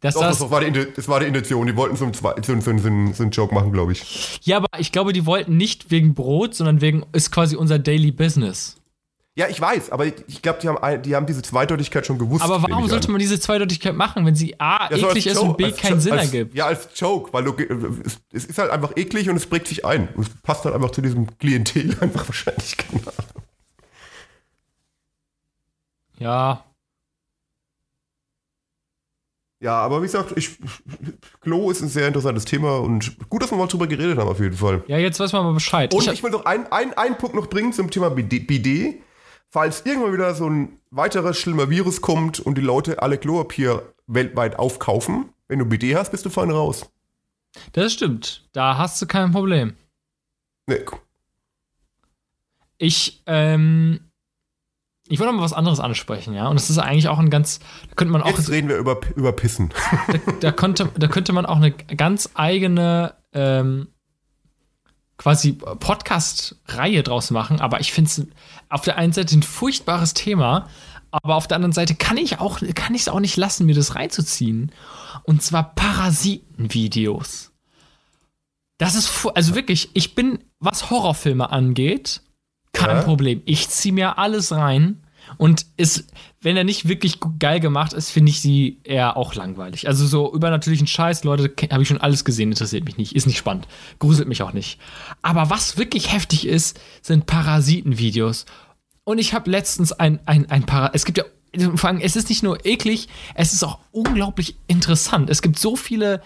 dass 0.00 0.14
Doch, 0.14 0.20
das, 0.20 0.38
das, 0.38 0.50
war 0.50 0.60
die, 0.60 0.92
das 0.94 1.08
war 1.08 1.20
die 1.20 1.26
Intention. 1.26 1.66
Die 1.66 1.74
wollten 1.76 1.96
so 1.96 2.04
einen, 2.04 2.12
so 2.12 2.20
so 2.42 2.52
einen, 2.52 2.60
so 2.60 2.70
einen, 2.70 3.14
so 3.14 3.22
einen 3.22 3.30
Joke 3.32 3.54
machen, 3.54 3.72
glaube 3.72 3.92
ich. 3.92 4.40
ja, 4.42 4.58
aber 4.58 4.68
ich 4.78 4.92
glaube, 4.92 5.12
die 5.12 5.24
wollten 5.26 5.56
nicht 5.56 5.90
wegen 5.90 6.12
Brot, 6.14 6.54
sondern 6.54 6.80
wegen, 6.80 7.06
ist 7.12 7.30
quasi 7.32 7.56
unser 7.56 7.78
Daily 7.78 8.12
Business. 8.12 8.76
Ja, 9.34 9.48
ich 9.48 9.58
weiß, 9.58 9.90
aber 9.90 10.04
ich, 10.04 10.12
ich 10.26 10.42
glaube, 10.42 10.58
die 10.60 10.68
haben, 10.68 11.02
die 11.02 11.16
haben 11.16 11.24
diese 11.24 11.40
Zweideutigkeit 11.40 12.04
schon 12.06 12.18
gewusst. 12.18 12.44
Aber 12.44 12.62
warum 12.62 12.86
sollte 12.86 13.06
an. 13.08 13.12
man 13.12 13.18
diese 13.18 13.40
Zweideutigkeit 13.40 13.94
machen, 13.94 14.26
wenn 14.26 14.34
sie 14.34 14.60
A, 14.60 14.90
Ja, 14.90 14.98
so 14.98 15.08
eklig 15.08 15.26
ist 15.26 15.38
und 15.38 15.56
B, 15.56 15.64
als 15.64 15.78
keinen 15.78 15.94
Jo- 15.94 16.00
Sinn 16.00 16.12
als, 16.12 16.22
ergibt? 16.34 16.54
Ja, 16.54 16.66
als 16.66 16.88
Joke, 16.94 17.32
weil 17.32 17.44
du, 17.44 17.54
es 18.30 18.44
ist 18.44 18.58
halt 18.58 18.70
einfach 18.70 18.92
eklig 18.96 19.30
und 19.30 19.36
es 19.36 19.46
prägt 19.46 19.68
sich 19.68 19.86
ein. 19.86 20.08
Und 20.14 20.28
es 20.28 20.34
passt 20.42 20.66
halt 20.66 20.74
einfach 20.74 20.90
zu 20.90 21.00
diesem 21.00 21.26
Klientel 21.38 21.96
einfach 22.02 22.28
wahrscheinlich. 22.28 22.76
Keine 22.76 23.00
Ahnung. 23.06 23.42
Ja, 26.18 26.64
Ja, 29.60 29.76
aber 29.78 30.02
wie 30.02 30.06
gesagt, 30.06 30.32
ich, 30.36 30.58
Klo 31.40 31.70
ist 31.70 31.80
ein 31.82 31.88
sehr 31.88 32.08
interessantes 32.08 32.44
Thema 32.44 32.78
und 32.80 33.16
gut, 33.30 33.42
dass 33.42 33.50
wir 33.52 33.56
mal 33.56 33.68
drüber 33.68 33.86
geredet 33.86 34.18
haben, 34.18 34.28
auf 34.28 34.40
jeden 34.40 34.56
Fall. 34.56 34.82
ja, 34.88 34.98
jetzt 34.98 35.20
weiß 35.20 35.32
man 35.32 35.44
mal 35.44 35.52
Bescheid. 35.54 35.94
Und 35.94 36.02
Ich- 36.04 36.12
ich, 36.12 36.22
will 36.22 36.32
noch 36.32 36.44
einen 36.44 36.66
ein 36.66 37.16
Punkt 37.16 37.34
noch 37.36 37.46
bringen 37.46 37.72
zum 37.72 37.88
Thema 37.90 38.10
BD. 38.10 38.40
BD. 38.40 39.00
Falls 39.52 39.84
irgendwann 39.84 40.14
wieder 40.14 40.34
so 40.34 40.48
ein 40.48 40.78
weiterer 40.90 41.34
schlimmer 41.34 41.68
Virus 41.68 42.00
kommt 42.00 42.40
und 42.40 42.56
die 42.56 42.62
Leute 42.62 43.02
alle 43.02 43.18
Klopapier 43.18 43.82
weltweit 44.06 44.58
aufkaufen, 44.58 45.28
wenn 45.46 45.58
du 45.58 45.66
BD 45.66 45.94
hast, 45.94 46.10
bist 46.10 46.24
du 46.24 46.30
vorne 46.30 46.54
raus. 46.54 46.90
das 47.74 47.92
stimmt. 47.92 48.48
Da 48.54 48.78
hast 48.78 49.02
du 49.02 49.06
kein 49.06 49.30
Problem. 49.30 49.74
Nee. 50.66 50.78
Ich, 52.78 53.22
ähm, 53.26 54.00
ich 55.06 55.20
wollte 55.20 55.34
mal 55.34 55.42
was 55.42 55.52
anderes 55.52 55.80
ansprechen, 55.80 56.32
ja. 56.32 56.48
Und 56.48 56.54
das 56.58 56.70
ist 56.70 56.78
eigentlich 56.78 57.08
auch 57.08 57.18
ein 57.18 57.28
ganz, 57.28 57.58
da 57.90 57.94
könnte 57.94 58.12
man 58.12 58.22
auch, 58.22 58.28
Jetzt 58.28 58.48
reden 58.48 58.70
wir 58.70 58.78
über, 58.78 59.00
über 59.16 59.32
Pissen. 59.32 59.68
da, 60.08 60.32
da, 60.40 60.52
konnte, 60.52 60.88
da 60.96 61.08
könnte 61.08 61.34
man 61.34 61.44
auch 61.44 61.56
eine 61.56 61.72
ganz 61.72 62.30
eigene 62.32 63.16
ähm, 63.34 63.91
quasi 65.22 65.52
Podcast-Reihe 65.52 67.04
draus 67.04 67.30
machen, 67.30 67.60
aber 67.60 67.80
ich 67.80 67.92
finde 67.92 68.10
es 68.10 68.26
auf 68.68 68.82
der 68.82 68.96
einen 68.96 69.12
Seite 69.12 69.36
ein 69.36 69.44
furchtbares 69.44 70.14
Thema, 70.14 70.68
aber 71.12 71.36
auf 71.36 71.46
der 71.46 71.56
anderen 71.56 71.72
Seite 71.72 71.94
kann 71.94 72.16
ich 72.16 72.40
auch, 72.40 72.58
kann 72.74 72.94
ich 72.94 73.02
es 73.02 73.08
auch 73.08 73.20
nicht 73.20 73.36
lassen, 73.36 73.66
mir 73.66 73.74
das 73.74 73.94
reinzuziehen. 73.94 74.72
Und 75.22 75.42
zwar 75.42 75.74
Parasitenvideos. 75.74 77.52
Das 78.78 78.96
ist, 78.96 79.28
also 79.34 79.54
wirklich, 79.54 79.90
ich 79.94 80.16
bin, 80.16 80.40
was 80.58 80.90
Horrorfilme 80.90 81.50
angeht, 81.50 82.22
kein 82.72 82.96
ja. 82.96 83.02
Problem. 83.02 83.42
Ich 83.44 83.68
ziehe 83.68 83.94
mir 83.94 84.18
alles 84.18 84.50
rein. 84.50 85.01
Und 85.38 85.66
ist, 85.76 86.12
wenn 86.40 86.56
er 86.56 86.64
nicht 86.64 86.88
wirklich 86.88 87.18
geil 87.38 87.60
gemacht 87.60 87.92
ist, 87.92 88.10
finde 88.10 88.30
ich 88.30 88.40
sie 88.40 88.80
eher 88.84 89.16
auch 89.16 89.34
langweilig. 89.34 89.88
Also 89.88 90.06
so 90.06 90.32
übernatürlichen 90.32 90.86
Scheiß, 90.86 91.24
Leute, 91.24 91.52
habe 91.70 91.82
ich 91.82 91.88
schon 91.88 92.00
alles 92.00 92.24
gesehen, 92.24 92.50
interessiert 92.50 92.84
mich 92.84 92.96
nicht, 92.96 93.14
ist 93.14 93.26
nicht 93.26 93.38
spannend, 93.38 93.66
gruselt 93.98 94.28
mich 94.28 94.42
auch 94.42 94.52
nicht. 94.52 94.78
Aber 95.22 95.50
was 95.50 95.76
wirklich 95.76 96.12
heftig 96.12 96.46
ist, 96.46 96.78
sind 97.00 97.26
Parasitenvideos. 97.26 98.46
Und 99.04 99.18
ich 99.18 99.34
habe 99.34 99.50
letztens 99.50 99.92
ein, 99.92 100.20
ein, 100.26 100.50
ein 100.50 100.64
Para, 100.64 100.90
es 100.92 101.04
gibt 101.04 101.18
ja, 101.18 101.24
vor 101.74 101.88
allem, 101.88 102.00
es 102.00 102.16
ist 102.16 102.28
nicht 102.28 102.42
nur 102.42 102.64
eklig, 102.64 103.08
es 103.34 103.52
ist 103.52 103.62
auch 103.62 103.78
unglaublich 103.90 104.56
interessant. 104.68 105.28
Es 105.28 105.42
gibt 105.42 105.58
so 105.58 105.76
viele 105.76 106.22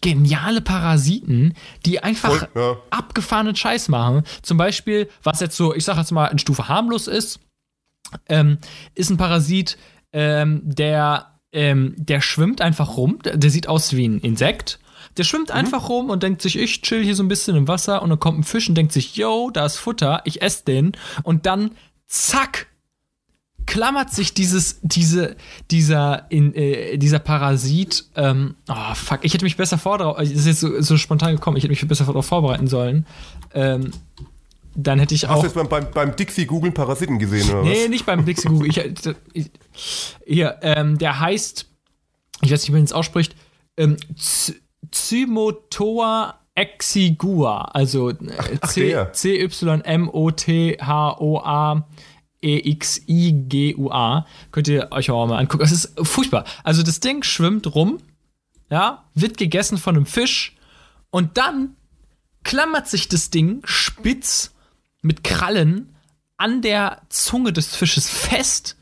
geniale 0.00 0.60
Parasiten, 0.60 1.54
die 1.84 2.02
einfach 2.02 2.30
Voll, 2.30 2.48
ja. 2.54 2.76
abgefahrenen 2.90 3.56
Scheiß 3.56 3.88
machen. 3.88 4.24
Zum 4.42 4.58
Beispiel, 4.58 5.08
was 5.22 5.40
jetzt 5.40 5.56
so, 5.56 5.74
ich 5.74 5.84
sag 5.84 5.96
jetzt 5.96 6.12
mal, 6.12 6.26
in 6.26 6.38
Stufe 6.38 6.68
harmlos 6.68 7.06
ist, 7.06 7.40
ähm, 8.28 8.58
ist 8.94 9.10
ein 9.10 9.16
Parasit, 9.16 9.78
ähm, 10.12 10.62
der, 10.64 11.38
ähm, 11.52 11.94
der 11.96 12.20
schwimmt 12.20 12.60
einfach 12.60 12.96
rum. 12.96 13.18
Der, 13.24 13.36
der, 13.36 13.50
sieht 13.50 13.68
aus 13.68 13.94
wie 13.94 14.08
ein 14.08 14.20
Insekt. 14.20 14.78
Der 15.16 15.24
schwimmt 15.24 15.48
mhm. 15.48 15.56
einfach 15.56 15.88
rum 15.88 16.10
und 16.10 16.22
denkt 16.22 16.42
sich, 16.42 16.58
ich 16.58 16.82
chill 16.82 17.02
hier 17.02 17.14
so 17.14 17.22
ein 17.22 17.28
bisschen 17.28 17.56
im 17.56 17.68
Wasser 17.68 18.02
und 18.02 18.10
dann 18.10 18.20
kommt 18.20 18.38
ein 18.38 18.44
Fisch 18.44 18.68
und 18.68 18.74
denkt 18.74 18.92
sich, 18.92 19.16
yo, 19.16 19.50
da 19.52 19.66
ist 19.66 19.76
Futter, 19.76 20.22
ich 20.24 20.42
esse 20.42 20.64
den. 20.64 20.92
Und 21.22 21.46
dann, 21.46 21.72
zack, 22.06 22.66
klammert 23.66 24.12
sich 24.12 24.32
dieses, 24.32 24.78
diese, 24.82 25.36
dieser, 25.70 26.30
in, 26.30 26.54
äh, 26.54 26.96
dieser 26.98 27.18
Parasit, 27.18 28.04
ähm, 28.14 28.54
oh 28.68 28.94
fuck, 28.94 29.20
ich 29.22 29.34
hätte 29.34 29.44
mich 29.44 29.56
besser 29.56 29.76
vor, 29.76 29.98
das 29.98 30.30
ist 30.30 30.46
jetzt 30.46 30.60
so, 30.60 30.80
so 30.80 30.96
spontan 30.96 31.34
gekommen, 31.34 31.56
ich 31.56 31.64
hätte 31.64 31.72
mich 31.72 31.86
besser 31.86 32.04
darauf 32.04 32.26
vorbereiten 32.26 32.68
sollen. 32.68 33.06
Ähm, 33.52 33.90
dann 34.76 34.98
hätte 34.98 35.14
ich 35.14 35.26
auch. 35.26 35.30
Hast 35.30 35.40
du 35.42 35.46
jetzt 35.46 35.54
beim, 35.54 35.68
beim, 35.68 35.90
beim 35.90 36.14
Dixie 36.14 36.46
Google 36.46 36.70
Parasiten 36.70 37.18
gesehen, 37.18 37.50
oder 37.50 37.62
Nee, 37.62 37.84
was? 37.84 37.88
nicht 37.88 38.06
beim 38.06 38.24
Dixie 38.24 38.48
Google. 38.48 38.68
Ich, 38.68 38.78
ich, 39.32 39.50
hier, 40.26 40.58
ähm, 40.62 40.98
der 40.98 41.18
heißt, 41.18 41.66
ich 42.42 42.52
weiß 42.52 42.60
nicht, 42.60 42.68
wie 42.68 42.72
man 42.74 42.84
es 42.84 42.92
ausspricht, 42.92 43.34
ähm, 43.76 43.96
Zymotoa 44.90 46.38
exigua, 46.54 47.62
also 47.72 48.10
äh, 48.10 48.58
C-Y-M-O-T-H-O-A. 49.12 49.56
E-X-I-G-U-A. 52.42 54.26
Könnt 54.52 54.68
ihr 54.68 54.88
euch 54.92 55.10
auch 55.10 55.26
mal 55.26 55.38
angucken. 55.38 55.64
Es 55.64 55.72
ist 55.72 55.94
furchtbar. 56.02 56.44
Also 56.62 56.82
das 56.82 57.00
Ding 57.00 57.22
schwimmt 57.24 57.74
rum, 57.74 57.98
ja, 58.70 59.04
wird 59.14 59.38
gegessen 59.38 59.78
von 59.78 59.96
einem 59.96 60.06
Fisch 60.06 60.54
und 61.10 61.38
dann 61.38 61.76
klammert 62.44 62.88
sich 62.88 63.08
das 63.08 63.30
Ding 63.30 63.62
spitz 63.64 64.52
mit 65.06 65.24
Krallen 65.24 65.94
an 66.36 66.62
der 66.62 67.02
Zunge 67.08 67.52
des 67.52 67.74
Fisches 67.74 68.08
fest, 68.08 68.76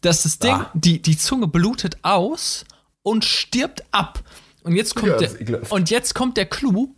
dass 0.00 0.22
das 0.22 0.38
Ding, 0.38 0.52
ah. 0.52 0.70
die, 0.74 1.00
die 1.00 1.16
Zunge 1.16 1.48
blutet 1.48 1.98
aus 2.02 2.64
und 3.02 3.24
stirbt 3.24 3.82
ab. 3.90 4.22
Und 4.62 4.74
jetzt 4.74 4.94
kommt, 4.94 5.20
ja, 5.20 5.28
der, 5.28 5.72
und 5.72 5.90
jetzt 5.90 6.14
kommt 6.14 6.36
der 6.36 6.46
Clou. 6.46 6.94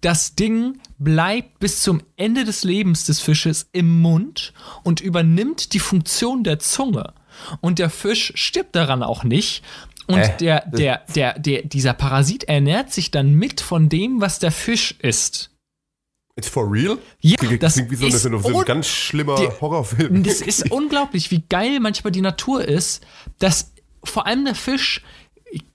Das 0.00 0.34
Ding 0.34 0.80
bleibt 0.98 1.58
bis 1.58 1.82
zum 1.82 2.02
Ende 2.16 2.44
des 2.44 2.64
Lebens 2.64 3.04
des 3.04 3.20
Fisches 3.20 3.68
im 3.72 4.00
Mund 4.00 4.54
und 4.82 5.00
übernimmt 5.00 5.74
die 5.74 5.78
Funktion 5.78 6.42
der 6.42 6.58
Zunge. 6.58 7.12
Und 7.60 7.78
der 7.78 7.90
Fisch 7.90 8.32
stirbt 8.34 8.74
daran 8.74 9.02
auch 9.02 9.24
nicht. 9.24 9.62
Und 10.06 10.18
äh, 10.18 10.36
der, 10.38 10.66
der, 10.66 11.02
der, 11.14 11.38
der, 11.38 11.62
dieser 11.62 11.92
Parasit 11.92 12.44
ernährt 12.44 12.92
sich 12.92 13.10
dann 13.10 13.34
mit 13.34 13.60
von 13.60 13.88
dem, 13.88 14.20
was 14.20 14.38
der 14.38 14.52
Fisch 14.52 14.94
isst. 15.00 15.49
It's 16.40 16.48
for 16.48 16.72
real? 16.72 16.96
Ja, 17.20 17.36
klingt, 17.36 17.62
das 17.62 17.74
klingt 17.74 17.90
wie 17.90 17.96
so, 17.96 18.06
ist 18.06 18.24
eine, 18.24 18.38
so 18.38 18.58
ein 18.58 18.64
ganz 18.64 18.88
schlimmer 18.88 19.36
die, 19.36 19.48
Horrorfilm. 19.60 20.22
Das 20.22 20.40
ist 20.40 20.70
unglaublich, 20.70 21.30
wie 21.30 21.42
geil 21.50 21.80
manchmal 21.80 22.12
die 22.12 22.22
Natur 22.22 22.64
ist, 22.64 23.06
dass 23.38 23.72
vor 24.02 24.26
allem 24.26 24.46
der 24.46 24.54
Fisch, 24.54 25.02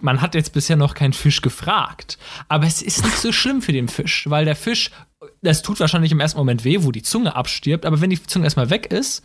man 0.02 0.22
hat 0.22 0.34
jetzt 0.34 0.54
bisher 0.54 0.76
noch 0.76 0.96
keinen 0.96 1.14
Fisch 1.14 1.44
gefragt, 1.44 2.18
aber 2.50 2.66
es 2.66 2.82
ist 2.82 3.04
nicht 3.06 3.18
so 3.18 3.32
schlimm 3.32 3.62
für 3.62 3.74
den 3.74 3.88
Fisch, 3.88 4.28
weil 4.28 4.46
der 4.46 4.56
Fisch, 4.56 4.90
das 5.44 5.62
tut 5.62 5.80
wahrscheinlich 5.80 6.12
im 6.12 6.20
ersten 6.20 6.40
Moment 6.40 6.64
weh, 6.64 6.80
wo 6.82 6.92
die 6.92 7.04
Zunge 7.04 7.36
abstirbt, 7.36 7.86
aber 7.86 8.02
wenn 8.02 8.10
die 8.10 8.24
Zunge 8.24 8.46
erstmal 8.46 8.72
weg 8.72 8.92
ist 8.92 9.22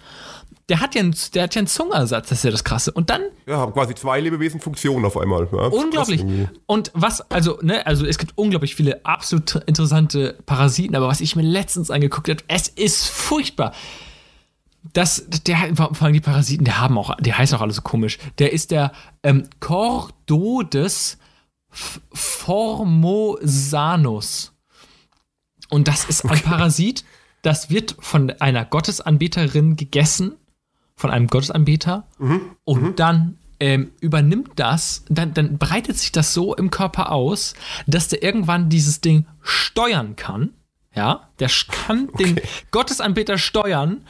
der 0.71 0.81
hat 0.81 0.95
ja 0.95 1.01
einen, 1.01 1.15
der 1.35 1.43
hat 1.43 1.55
ja 1.55 1.59
einen 1.59 1.67
Zungenersatz, 1.67 2.29
das 2.29 2.39
ist 2.39 2.45
ja 2.45 2.51
das 2.53 2.63
Krasse. 2.65 2.93
Und 2.93 3.11
dann. 3.11 3.23
Ja, 3.47 3.59
haben 3.59 3.73
quasi 3.73 3.95
zwei 3.97 4.21
Lebewesen-Funktionen 4.21 5.05
auf 5.05 5.19
einmal. 5.19 5.49
Ja, 5.53 5.67
unglaublich. 5.67 6.25
Und 6.67 6.93
was, 6.95 7.29
also, 7.31 7.59
ne, 7.61 7.85
also 7.87 8.07
es 8.07 8.19
gibt 8.19 8.39
unglaublich 8.39 8.77
viele 8.77 9.05
absolut 9.05 9.57
interessante 9.67 10.39
Parasiten, 10.47 10.95
aber 10.95 11.09
was 11.09 11.21
ich 11.21 11.35
mir 11.35 11.43
letztens 11.43 11.91
angeguckt 11.91 12.31
habe, 12.31 12.41
es 12.47 12.69
ist 12.69 13.09
furchtbar. 13.09 13.75
Das, 14.95 15.27
der, 15.47 15.75
vor 15.75 16.01
allem 16.01 16.15
die 16.15 16.21
Parasiten, 16.21 16.65
der 16.65 16.81
haben 16.81 16.97
auch, 16.97 17.15
die 17.17 17.35
heißen 17.35 17.59
auch 17.59 17.63
alle 17.63 17.73
so 17.73 17.83
komisch. 17.83 18.19
Der 18.39 18.53
ist 18.53 18.71
der 18.71 18.93
ähm, 19.25 19.49
Cordodes 19.59 21.19
formosanus. 22.13 23.43
Und 25.69 25.89
das 25.89 26.05
ist 26.05 26.25
ein 26.25 26.31
okay. 26.31 26.43
Parasit, 26.45 27.05
das 27.43 27.71
wird 27.71 27.97
von 27.99 28.31
einer 28.31 28.65
Gottesanbeterin 28.65 29.75
gegessen 29.77 30.37
von 31.01 31.11
einem 31.11 31.27
Gottesanbeter 31.27 32.07
mhm. 32.19 32.41
und 32.65 32.83
mhm. 32.83 32.97
dann 32.97 33.39
ähm, 33.59 33.93
übernimmt 34.01 34.53
das, 34.57 35.05
dann, 35.09 35.35
dann 35.35 35.59
breitet 35.59 35.99
sich 35.99 36.13
das 36.13 36.35
so 36.35 36.55
im 36.55 36.71
Körper 36.71 37.11
aus, 37.11 37.55
dass 37.87 38.09
der 38.09 38.23
irgendwann 38.23 38.69
dieses 38.69 39.01
Ding 39.01 39.27
steuern 39.43 40.17
kann. 40.17 40.51
Ja, 40.95 41.29
der 41.39 41.51
kann 41.69 42.09
okay. 42.13 42.25
den 42.25 42.41
Gottesanbeter 42.71 43.39
steuern. 43.39 44.03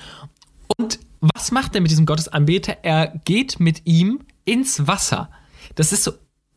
Und 0.79 0.99
was 1.21 1.53
macht 1.53 1.75
er 1.75 1.81
mit 1.81 1.91
diesem 1.91 2.07
Gottesanbeter? 2.07 2.79
Er 2.83 3.09
geht 3.25 3.61
mit 3.61 3.83
ihm 3.87 4.21
ins 4.45 4.87
Wasser. 4.87 5.31
Das 5.75 5.93
ist 5.93 6.05
so 6.05 6.13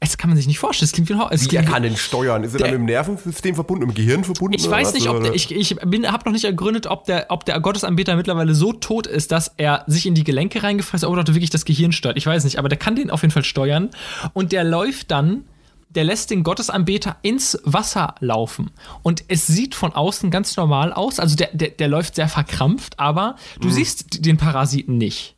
das 0.05 0.17
kann 0.17 0.29
man 0.29 0.37
sich 0.37 0.47
nicht 0.47 0.59
vorstellen. 0.59 0.87
Das 0.87 0.93
klingt 0.93 1.09
wie 1.09 1.13
ein 1.13 1.19
Horror. 1.19 1.31
Wie 1.31 1.55
er 1.55 1.63
kann 1.63 1.83
den 1.83 1.95
steuern? 1.95 2.43
Ist 2.43 2.53
er 2.53 2.59
dann 2.59 2.71
mit 2.71 2.79
dem 2.79 2.85
Nervensystem 2.85 3.55
verbunden, 3.55 3.87
mit 3.87 3.97
dem 3.97 4.05
Gehirn 4.05 4.23
verbunden? 4.23 4.55
Ich 4.57 4.69
weiß 4.69 4.93
nicht, 4.93 5.07
ob 5.07 5.23
der, 5.23 5.33
ich, 5.33 5.51
ich 5.51 5.71
habe 5.71 6.25
noch 6.25 6.31
nicht 6.31 6.45
ergründet, 6.45 6.87
ob 6.87 7.05
der, 7.05 7.27
ob 7.29 7.45
der 7.45 7.59
Gottesanbeter 7.59 8.15
mittlerweile 8.15 8.53
so 8.55 8.73
tot 8.73 9.07
ist, 9.07 9.31
dass 9.31 9.53
er 9.57 9.83
sich 9.87 10.05
in 10.05 10.15
die 10.15 10.23
Gelenke 10.23 10.63
reingefressen 10.63 11.07
hat 11.07 11.13
oder 11.13 11.33
wirklich 11.33 11.49
das 11.49 11.65
Gehirn 11.65 11.91
steuert. 11.91 12.17
Ich 12.17 12.25
weiß 12.25 12.43
nicht, 12.43 12.59
aber 12.59 12.69
der 12.69 12.77
kann 12.77 12.95
den 12.95 13.09
auf 13.09 13.21
jeden 13.21 13.31
Fall 13.31 13.43
steuern. 13.43 13.89
Und 14.33 14.51
der 14.51 14.63
läuft 14.63 15.11
dann 15.11 15.45
der 15.89 16.03
lässt 16.03 16.31
den 16.31 16.43
Gottesanbeter 16.43 17.17
ins 17.21 17.59
Wasser 17.65 18.15
laufen. 18.19 18.71
Und 19.03 19.23
es 19.27 19.45
sieht 19.45 19.75
von 19.75 19.93
außen 19.93 20.31
ganz 20.31 20.57
normal 20.57 20.91
aus. 20.91 21.19
Also 21.19 21.35
der, 21.35 21.49
der, 21.53 21.69
der 21.69 21.87
läuft 21.87 22.15
sehr 22.15 22.27
verkrampft, 22.27 22.99
aber 22.99 23.35
du 23.59 23.67
mhm. 23.67 23.73
siehst 23.73 24.25
den 24.25 24.37
Parasiten 24.37 24.97
nicht. 24.97 25.35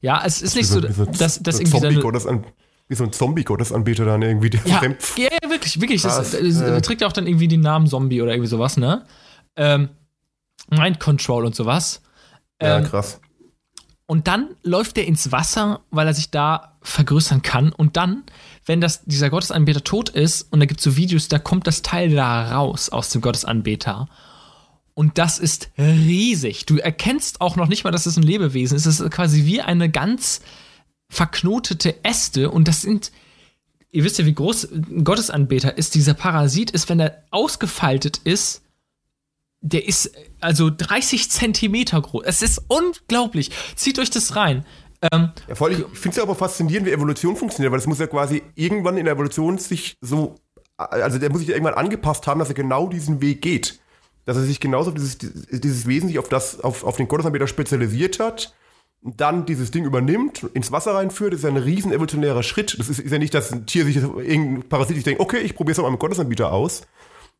Ja, 0.00 0.22
es 0.24 0.40
ist 0.40 0.56
nicht 0.56 0.68
so, 0.68 0.80
so 0.80 1.04
dass, 1.04 1.42
dass 1.42 1.60
irgendwie 1.60 1.78
seine, 1.78 2.00
wie 2.88 2.94
so 2.94 3.04
ein 3.04 3.12
Zombie-Gottesanbeter 3.12 4.04
dann 4.04 4.22
irgendwie, 4.22 4.50
der 4.50 4.60
ja, 4.64 4.82
ja, 4.82 5.50
wirklich, 5.50 5.80
wirklich. 5.80 6.02
Das, 6.02 6.16
das, 6.16 6.30
das 6.32 6.82
trägt 6.82 7.02
ja 7.02 7.06
auch 7.06 7.12
dann 7.12 7.26
irgendwie 7.26 7.48
den 7.48 7.60
Namen 7.60 7.86
Zombie 7.86 8.22
oder 8.22 8.32
irgendwie 8.32 8.48
sowas, 8.48 8.76
ne? 8.76 9.04
Ähm, 9.56 9.90
Mind 10.70 10.98
Control 10.98 11.44
und 11.44 11.54
sowas. 11.54 12.02
Ähm, 12.60 12.82
ja, 12.82 12.88
krass. 12.88 13.20
Und 14.06 14.26
dann 14.26 14.56
läuft 14.62 14.96
der 14.96 15.06
ins 15.06 15.32
Wasser, 15.32 15.80
weil 15.90 16.06
er 16.06 16.14
sich 16.14 16.30
da 16.30 16.78
vergrößern 16.80 17.42
kann. 17.42 17.72
Und 17.72 17.98
dann, 17.98 18.22
wenn 18.64 18.80
das, 18.80 19.04
dieser 19.04 19.28
Gottesanbeter 19.28 19.84
tot 19.84 20.08
ist, 20.08 20.50
und 20.50 20.60
da 20.60 20.66
gibt 20.66 20.80
es 20.80 20.84
so 20.84 20.96
Videos, 20.96 21.28
da 21.28 21.38
kommt 21.38 21.66
das 21.66 21.82
Teil 21.82 22.14
da 22.14 22.54
raus 22.56 22.88
aus 22.88 23.10
dem 23.10 23.20
Gottesanbeter. 23.20 24.08
Und 24.94 25.18
das 25.18 25.38
ist 25.38 25.70
riesig. 25.76 26.64
Du 26.64 26.78
erkennst 26.78 27.42
auch 27.42 27.56
noch 27.56 27.68
nicht 27.68 27.84
mal, 27.84 27.90
dass 27.90 28.06
es 28.06 28.16
ein 28.16 28.22
Lebewesen 28.22 28.76
ist. 28.76 28.86
Es 28.86 28.98
ist 28.98 29.10
quasi 29.10 29.44
wie 29.44 29.60
eine 29.60 29.90
ganz 29.90 30.40
verknotete 31.08 32.04
Äste 32.04 32.50
und 32.50 32.68
das 32.68 32.82
sind, 32.82 33.12
ihr 33.90 34.04
wisst 34.04 34.18
ja, 34.18 34.26
wie 34.26 34.34
groß 34.34 34.72
ein 34.72 35.04
Gottesanbeter 35.04 35.76
ist. 35.76 35.94
Dieser 35.94 36.14
Parasit 36.14 36.70
ist, 36.70 36.88
wenn 36.88 37.00
er 37.00 37.22
ausgefaltet 37.30 38.20
ist, 38.24 38.62
der 39.60 39.88
ist 39.88 40.12
also 40.40 40.70
30 40.70 41.30
Zentimeter 41.30 42.00
groß. 42.00 42.24
Es 42.24 42.42
ist 42.42 42.62
unglaublich. 42.68 43.50
Zieht 43.74 43.98
euch 43.98 44.10
das 44.10 44.36
rein. 44.36 44.64
Ähm, 45.12 45.30
ja, 45.48 45.54
vor 45.54 45.68
allem, 45.68 45.84
ich 45.92 45.98
finde 45.98 46.10
es 46.10 46.16
ja 46.16 46.22
aber 46.22 46.34
faszinierend, 46.34 46.86
wie 46.86 46.92
Evolution 46.92 47.36
funktioniert, 47.36 47.72
weil 47.72 47.80
es 47.80 47.86
muss 47.86 47.98
ja 47.98 48.06
quasi 48.06 48.42
irgendwann 48.54 48.96
in 48.96 49.04
der 49.04 49.14
Evolution 49.14 49.58
sich 49.58 49.96
so, 50.00 50.36
also 50.76 51.18
der 51.18 51.30
muss 51.30 51.40
sich 51.40 51.48
irgendwann 51.48 51.74
angepasst 51.74 52.26
haben, 52.26 52.40
dass 52.40 52.48
er 52.48 52.54
genau 52.54 52.88
diesen 52.88 53.20
Weg 53.20 53.42
geht. 53.42 53.80
Dass 54.24 54.36
er 54.36 54.42
sich 54.42 54.60
genauso 54.60 54.90
auf 54.90 54.96
dieses, 54.96 55.18
dieses 55.18 55.86
Wesen 55.86 56.08
sich 56.08 56.18
auf 56.18 56.28
das, 56.28 56.60
auf, 56.60 56.84
auf 56.84 56.96
den 56.96 57.08
Gottesanbeter 57.08 57.46
spezialisiert 57.46 58.20
hat 58.20 58.54
dann 59.02 59.46
dieses 59.46 59.70
Ding 59.70 59.84
übernimmt, 59.84 60.44
ins 60.54 60.72
Wasser 60.72 60.94
reinführt, 60.94 61.34
ist 61.34 61.44
ja 61.44 61.50
ein 61.50 61.56
riesen 61.56 61.92
evolutionärer 61.92 62.42
Schritt. 62.42 62.78
Das 62.78 62.88
ist, 62.88 62.98
ist 62.98 63.12
ja 63.12 63.18
nicht, 63.18 63.34
dass 63.34 63.52
ein 63.52 63.66
Tier 63.66 63.84
sich, 63.84 63.96
irgendein 63.96 64.68
Parasit 64.68 64.96
sich 64.96 65.04
denkt, 65.04 65.20
okay, 65.20 65.38
ich 65.38 65.54
probiere 65.54 65.72
es 65.72 65.82
mal 65.82 65.90
mit 65.90 66.00
Gottesanbieter 66.00 66.52
aus, 66.52 66.82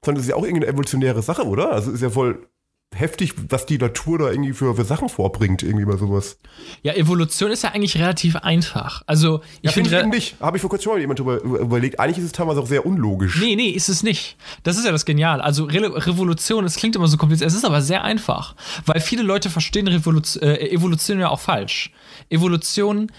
sondern 0.05 0.17
das 0.17 0.25
ist 0.25 0.31
ja 0.31 0.37
auch 0.37 0.45
irgendeine 0.45 0.73
evolutionäre 0.73 1.23
Sache, 1.23 1.47
oder? 1.47 1.73
Also 1.73 1.91
ist 1.91 2.03
ja 2.03 2.11
voll, 2.11 2.49
heftig, 2.95 3.35
was 3.49 3.67
die 3.67 3.79
Natur 3.79 4.19
da 4.19 4.31
irgendwie 4.31 4.53
für, 4.53 4.75
für 4.75 4.85
Sachen 4.85 5.09
vorbringt, 5.09 5.63
irgendwie 5.63 5.85
bei 5.85 5.97
sowas. 5.97 6.39
Ja, 6.83 6.95
Evolution 6.95 7.51
ist 7.51 7.63
ja 7.63 7.71
eigentlich 7.71 7.97
relativ 7.97 8.37
einfach. 8.37 9.03
Also, 9.07 9.41
ich 9.61 9.65
Ja, 9.65 9.73
finde 9.73 9.99
eben 9.99 10.09
nicht. 10.11 10.37
Habe 10.41 10.57
ich 10.57 10.61
vor 10.61 10.71
kurzem 10.71 10.93
mal 10.93 11.01
jemand 11.01 11.21
überlegt. 11.21 12.01
Eigentlich 12.01 12.19
ist 12.19 12.25
es 12.25 12.33
teilweise 12.33 12.61
auch 12.61 12.67
sehr 12.67 12.87
unlogisch. 12.87 13.41
Nee, 13.41 13.57
nee, 13.57 13.69
ist 13.71 13.89
es 13.89 14.03
nicht. 14.03 14.37
Das 14.63 14.79
ist 14.79 14.85
ja 14.85 14.93
das 14.93 15.05
Genial. 15.05 15.41
Also 15.41 15.65
Re 15.65 16.07
Revolution, 16.07 16.65
es 16.65 16.77
klingt 16.77 16.97
immer 16.97 17.09
so 17.09 17.17
kompliziert, 17.17 17.49
es 17.49 17.57
ist 17.57 17.65
aber 17.65 17.83
sehr 17.83 18.05
einfach. 18.05 18.57
Weil 18.85 19.01
viele 19.01 19.23
Leute 19.23 19.51
verstehen 19.51 19.87
Revolution, 19.87 20.43
äh, 20.43 20.69
Evolution 20.71 21.21
ja 21.21 21.29
auch 21.29 21.41
falsch. 21.41 21.93
Evolution, 22.31 23.13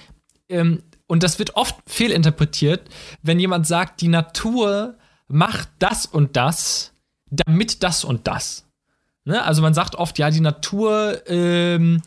ähm, 0.50 0.84
und 1.08 1.24
das 1.24 1.40
wird 1.40 1.56
oft 1.56 1.76
fehlinterpretiert, 1.88 2.88
wenn 3.24 3.40
jemand 3.40 3.66
sagt, 3.66 4.02
die 4.02 4.10
Natur 4.10 4.96
macht 5.28 5.70
das 5.80 6.06
und 6.06 6.36
das, 6.36 6.94
damit 7.32 7.84
das 7.84 8.04
und 8.04 8.28
das. 8.28 8.66
Ne? 9.26 9.44
Also 9.44 9.62
man 9.62 9.74
sagt 9.74 9.96
oft, 9.96 10.18
ja, 10.18 10.30
die 10.30 10.40
Natur, 10.40 11.22
ähm, 11.28 12.02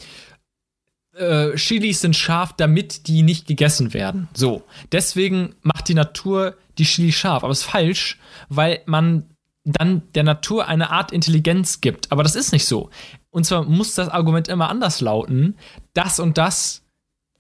äh, 1.15 1.55
Chilis 1.57 2.01
sind 2.01 2.17
scharf, 2.17 2.55
damit 2.57 3.07
die 3.07 3.23
nicht 3.23 3.47
gegessen 3.47 3.93
werden. 3.93 4.29
So. 4.35 4.65
Deswegen 4.93 5.55
macht 5.63 5.89
die 5.89 5.95
Natur 5.95 6.57
die 6.79 6.85
Chili 6.85 7.13
scharf. 7.13 7.45
Aber 7.45 7.53
es 7.53 7.61
ist 7.61 7.71
falsch, 7.71 8.19
weil 8.49 8.81
man 8.87 9.27
dann 9.65 10.03
der 10.15 10.25
Natur 10.25 10.67
eine 10.67 10.91
Art 10.91 11.13
Intelligenz 11.13 11.81
gibt. 11.81 12.11
Aber 12.11 12.23
das 12.23 12.35
ist 12.35 12.53
nicht 12.53 12.67
so. 12.67 12.91
Und 13.31 13.45
zwar 13.45 13.65
muss 13.65 13.95
das 13.95 14.09
Argument 14.09 14.49
immer 14.49 14.69
anders 14.69 15.01
lauten. 15.01 15.57
Das 15.95 16.19
und 16.19 16.39
das 16.39 16.83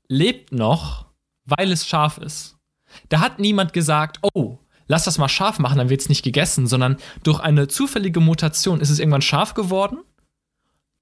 lebt 0.08 0.52
noch, 0.52 1.06
weil 1.44 1.72
es 1.72 1.86
scharf 1.86 2.18
ist. 2.18 2.56
Da 3.08 3.20
hat 3.20 3.38
niemand 3.38 3.72
gesagt, 3.72 4.18
oh, 4.34 4.58
lass 4.92 5.04
das 5.04 5.16
mal 5.18 5.28
scharf 5.28 5.58
machen, 5.58 5.78
dann 5.78 5.88
wird 5.88 6.02
es 6.02 6.08
nicht 6.10 6.22
gegessen, 6.22 6.66
sondern 6.66 6.98
durch 7.24 7.40
eine 7.40 7.66
zufällige 7.66 8.20
Mutation 8.20 8.80
ist 8.80 8.90
es 8.90 8.98
irgendwann 8.98 9.22
scharf 9.22 9.54
geworden. 9.54 9.98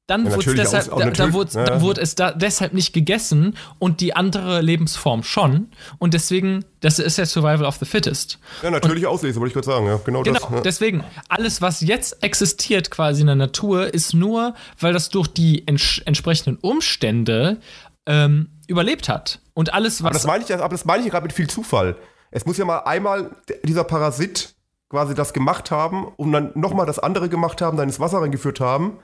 Dann, 0.07 0.27
Ja, 0.27 0.33
wurde 0.33 0.41
es 0.41 0.47
natürlich 0.47 0.61
deshalb, 0.63 0.83
aus- 0.87 0.89
auch 0.91 0.99
da, 0.99 1.05
da, 1.05 1.11
natürlich, 1.11 1.35
wurde, 1.35 1.51
ja, 1.55 1.65
da 1.65 1.75
ja. 1.75 1.81
wurde 1.83 2.01
es 2.01 2.15
da 2.17 2.33
deshalb 2.33 2.73
nicht 2.73 2.93
gegessen 2.93 3.57
und 3.79 4.01
die 4.01 4.15
andere 4.17 4.61
Lebensform 4.61 5.23
schon. 5.23 5.69
Und 5.99 6.15
deswegen, 6.15 6.65
das 6.81 6.99
ist 6.99 7.17
ja 7.19 7.27
Survival 7.27 7.65
of 7.65 7.77
the 7.77 7.85
Fittest. 7.85 8.39
Ja, 8.63 8.71
natürliche 8.71 9.09
Auslese, 9.09 9.39
wollte 9.39 9.49
ich 9.51 9.55
gerade 9.55 9.67
sagen. 9.67 9.87
Ja, 9.87 10.01
genau, 10.05 10.23
Genau, 10.23 10.39
das. 10.41 10.51
Ja. 10.51 10.61
deswegen, 10.63 11.05
alles, 11.29 11.63
was 11.63 11.81
jetzt 11.81 12.23
existiert 12.25 12.91
quasi 12.91 13.21
in 13.21 13.29
der 13.29 13.37
Natur, 13.37 13.93
ist 13.95 14.13
nur, 14.15 14.55
weil 14.81 14.93
das 14.93 15.11
durch 15.11 15.29
die 15.29 15.67
ents 15.69 15.99
entsprechenden 16.05 16.57
Umstände 16.61 17.59
ähm, 18.07 18.49
überlebt 18.67 19.09
hat. 19.09 19.41
Und 19.55 19.75
alles, 19.75 20.01
Aber 20.01 20.11
was. 20.11 20.19
das 20.23 20.27
meine 20.27 20.43
ich, 20.45 20.53
aber 20.53 20.69
das 20.71 20.85
meine 20.85 21.05
ich 21.05 21.11
gerade 21.11 21.25
mit 21.25 21.33
viel 21.33 21.49
Zufall. 21.49 21.97
Es 22.31 22.47
muss 22.47 22.59
ja 22.59 22.65
mal 22.65 22.79
einmal 22.81 23.37
dieser 23.65 23.85
Parasit 23.85 24.55
quasi 24.89 25.15
das 25.15 25.33
gemacht 25.33 25.71
haben 25.71 26.07
und 26.17 26.33
dann 26.33 26.53
nochmal 26.55 26.87
das 26.87 26.99
andere 26.99 27.29
gemacht 27.29 27.63
haben, 27.63 27.77
dann 27.77 27.89
ins 27.89 28.01
Wasser 28.01 28.21
reingeführt 28.21 28.61
haben, 28.61 28.99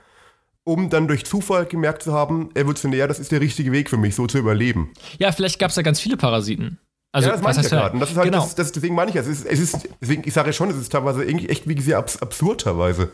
um 0.65 0.91
dann 0.91 1.07
durch 1.07 1.25
Zufall 1.25 1.67
gemerkt 1.67 2.03
zu 2.03 2.13
haben, 2.13 2.51
evolutionär, 2.55 3.07
das 3.07 3.21
ist 3.21 3.31
der 3.31 3.41
richtige 3.41 3.73
Weg 3.73 3.89
für 3.89 3.97
mich, 3.97 4.15
so 4.15 4.27
zu 4.27 4.39
überleben. 4.39 4.93
ja, 5.19 5.31
vielleicht 5.31 5.59
gab 5.59 5.71
es 5.71 5.77
da 5.77 5.83
ganz 5.83 6.01
viele 6.01 6.17
Parasiten. 6.17 6.79
Also, 7.13 7.29
ja, 7.29 7.35
das 7.35 7.43
meine 7.43 7.61
ich 7.61 7.71
ja 7.71 7.79
gerade. 7.79 7.99
Das 7.99 8.11
ist 8.11 8.17
halt, 8.17 8.31
genau. 8.31 8.43
das, 8.43 8.55
das, 8.57 8.73
deswegen 8.73 8.95
meine 8.95 9.09
ich 9.09 9.15
ja, 9.15 9.23
es 9.23 9.29
ist, 9.29 9.47
es 9.47 9.59
ist 9.59 9.89
deswegen, 10.03 10.23
ich 10.27 10.35
sage 10.35 10.49
ja 10.49 10.53
schon, 10.53 10.69
es 10.69 10.77
ist 10.77 10.93
teilweise 10.93 11.25
irgendwie 11.25 11.49
echt 11.49 11.67
wie 11.67 11.81
sehr 11.81 11.99
abs 11.99 12.21
absurd 12.21 12.63
teilweise. 12.63 13.11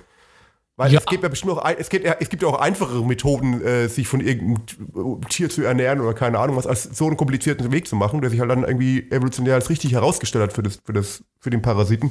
Weil 0.82 0.92
Ja. 0.92 0.98
es 0.98 1.06
gibt 1.06 1.22
ja 1.22 1.28
bestimmt 1.28 1.52
auch, 1.52 1.64
es, 1.78 1.88
gibt, 1.88 2.04
ja- 2.04 2.16
es 2.18 2.28
gibt 2.28 2.42
ja 2.42 2.48
auch 2.48 2.58
einfachere 2.58 3.04
Methoden, 3.04 3.62
äh, 3.62 3.88
sich 3.88 4.08
von 4.08 4.20
irgendeinem 4.20 5.20
Tier 5.28 5.48
zu 5.48 5.62
ernähren 5.62 6.00
oder 6.00 6.12
keine 6.14 6.38
Ahnung 6.38 6.56
was, 6.56 6.66
als 6.66 6.82
so 6.84 7.06
einen 7.06 7.16
komplizierten 7.16 7.70
Weg 7.72 7.86
zu 7.86 7.94
machen, 7.96 8.20
der 8.20 8.30
sich 8.30 8.40
halt 8.40 8.50
dann 8.50 8.64
irgendwie 8.64 9.10
evolutionär 9.10 9.54
als 9.54 9.70
richtig 9.70 9.92
herausgestellt 9.92 10.42
hat 10.44 10.52
für, 10.52 10.62
das, 10.62 10.80
für, 10.84 10.92
das, 10.92 11.22
für 11.38 11.50
den 11.50 11.62
Parasiten. 11.62 12.10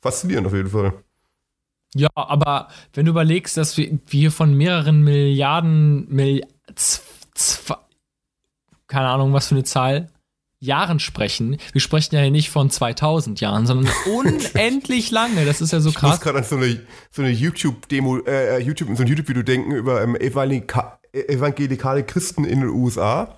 Faszinierend 0.00 0.46
auf 0.46 0.54
jeden 0.54 0.70
Fall. 0.70 0.92
Ja, 1.94 2.08
aber 2.14 2.68
wenn 2.94 3.06
du 3.06 3.10
überlegst, 3.10 3.56
dass 3.56 3.76
wir, 3.76 3.98
wir 4.06 4.30
von 4.30 4.54
mehreren 4.54 5.02
Milliarden, 5.02 6.06
Mil 6.08 6.42
z- 6.74 7.02
zw- 7.36 7.76
keine 8.86 9.08
Ahnung, 9.08 9.32
was 9.32 9.48
für 9.48 9.56
eine 9.56 9.64
Zahl, 9.64 10.08
Jahren 10.60 11.00
sprechen. 11.00 11.56
Wir 11.72 11.80
sprechen 11.80 12.14
ja 12.14 12.20
hier 12.20 12.30
nicht 12.30 12.50
von 12.50 12.70
2000 12.70 13.40
Jahren, 13.40 13.66
sondern 13.66 13.90
unendlich 14.14 15.10
lange. 15.10 15.44
Das 15.46 15.60
ist 15.60 15.72
ja 15.72 15.80
so 15.80 15.88
Ich 15.88 15.94
muss 15.94 16.10
krass. 16.12 16.20
gerade 16.20 16.38
an 16.38 16.44
so 16.44 16.56
eine, 16.56 16.80
so 17.10 17.22
eine 17.22 17.30
YouTube-Demo, 17.30 18.18
äh, 18.26 18.58
YouTube, 18.62 18.94
so 18.94 19.02
ein 19.02 19.08
YouTube-Video 19.08 19.42
denken 19.42 19.72
über 19.72 20.02
ähm, 20.02 20.16
evangelika 20.16 20.98
evangelikale 21.12 22.04
Christen 22.04 22.44
in 22.44 22.60
den 22.60 22.68
USA. 22.68 23.36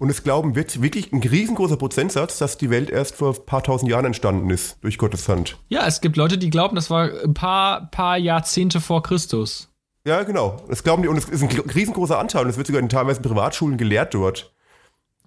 Und 0.00 0.08
es 0.10 0.24
glauben 0.24 0.56
wird 0.56 0.82
wirklich 0.82 1.12
ein 1.12 1.22
riesengroßer 1.22 1.76
Prozentsatz, 1.76 2.38
dass 2.38 2.58
die 2.58 2.70
Welt 2.70 2.90
erst 2.90 3.14
vor 3.14 3.34
ein 3.34 3.46
paar 3.46 3.62
tausend 3.62 3.88
Jahren 3.90 4.06
entstanden 4.06 4.50
ist, 4.50 4.78
durch 4.80 4.98
Gottes 4.98 5.28
Hand. 5.28 5.56
Ja, 5.68 5.86
es 5.86 6.00
gibt 6.00 6.16
Leute, 6.16 6.38
die 6.38 6.50
glauben, 6.50 6.74
das 6.74 6.90
war 6.90 7.10
ein 7.22 7.34
paar, 7.34 7.88
paar 7.92 8.16
Jahrzehnte 8.18 8.80
vor 8.80 9.04
Christus. 9.04 9.68
Ja, 10.04 10.24
genau. 10.24 10.56
Das 10.68 10.82
glauben 10.82 11.02
die, 11.02 11.08
und 11.08 11.16
es 11.16 11.26
ist 11.26 11.42
ein 11.42 11.48
riesengroßer 11.48 12.18
Anteil, 12.18 12.42
und 12.44 12.50
es 12.50 12.56
wird 12.56 12.66
sogar 12.66 12.82
in 12.82 12.88
teilweise 12.88 13.20
Privatschulen 13.20 13.78
gelehrt 13.78 14.12
dort. 14.14 14.53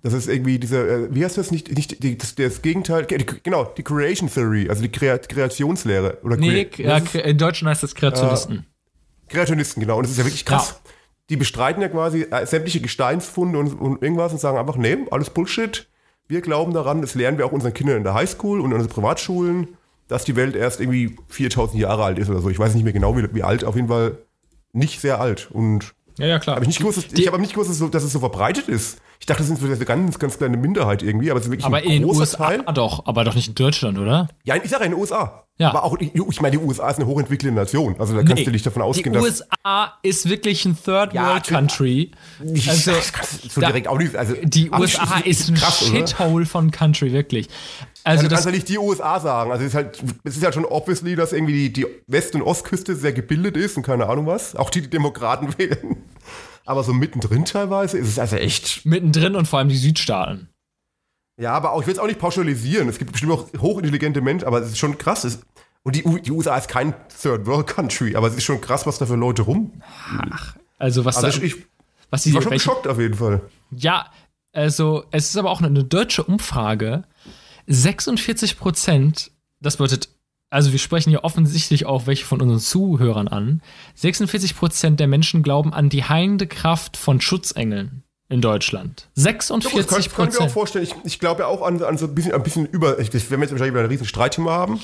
Das 0.04 0.14
ist 0.14 0.28
irgendwie 0.28 0.60
diese, 0.60 0.78
äh, 0.88 1.08
wie 1.16 1.26
heißt 1.26 1.38
das 1.38 1.52
nicht, 1.52 1.72
nicht 1.76 2.04
die, 2.04 2.18
das, 2.18 2.36
das 2.36 2.62
Gegenteil, 2.62 3.06
genau, 3.44 3.66
die 3.66 3.84
Creation 3.84 4.30
Theory, 4.32 4.70
also 4.70 4.82
die 4.82 4.90
Krea 4.92 5.18
Kreationslehre. 5.18 6.20
Oder 6.24 6.38
Nee, 6.38 6.66
Crea- 6.66 6.88
ja, 7.14 7.22
in 7.22 7.38
Deutschen 7.38 7.68
heißt 7.68 7.82
das 7.84 7.96
Kreationisten. 7.96 8.66
Kreationisten, 9.30 9.82
genau. 9.82 9.98
Und 9.98 10.04
das 10.04 10.12
ist 10.12 10.18
ja 10.20 10.26
wirklich 10.26 10.46
krass. 10.46 10.80
Die 11.30 11.36
bestreiten 11.36 11.82
ja 11.82 11.90
quasi 11.90 12.22
äh, 12.30 12.46
sämtliche 12.46 12.80
Gesteinsfunde 12.80 13.60
und, 13.60 13.74
und 13.74 14.02
irgendwas 14.02 14.32
und 14.32 14.40
sagen 14.40 14.58
einfach, 14.58 14.78
nee, 14.78 14.98
alles 15.12 15.30
Bullshit. 15.30 15.88
Wir 16.30 16.42
glauben 16.42 16.74
daran, 16.74 17.02
das 17.02 17.16
lernen 17.16 17.38
wir 17.38 17.46
auch 17.46 17.52
unseren 17.52 17.74
Kindern 17.74 17.98
in 17.98 18.04
der 18.04 18.14
Highschool 18.14 18.60
und 18.62 18.68
in 18.72 18.74
unseren 18.78 18.92
Privatschulen, 18.92 19.70
dass 20.08 20.24
die 20.24 20.36
Welt 20.38 20.56
erst 20.56 20.80
irgendwie 20.80 21.18
4000 21.28 21.82
Jahre 21.82 22.04
alt 22.04 22.20
ist 22.20 22.30
oder 22.30 22.40
so. 22.40 22.50
Ich 22.50 22.60
weiß 22.60 22.74
nicht 22.76 22.84
mehr 22.84 22.94
genau, 22.94 23.18
wie, 23.18 23.28
wie 23.34 23.44
alt, 23.44 23.66
auf 23.66 23.76
jeden 23.76 23.88
Fall 23.90 24.20
nicht 24.72 25.02
sehr 25.02 25.20
alt. 25.20 25.50
Und 25.52 25.94
Ja, 26.18 26.28
ja, 26.28 26.40
klar. 26.40 26.56
habe 26.56 26.64
ich 26.64 26.68
nicht 26.70 26.80
gewusst, 26.80 26.98
dass, 26.98 27.06
ich 27.12 27.28
habe 27.28 27.36
aber 27.36 27.42
nicht 27.42 27.54
gewusst, 27.54 27.82
dass 27.94 28.04
es 28.04 28.12
so 28.14 28.20
verbreitet 28.20 28.70
ist. 28.70 29.00
Ich 29.20 29.26
dachte, 29.26 29.44
das 29.44 29.50
ist 29.52 29.64
eine 29.64 29.86
ganz, 29.86 30.20
ganz 30.20 30.38
kleine 30.38 30.58
Minderheit 30.58 31.02
irgendwie, 31.04 31.32
aber 31.32 31.40
es 31.40 31.46
ist 31.48 31.52
wirklich 31.52 31.66
aber 31.66 31.78
ein 31.78 31.84
in 31.84 31.90
den 31.92 32.04
großer 32.04 32.20
USA 32.20 32.38
Teil. 32.38 32.64
doch, 32.74 33.06
aber 33.08 33.24
doch 33.24 33.36
nicht 33.36 33.48
in 33.50 33.56
Deutschland, 33.56 33.98
oder? 33.98 34.28
Ja, 34.44 34.56
ich 34.56 34.70
sage 34.70 34.84
ja 34.84 34.86
in 34.86 34.92
den 34.94 35.00
USA. 35.02 35.44
Ja. 35.60 35.70
Aber 35.70 35.84
auch, 35.86 35.98
ich 36.00 36.42
meine, 36.42 36.56
die 36.56 36.64
USA 36.64 36.88
ist 36.92 36.98
eine 36.98 37.08
hochentwickelte 37.08 37.54
Nation. 37.54 37.96
Also 37.98 38.14
da 38.14 38.20
kannst 38.20 38.36
Nee, 38.36 38.44
du 38.46 38.52
nicht 38.52 38.64
davon 38.66 38.84
Die 38.84 38.88
ausgehen, 38.88 39.12
dass. 39.14 39.24
USA 39.24 39.94
ist 40.04 40.30
wirklich 40.30 40.64
ein 40.66 40.78
Third 40.82 41.14
Ja, 41.14 41.30
World 41.30 41.48
Country. 41.48 42.12
Ich- 42.54 42.70
Also, 42.70 42.92
das 42.92 43.12
kannst 43.12 43.44
du 43.44 43.50
so 43.50 43.62
da- 43.62 43.68
direkt 43.68 43.88
auch 43.88 43.98
nicht. 43.98 44.16
Also, 44.16 44.36
Die 44.44 44.70
USA 44.70 45.20
es 45.26 45.40
ist 45.42 45.50
ein 45.50 45.56
krass, 45.56 45.82
oder? 45.90 46.08
Shithole 46.08 46.46
von 46.46 46.70
Country, 46.70 47.12
wirklich. 47.12 47.48
Also 48.04 48.20
Also 48.20 48.24
du 48.24 48.28
das, 48.30 48.36
kannst 48.38 48.46
ja 48.46 48.52
nicht 48.52 48.70
die 48.70 48.78
USA 48.78 49.20
sagen. 49.20 49.52
Also 49.52 49.64
es 49.64 49.70
ist 49.70 49.76
halt, 49.76 50.04
es 50.24 50.38
ist 50.38 50.44
halt 50.44 50.54
schon 50.54 50.64
obviously, 50.64 51.16
dass 51.16 51.34
irgendwie 51.34 51.54
die, 51.70 51.74
die 51.74 51.88
West- 52.06 52.36
und 52.36 52.44
Ostküste 52.44 52.96
sehr 52.96 53.12
gebildet 53.14 53.58
ist 53.58 53.78
und 53.78 53.84
keine 53.84 54.08
Ahnung 54.08 54.28
was. 54.28 54.56
Auch 54.56 54.70
die, 54.70 54.82
die 54.82 54.90
Demokraten 54.92 55.54
wählen. 55.58 55.98
Aber 56.68 56.84
so 56.84 56.94
mittendrin 56.94 57.46
teilweise 57.46 57.98
ist 57.98 58.10
es 58.10 58.20
also 58.20 58.36
echt. 58.36 58.86
mittendrin 58.86 59.36
und 59.36 59.48
vor 59.48 59.60
allem 59.60 59.70
die 59.70 59.78
Südstaaten. 59.78 60.50
Ja, 61.40 61.54
aber 61.54 61.72
auch, 61.72 61.82
ich 61.82 61.88
will 61.88 61.94
es 61.94 62.00
auch 62.00 62.08
nicht 62.08 62.20
pauschalisieren. 62.20 62.90
Es 62.90 62.98
gibt 62.98 63.12
bestimmt 63.14 63.32
auch 63.32 63.48
hochintelligente 63.60 64.22
Menschen, 64.22 64.46
aber 64.48 64.60
es 64.62 64.70
ist 64.70 64.78
schon 64.78 64.98
krass. 64.98 65.24
Es, 65.24 65.40
und 65.84 65.96
die, 65.96 66.04
U- 66.04 66.18
die 66.18 66.32
USA 66.32 66.58
ist 66.58 66.68
kein 66.68 66.94
Third 67.22 67.46
World 67.46 67.68
Country, 67.68 68.16
aber 68.16 68.28
es 68.28 68.36
ist 68.36 68.44
schon 68.44 68.60
krass, 68.60 68.86
was 68.86 68.98
da 68.98 69.06
für 69.06 69.16
Leute 69.16 69.44
rum. 69.44 69.82
Also 70.78 71.06
was, 71.06 71.16
Also 71.24 71.40
da, 71.40 71.46
ich, 71.46 71.56
ich 71.56 71.66
was 72.10 72.24
die 72.24 72.34
war 72.34 72.42
schon 72.42 72.52
welche, 72.52 72.66
geschockt 72.66 72.88
auf 72.88 73.00
jeden 73.00 73.14
Fall. 73.16 73.42
Ja, 73.72 74.12
also 74.52 75.06
es 75.12 75.30
ist 75.30 75.38
aber 75.38 75.52
auch 75.52 75.60
eine, 75.60 75.68
eine 75.68 75.84
deutsche 75.86 76.24
Umfrage. 76.24 77.04
46 77.68 78.58
Prozent, 78.58 79.32
das 79.62 79.78
bedeutet, 79.78 80.10
also 80.50 80.72
wir 80.72 80.80
sprechen 80.80 81.10
hier 81.10 81.24
offensichtlich 81.24 81.86
auch 81.86 82.08
welche 82.08 82.26
von 82.26 82.42
unseren 82.42 82.60
Zuhörern 82.60 83.28
an. 83.28 83.62
46 83.96 84.56
Prozent 84.56 85.00
der 85.00 85.08
Menschen 85.08 85.44
glauben 85.44 85.74
an 85.74 85.90
die 85.90 86.04
heilende 86.04 86.48
Kraft 86.48 86.98
von 86.98 87.20
Schutzengeln 87.22 88.04
in 88.30 88.42
Deutschland. 88.42 89.08
Ja, 89.16 89.32
gut, 89.32 89.42
46 89.44 89.70
kann, 89.88 89.90
kann 89.90 90.02
ich 90.02 90.14
mir 90.14 90.18
auch 90.18 90.30
Prozent. 90.30 90.52
vorstellen. 90.52 90.84
Ich, 90.84 90.96
ich 91.06 91.20
glaube 91.20 91.44
ja 91.44 91.48
auch 91.48 91.62
an, 91.62 91.82
an 91.82 91.98
so 91.98 92.08
ein 92.08 92.14
bisschen, 92.16 92.34
ein 92.34 92.44
bisschen 92.44 92.66
über. 92.66 93.00
Ich, 93.00 93.10
das 93.10 93.30
werden 93.30 93.40
wir 93.40 93.46
jetzt 93.46 93.52
wahrscheinlich 93.52 93.74
wieder 93.74 93.84
ein 93.84 93.90
riesen 93.90 94.06
Streitthema 94.06 94.52
haben. 94.52 94.82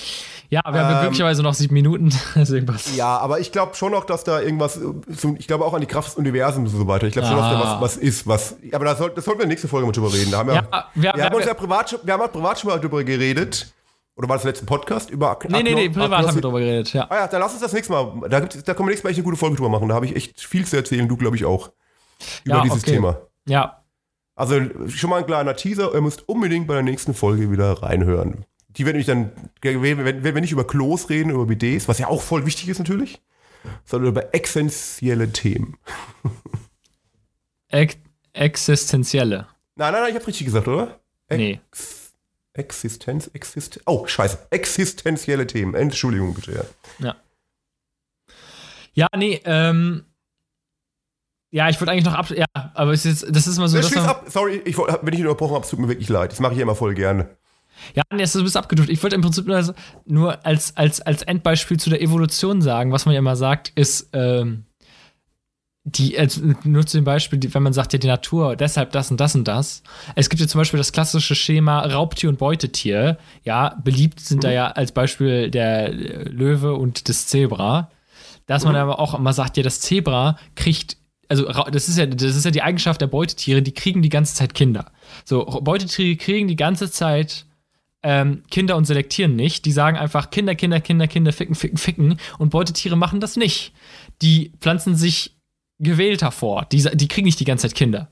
Ja, 0.49 0.61
wir 0.65 0.79
haben 0.81 0.93
Ähm, 0.95 0.99
glücklicherweise 1.01 1.43
noch 1.43 1.53
sieben 1.53 1.73
Minuten. 1.73 2.09
Ja, 2.95 3.17
aber 3.17 3.39
ich 3.39 3.51
glaube 3.51 3.75
schon 3.75 3.91
noch, 3.91 4.05
dass 4.05 4.23
da 4.23 4.39
irgendwas, 4.39 4.75
so, 4.75 5.35
ich 5.37 5.47
glaube 5.47 5.65
auch 5.65 5.73
an 5.73 5.81
die 5.81 5.87
Kraft 5.87 6.09
des 6.09 6.15
Universums 6.15 6.71
und 6.73 6.79
so 6.79 6.87
weiter. 6.87 7.07
Ich 7.07 7.13
glaube 7.13 7.27
schon, 7.27 7.37
dass 7.37 7.49
da 7.49 7.59
Ah. 7.61 7.81
was, 7.81 7.95
was 7.95 7.97
ist, 7.97 8.27
was. 8.27 8.55
Aber 8.71 8.85
da 8.85 8.95
soll, 8.95 9.13
sollten 9.19 9.39
wir 9.41 9.47
nächste 9.47 9.67
Folge 9.67 9.85
mal 9.87 9.91
drüber 9.91 10.13
reden. 10.13 10.31
Da 10.31 10.37
haben 10.37 10.47
wir, 10.49 10.55
Ja, 10.55 10.61
wir- 10.93 11.03
wir, 11.03 11.13
wir- 11.15 11.25
haben 11.25 11.35
uns 11.35 11.43
wir- 11.45 11.47
ja 11.51 11.53
privat, 11.53 11.99
wir 12.03 12.13
haben 12.13 12.21
ja 12.21 12.27
privat 12.27 12.59
schon 12.59 12.69
mal 12.69 12.79
drüber 12.79 13.03
geredet. 13.03 13.73
Oder 14.15 14.29
war 14.29 14.37
das 14.37 14.43
letzte 14.45 14.65
Podcast? 14.65 15.09
Über 15.09 15.31
Ak 15.31 15.49
Nee, 15.49 15.63
nee, 15.63 15.73
nee, 15.73 15.89
privat 15.89 16.27
haben 16.27 16.35
wir 16.35 16.41
drüber 16.41 16.59
geredet, 16.59 16.93
ja. 16.93 17.07
Ah 17.09 17.15
ja, 17.15 17.27
dann 17.27 17.41
lass 17.41 17.53
uns 17.53 17.61
das 17.61 17.73
nächste 17.73 17.93
Mal. 17.93 18.29
Da, 18.29 18.39
gibt's, 18.39 18.63
da 18.63 18.73
können 18.73 18.87
wir 18.87 18.91
nächstes 18.91 19.03
Mal 19.03 19.09
echt 19.09 19.19
eine 19.19 19.23
gute 19.25 19.37
Folge 19.37 19.55
drüber 19.55 19.69
machen. 19.69 19.89
Da 19.89 19.95
habe 19.95 20.05
ich 20.05 20.15
echt 20.15 20.39
viel 20.41 20.65
zu 20.65 20.75
erzählen. 20.75 21.07
Du, 21.07 21.17
glaube 21.17 21.35
ich, 21.35 21.45
auch. 21.45 21.71
Über 22.43 22.57
Ja, 22.57 22.61
dieses 22.61 22.83
okay. 22.83 22.91
Thema. 22.91 23.21
Ja, 23.47 23.83
Also 24.35 24.61
schon 24.87 25.09
mal 25.09 25.17
ein 25.17 25.25
kleiner 25.25 25.55
Teaser. 25.55 25.93
Ihr 25.93 26.01
müsst 26.01 26.29
unbedingt 26.29 26.67
bei 26.67 26.75
der 26.75 26.83
nächsten 26.83 27.13
Folge 27.15 27.51
wieder 27.51 27.81
reinhören. 27.81 28.45
Die 28.69 28.85
werden 28.85 28.97
nämlich 28.97 29.07
dann, 29.07 29.31
wenn, 29.61 30.23
wir 30.23 30.41
nicht 30.41 30.51
über 30.51 30.65
Klos 30.65 31.09
reden, 31.09 31.29
über 31.31 31.45
BDs, 31.45 31.87
was 31.87 31.99
ja 31.99 32.07
auch 32.07 32.21
voll 32.21 32.45
wichtig 32.45 32.69
ist 32.69 32.79
natürlich, 32.79 33.21
sondern 33.85 34.09
über 34.09 34.33
essentielle 34.33 35.31
Themen. 35.31 35.77
Ex 37.69 37.97
existenzielle. 38.33 39.47
Nein, 39.75 39.91
nein, 39.91 40.01
nein, 40.01 40.09
ich 40.09 40.15
hab's 40.15 40.27
richtig 40.27 40.45
gesagt, 40.45 40.67
oder? 40.67 40.99
Ex 41.27 41.37
Nee. 41.37 41.59
Existenz, 42.53 43.29
Exist 43.33 43.81
Oh, 43.85 44.05
scheiße. 44.05 44.37
Existenzielle 44.51 45.47
Themen. 45.47 45.73
Entschuldigung 45.73 46.33
bitte, 46.33 46.51
ja. 46.53 47.05
Ja. 47.05 47.15
Ja, 48.93 49.07
nee, 49.15 49.41
ähm. 49.45 50.05
Ja, 51.51 51.69
ich 51.69 51.79
wollte 51.79 51.91
eigentlich 51.91 52.05
noch 52.05 52.13
ab. 52.13 52.29
Ja, 52.31 52.45
aber 52.73 52.93
es 52.93 53.05
ist, 53.05 53.25
das 53.29 53.47
ist 53.47 53.59
mal 53.59 53.67
so. 53.67 53.77
Ja, 53.77 54.05
ab. 54.05 54.25
Sorry, 54.27 54.61
ich, 54.65 54.77
wenn 54.77 55.13
ich 55.13 55.21
unterbrochen 55.21 55.53
habe, 55.53 55.63
es 55.63 55.69
tut 55.69 55.79
mir 55.79 55.87
wirklich 55.87 56.09
leid. 56.09 56.31
Das 56.31 56.39
mache 56.39 56.53
ich 56.53 56.59
immer 56.59 56.75
voll 56.75 56.93
gerne. 56.95 57.37
Ja, 57.95 58.03
nee, 58.11 58.23
es 58.23 58.33
ist 58.33 58.41
ein 58.41 58.43
bisschen 58.43 58.61
abgedrückt. 58.61 58.89
Ich 58.89 59.01
wollte 59.03 59.15
im 59.15 59.21
Prinzip 59.21 59.45
nur, 59.45 59.75
nur 60.05 60.45
als, 60.45 60.77
als, 60.77 61.01
als 61.01 61.23
Endbeispiel 61.23 61.79
zu 61.79 61.89
der 61.89 62.01
Evolution 62.01 62.61
sagen, 62.61 62.91
was 62.91 63.05
man 63.05 63.13
ja 63.13 63.19
immer 63.19 63.35
sagt, 63.35 63.71
ist, 63.75 64.09
ähm, 64.13 64.65
die, 65.85 66.17
also 66.17 66.41
nur 66.63 66.85
zu 66.85 66.97
dem 66.97 67.03
Beispiel, 67.03 67.39
wenn 67.53 67.63
man 67.63 67.73
sagt, 67.73 67.91
ja, 67.91 67.99
die 67.99 68.07
Natur, 68.07 68.55
deshalb 68.55 68.91
das 68.91 69.11
und 69.11 69.19
das 69.19 69.35
und 69.35 69.47
das. 69.47 69.83
Es 70.15 70.29
gibt 70.29 70.39
ja 70.39 70.47
zum 70.47 70.59
Beispiel 70.59 70.77
das 70.77 70.93
klassische 70.93 71.35
Schema 71.35 71.81
Raubtier 71.81 72.29
und 72.29 72.39
Beutetier. 72.39 73.17
Ja, 73.43 73.75
beliebt 73.83 74.21
sind 74.21 74.37
mhm. 74.37 74.41
da 74.41 74.51
ja 74.51 74.67
als 74.67 74.93
Beispiel 74.93 75.51
der 75.51 75.91
Löwe 75.91 76.75
und 76.75 77.09
das 77.09 77.27
Zebra. 77.27 77.91
Dass 78.45 78.63
man 78.63 78.73
mhm. 78.73 78.79
aber 78.79 78.99
auch 78.99 79.13
immer 79.13 79.33
sagt, 79.33 79.57
ja, 79.57 79.63
das 79.63 79.79
Zebra 79.81 80.37
kriegt 80.55 80.97
also 81.29 81.45
das 81.45 81.89
ist 81.89 81.97
ja, 81.97 82.05
das 82.05 82.35
ist 82.35 82.45
ja 82.45 82.51
die 82.51 82.61
Eigenschaft 82.61 83.01
der 83.01 83.07
Beutetiere, 83.07 83.61
die 83.61 83.73
kriegen 83.73 84.01
die 84.03 84.09
ganze 84.09 84.35
Zeit 84.35 84.53
Kinder. 84.53 84.91
So, 85.25 85.45
Beutetiere 85.45 86.15
kriegen 86.15 86.47
die 86.47 86.55
ganze 86.55 86.91
Zeit 86.91 87.45
ähm, 88.03 88.43
Kinder 88.51 88.75
und 88.75 88.85
selektieren 88.85 89.35
nicht. 89.35 89.65
Die 89.65 89.71
sagen 89.71 89.97
einfach 89.97 90.29
Kinder, 90.29 90.53
Kinder, 90.53 90.81
Kinder, 90.81 91.07
Kinder, 91.07 91.31
ficken, 91.31 91.55
ficken, 91.55 91.77
ficken. 91.77 92.19
Und 92.37 92.49
Beutetiere 92.49 92.97
machen 92.97 93.19
das 93.19 93.37
nicht. 93.37 93.73
Die 94.21 94.51
pflanzen 94.59 94.95
sich 94.95 95.32
gewählt 95.83 96.21
hervor. 96.21 96.65
Die, 96.71 96.81
die 96.93 97.07
kriegen 97.07 97.25
nicht 97.25 97.39
die 97.39 97.45
ganze 97.45 97.67
Zeit 97.67 97.75
Kinder. 97.75 98.09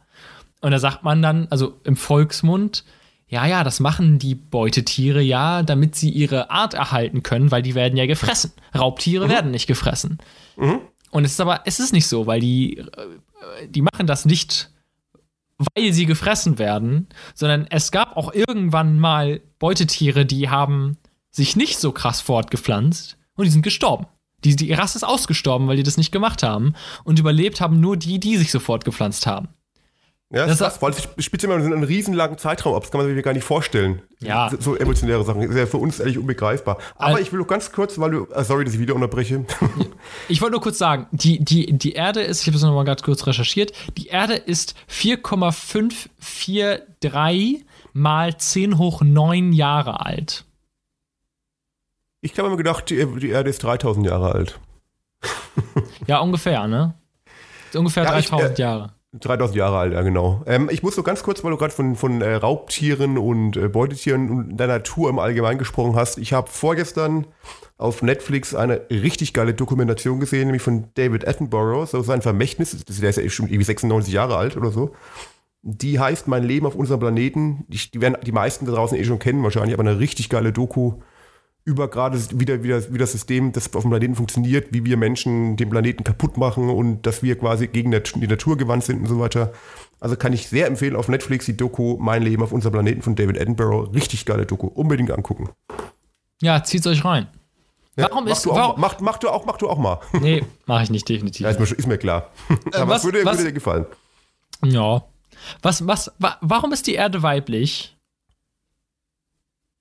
Und 0.61 0.71
da 0.71 0.79
sagt 0.79 1.03
man 1.03 1.21
dann, 1.21 1.47
also 1.49 1.79
im 1.83 1.95
Volksmund, 1.95 2.83
ja, 3.27 3.45
ja, 3.45 3.63
das 3.63 3.79
machen 3.79 4.19
die 4.19 4.35
Beutetiere 4.35 5.21
ja, 5.21 5.63
damit 5.63 5.95
sie 5.95 6.09
ihre 6.09 6.51
Art 6.51 6.73
erhalten 6.73 7.23
können, 7.23 7.49
weil 7.49 7.61
die 7.61 7.75
werden 7.75 7.97
ja 7.97 8.05
gefressen. 8.05 8.51
Raubtiere 8.77 9.25
mhm. 9.25 9.29
werden 9.29 9.51
nicht 9.51 9.67
gefressen. 9.67 10.19
Mhm. 10.57 10.81
Und 11.11 11.25
es 11.25 11.31
ist 11.31 11.41
aber, 11.41 11.61
es 11.65 11.79
ist 11.79 11.93
nicht 11.93 12.07
so, 12.07 12.27
weil 12.27 12.41
die, 12.41 12.77
äh, 12.77 13.67
die 13.67 13.81
machen 13.81 14.05
das 14.05 14.25
nicht, 14.25 14.69
weil 15.57 15.93
sie 15.93 16.05
gefressen 16.05 16.59
werden, 16.59 17.07
sondern 17.33 17.67
es 17.69 17.91
gab 17.91 18.17
auch 18.17 18.33
irgendwann 18.33 18.99
mal 18.99 19.41
Beutetiere, 19.59 20.25
die 20.25 20.49
haben 20.49 20.97
sich 21.29 21.55
nicht 21.55 21.79
so 21.79 21.91
krass 21.91 22.19
fortgepflanzt 22.21 23.17
und 23.35 23.45
die 23.45 23.51
sind 23.51 23.61
gestorben. 23.61 24.07
Die, 24.43 24.55
die 24.55 24.73
Rasse 24.73 24.97
ist 24.97 25.03
ausgestorben, 25.03 25.67
weil 25.67 25.77
die 25.77 25.83
das 25.83 25.97
nicht 25.97 26.11
gemacht 26.11 26.43
haben. 26.43 26.73
Und 27.03 27.19
überlebt 27.19 27.61
haben 27.61 27.79
nur 27.79 27.97
die, 27.97 28.19
die 28.19 28.37
sich 28.37 28.51
so 28.51 28.59
fortgepflanzt 28.59 29.27
haben. 29.27 29.49
Ja, 30.33 30.47
das, 30.47 30.59
das 30.59 30.75
ist 30.75 30.79
krass, 30.79 30.81
weil 30.81 30.93
es 31.17 31.25
spielt 31.25 31.43
immer 31.43 31.55
einen 31.55 31.83
riesenlangen 31.83 32.37
Zeitraum 32.37 32.75
ab. 32.75 32.83
Das 32.83 32.91
kann 32.91 33.01
man 33.01 33.13
sich 33.13 33.23
gar 33.23 33.33
nicht 33.33 33.43
vorstellen. 33.43 34.01
Ja. 34.21 34.49
So, 34.59 34.77
evolutionäre 34.77 35.25
Sachen. 35.25 35.41
Das 35.41 35.49
ist 35.49 35.57
ja 35.57 35.65
für 35.65 35.75
uns 35.77 35.99
ehrlich 35.99 36.17
unbegreifbar. 36.17 36.77
Aber 36.95 37.07
also, 37.07 37.19
ich 37.19 37.33
will 37.33 37.39
nur 37.39 37.47
ganz 37.47 37.73
kurz, 37.73 37.99
weil 37.99 38.11
du. 38.11 38.27
Äh, 38.33 38.45
sorry, 38.45 38.63
dass 38.63 38.73
ich 38.73 38.79
wieder 38.79 38.95
unterbreche. 38.95 39.45
Ich 40.29 40.41
wollte 40.41 40.53
nur 40.53 40.61
kurz 40.61 40.77
sagen, 40.77 41.07
die, 41.11 41.43
die, 41.43 41.77
die 41.77 41.91
Erde 41.93 42.21
ist, 42.21 42.41
ich 42.41 42.47
habe 42.47 42.55
es 42.57 42.63
nochmal 42.63 42.85
ganz 42.85 43.03
kurz 43.03 43.27
recherchiert, 43.27 43.73
die 43.97 44.07
Erde 44.07 44.35
ist 44.35 44.75
4,543 44.87 47.65
mal 47.93 48.37
10 48.37 48.77
hoch 48.77 49.01
9 49.01 49.51
Jahre 49.53 50.05
alt. 50.05 50.45
Ich 52.21 52.37
habe 52.37 52.47
immer 52.47 52.57
gedacht, 52.57 52.89
die, 52.89 53.05
die 53.19 53.29
Erde 53.29 53.49
ist 53.49 53.63
3000 53.63 54.05
Jahre 54.05 54.31
alt. 54.33 54.59
ja, 56.07 56.19
ungefähr, 56.19 56.67
ne? 56.67 56.93
Ungefähr 57.73 58.03
ja, 58.03 58.11
3000 58.11 58.51
ich, 58.51 58.59
äh, 58.59 58.61
Jahre. 58.61 58.93
3000 59.13 59.57
Jahre 59.57 59.77
alt, 59.77 59.93
ja 59.93 60.01
genau. 60.03 60.43
Ähm, 60.45 60.69
ich 60.71 60.83
muss 60.83 60.95
so 60.95 61.03
ganz 61.03 61.23
kurz, 61.23 61.43
weil 61.43 61.51
du 61.51 61.57
gerade 61.57 61.73
von, 61.73 61.95
von 61.95 62.21
äh, 62.21 62.35
Raubtieren 62.35 63.17
und 63.17 63.57
äh, 63.57 63.67
Beutetieren 63.67 64.29
und 64.29 64.57
der 64.57 64.67
Natur 64.67 65.09
im 65.09 65.19
Allgemeinen 65.19 65.57
gesprochen 65.57 65.95
hast. 65.95 66.17
Ich 66.17 66.31
habe 66.31 66.49
vorgestern 66.49 67.25
auf 67.77 68.03
Netflix 68.03 68.53
eine 68.53 68.81
richtig 68.89 69.33
geile 69.33 69.53
Dokumentation 69.55 70.19
gesehen, 70.19 70.45
nämlich 70.45 70.61
von 70.61 70.89
David 70.93 71.27
Attenborough, 71.27 71.89
so 71.89 72.03
sein 72.03 72.21
Vermächtnis, 72.21 72.85
der 72.85 73.09
ist 73.09 73.17
ja 73.17 73.29
schon 73.29 73.47
irgendwie 73.47 73.63
96 73.63 74.13
Jahre 74.13 74.37
alt 74.37 74.55
oder 74.55 74.69
so. 74.69 74.93
Die 75.63 75.99
heißt 75.99 76.27
Mein 76.27 76.43
Leben 76.43 76.67
auf 76.67 76.75
unserem 76.75 76.99
Planeten. 76.99 77.65
Die, 77.67 77.79
die 77.91 77.99
werden 77.99 78.17
die 78.23 78.31
meisten 78.31 78.65
da 78.65 78.73
draußen 78.73 78.97
eh 78.97 79.03
schon 79.03 79.19
kennen 79.19 79.43
wahrscheinlich, 79.43 79.73
aber 79.73 79.87
eine 79.87 79.99
richtig 79.99 80.29
geile 80.29 80.53
Doku 80.53 81.01
über 81.63 81.89
gerade 81.89 82.19
wieder, 82.39 82.63
wieder, 82.63 82.91
wie 82.91 82.97
das 82.97 83.11
System, 83.11 83.51
das 83.51 83.73
auf 83.75 83.83
dem 83.83 83.91
Planeten 83.91 84.15
funktioniert, 84.15 84.73
wie 84.73 84.83
wir 84.83 84.97
Menschen 84.97 85.57
den 85.57 85.69
Planeten 85.69 86.03
kaputt 86.03 86.37
machen 86.37 86.69
und 86.69 87.05
dass 87.05 87.21
wir 87.21 87.37
quasi 87.37 87.67
gegen 87.67 87.91
die 87.91 88.27
Natur 88.27 88.57
gewandt 88.57 88.83
sind 88.83 89.01
und 89.01 89.07
so 89.07 89.19
weiter. 89.19 89.53
Also 89.99 90.15
kann 90.15 90.33
ich 90.33 90.47
sehr 90.47 90.65
empfehlen 90.65 90.95
auf 90.95 91.07
Netflix 91.07 91.45
die 91.45 91.55
Doku 91.55 91.97
Mein 91.99 92.23
Leben 92.23 92.41
auf 92.41 92.51
unserem 92.51 92.73
Planeten 92.73 93.03
von 93.03 93.15
David 93.15 93.39
Attenborough. 93.39 93.93
Richtig 93.93 94.25
geile 94.25 94.47
Doku. 94.47 94.67
Unbedingt 94.67 95.11
angucken. 95.11 95.49
Ja, 96.41 96.63
zieht's 96.63 96.87
euch 96.87 97.05
rein. 97.05 97.27
Ja, 97.95 98.07
warum 98.09 98.23
mach 98.23 98.31
ist 98.31 98.45
du 98.45 98.51
auch, 98.51 98.55
warum, 98.55 98.81
mach, 98.81 98.99
mach, 98.99 99.17
du 99.19 99.29
auch, 99.29 99.45
mach 99.45 99.57
du 99.57 99.69
auch 99.69 99.77
mal. 99.77 99.99
Nee, 100.21 100.43
mach 100.65 100.81
ich 100.81 100.89
nicht, 100.89 101.07
definitiv. 101.07 101.43
Ja, 101.43 101.51
ist, 101.51 101.59
mir, 101.59 101.77
ist 101.77 101.87
mir 101.87 101.97
klar. 101.97 102.31
Äh, 102.49 102.77
Aber 102.77 102.95
was, 102.95 103.03
würde, 103.03 103.23
was, 103.23 103.37
würde 103.37 103.49
dir 103.49 103.53
gefallen. 103.53 103.85
Ja. 104.63 105.03
Was, 105.61 105.85
was, 105.85 106.11
wa, 106.17 106.37
warum 106.41 106.71
ist 106.71 106.87
die 106.87 106.95
Erde 106.95 107.21
weiblich? 107.21 107.95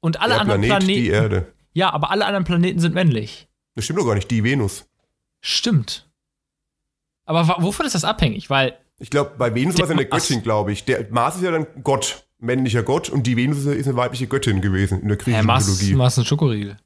Und 0.00 0.20
alle 0.20 0.34
Der 0.34 0.40
anderen 0.40 0.62
Planet, 0.62 0.86
Planeten. 0.86 1.02
Die 1.02 1.08
Erde. 1.08 1.46
Ja, 1.72 1.92
aber 1.92 2.10
alle 2.10 2.26
anderen 2.26 2.44
Planeten 2.44 2.80
sind 2.80 2.94
männlich. 2.94 3.48
Das 3.74 3.84
stimmt 3.84 4.00
doch 4.00 4.06
gar 4.06 4.14
nicht, 4.14 4.30
die 4.30 4.44
Venus. 4.44 4.86
Stimmt. 5.40 6.08
Aber 7.24 7.62
wovon 7.62 7.86
ist 7.86 7.94
das 7.94 8.04
abhängig? 8.04 8.50
Weil. 8.50 8.76
Ich 8.98 9.10
glaube, 9.10 9.32
bei 9.38 9.54
Venus 9.54 9.78
war 9.78 9.84
es 9.84 9.90
eine 9.90 10.04
Göttin, 10.04 10.42
glaube 10.42 10.72
ich. 10.72 10.84
Der 10.84 11.06
Mars 11.10 11.36
ist 11.36 11.42
ja 11.42 11.50
dann 11.52 11.66
Gott, 11.82 12.26
männlicher 12.38 12.82
Gott, 12.82 13.08
und 13.08 13.26
die 13.26 13.36
Venus 13.36 13.64
ist 13.64 13.86
eine 13.86 13.96
weibliche 13.96 14.26
Göttin 14.26 14.60
gewesen 14.60 15.00
in 15.00 15.08
der 15.08 15.16
griechischen 15.16 15.44
äh, 15.44 15.46
Mars, 15.46 15.68
Mythologie. 15.68 15.94
Mars 15.94 16.14
ist 16.14 16.18
ein 16.18 16.26
Schokoriegel. 16.26 16.76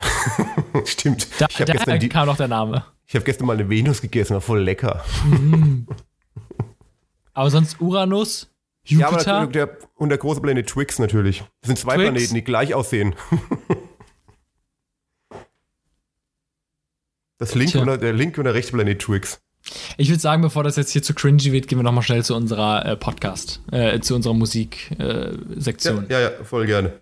Stimmt. 0.84 1.28
Da, 1.38 1.46
ich 1.48 1.56
da 1.56 1.64
gestern 1.64 1.98
die, 1.98 2.08
kam 2.08 2.26
noch 2.26 2.36
der 2.36 2.48
Name. 2.48 2.84
Ich 3.06 3.14
habe 3.14 3.24
gestern 3.24 3.46
mal 3.46 3.54
eine 3.54 3.68
Venus 3.68 4.00
gegessen, 4.00 4.34
war 4.34 4.40
voll 4.40 4.62
lecker. 4.62 5.04
Mm. 5.24 5.86
aber 7.32 7.50
sonst 7.50 7.80
Uranus, 7.80 8.48
Jupiter. 8.84 9.26
Ja, 9.26 9.38
aber 9.38 9.46
der, 9.52 9.78
und 9.96 10.10
der 10.10 10.18
große 10.18 10.40
Planet 10.40 10.66
Twix 10.66 10.98
natürlich. 10.98 11.38
Das 11.60 11.68
sind 11.68 11.78
zwei 11.78 11.96
Twix? 11.96 12.10
Planeten, 12.10 12.34
die 12.34 12.44
gleich 12.44 12.74
aussehen. 12.74 13.14
Das 17.40 17.54
linke 17.54 17.80
und 17.80 18.02
der 18.02 18.12
linke 18.12 18.40
und 18.40 18.44
der 18.44 18.54
rechte 18.54 18.72
Planet 18.72 18.98
Twix. 19.00 19.40
Ich 19.96 20.10
würde 20.10 20.20
sagen, 20.20 20.42
bevor 20.42 20.62
das 20.62 20.76
jetzt 20.76 20.92
hier 20.92 21.02
zu 21.02 21.14
cringy 21.14 21.52
wird, 21.52 21.68
gehen 21.68 21.78
wir 21.78 21.82
nochmal 21.82 22.02
schnell 22.02 22.22
zu 22.22 22.34
unserer 22.34 22.84
äh, 22.84 22.96
Podcast, 22.96 23.62
äh, 23.72 23.98
zu 24.00 24.14
unserer 24.14 24.34
Musiksektion. 24.34 26.06
Äh, 26.08 26.12
ja, 26.12 26.20
ja, 26.20 26.30
ja, 26.30 26.44
voll 26.44 26.66
gerne. 26.66 27.00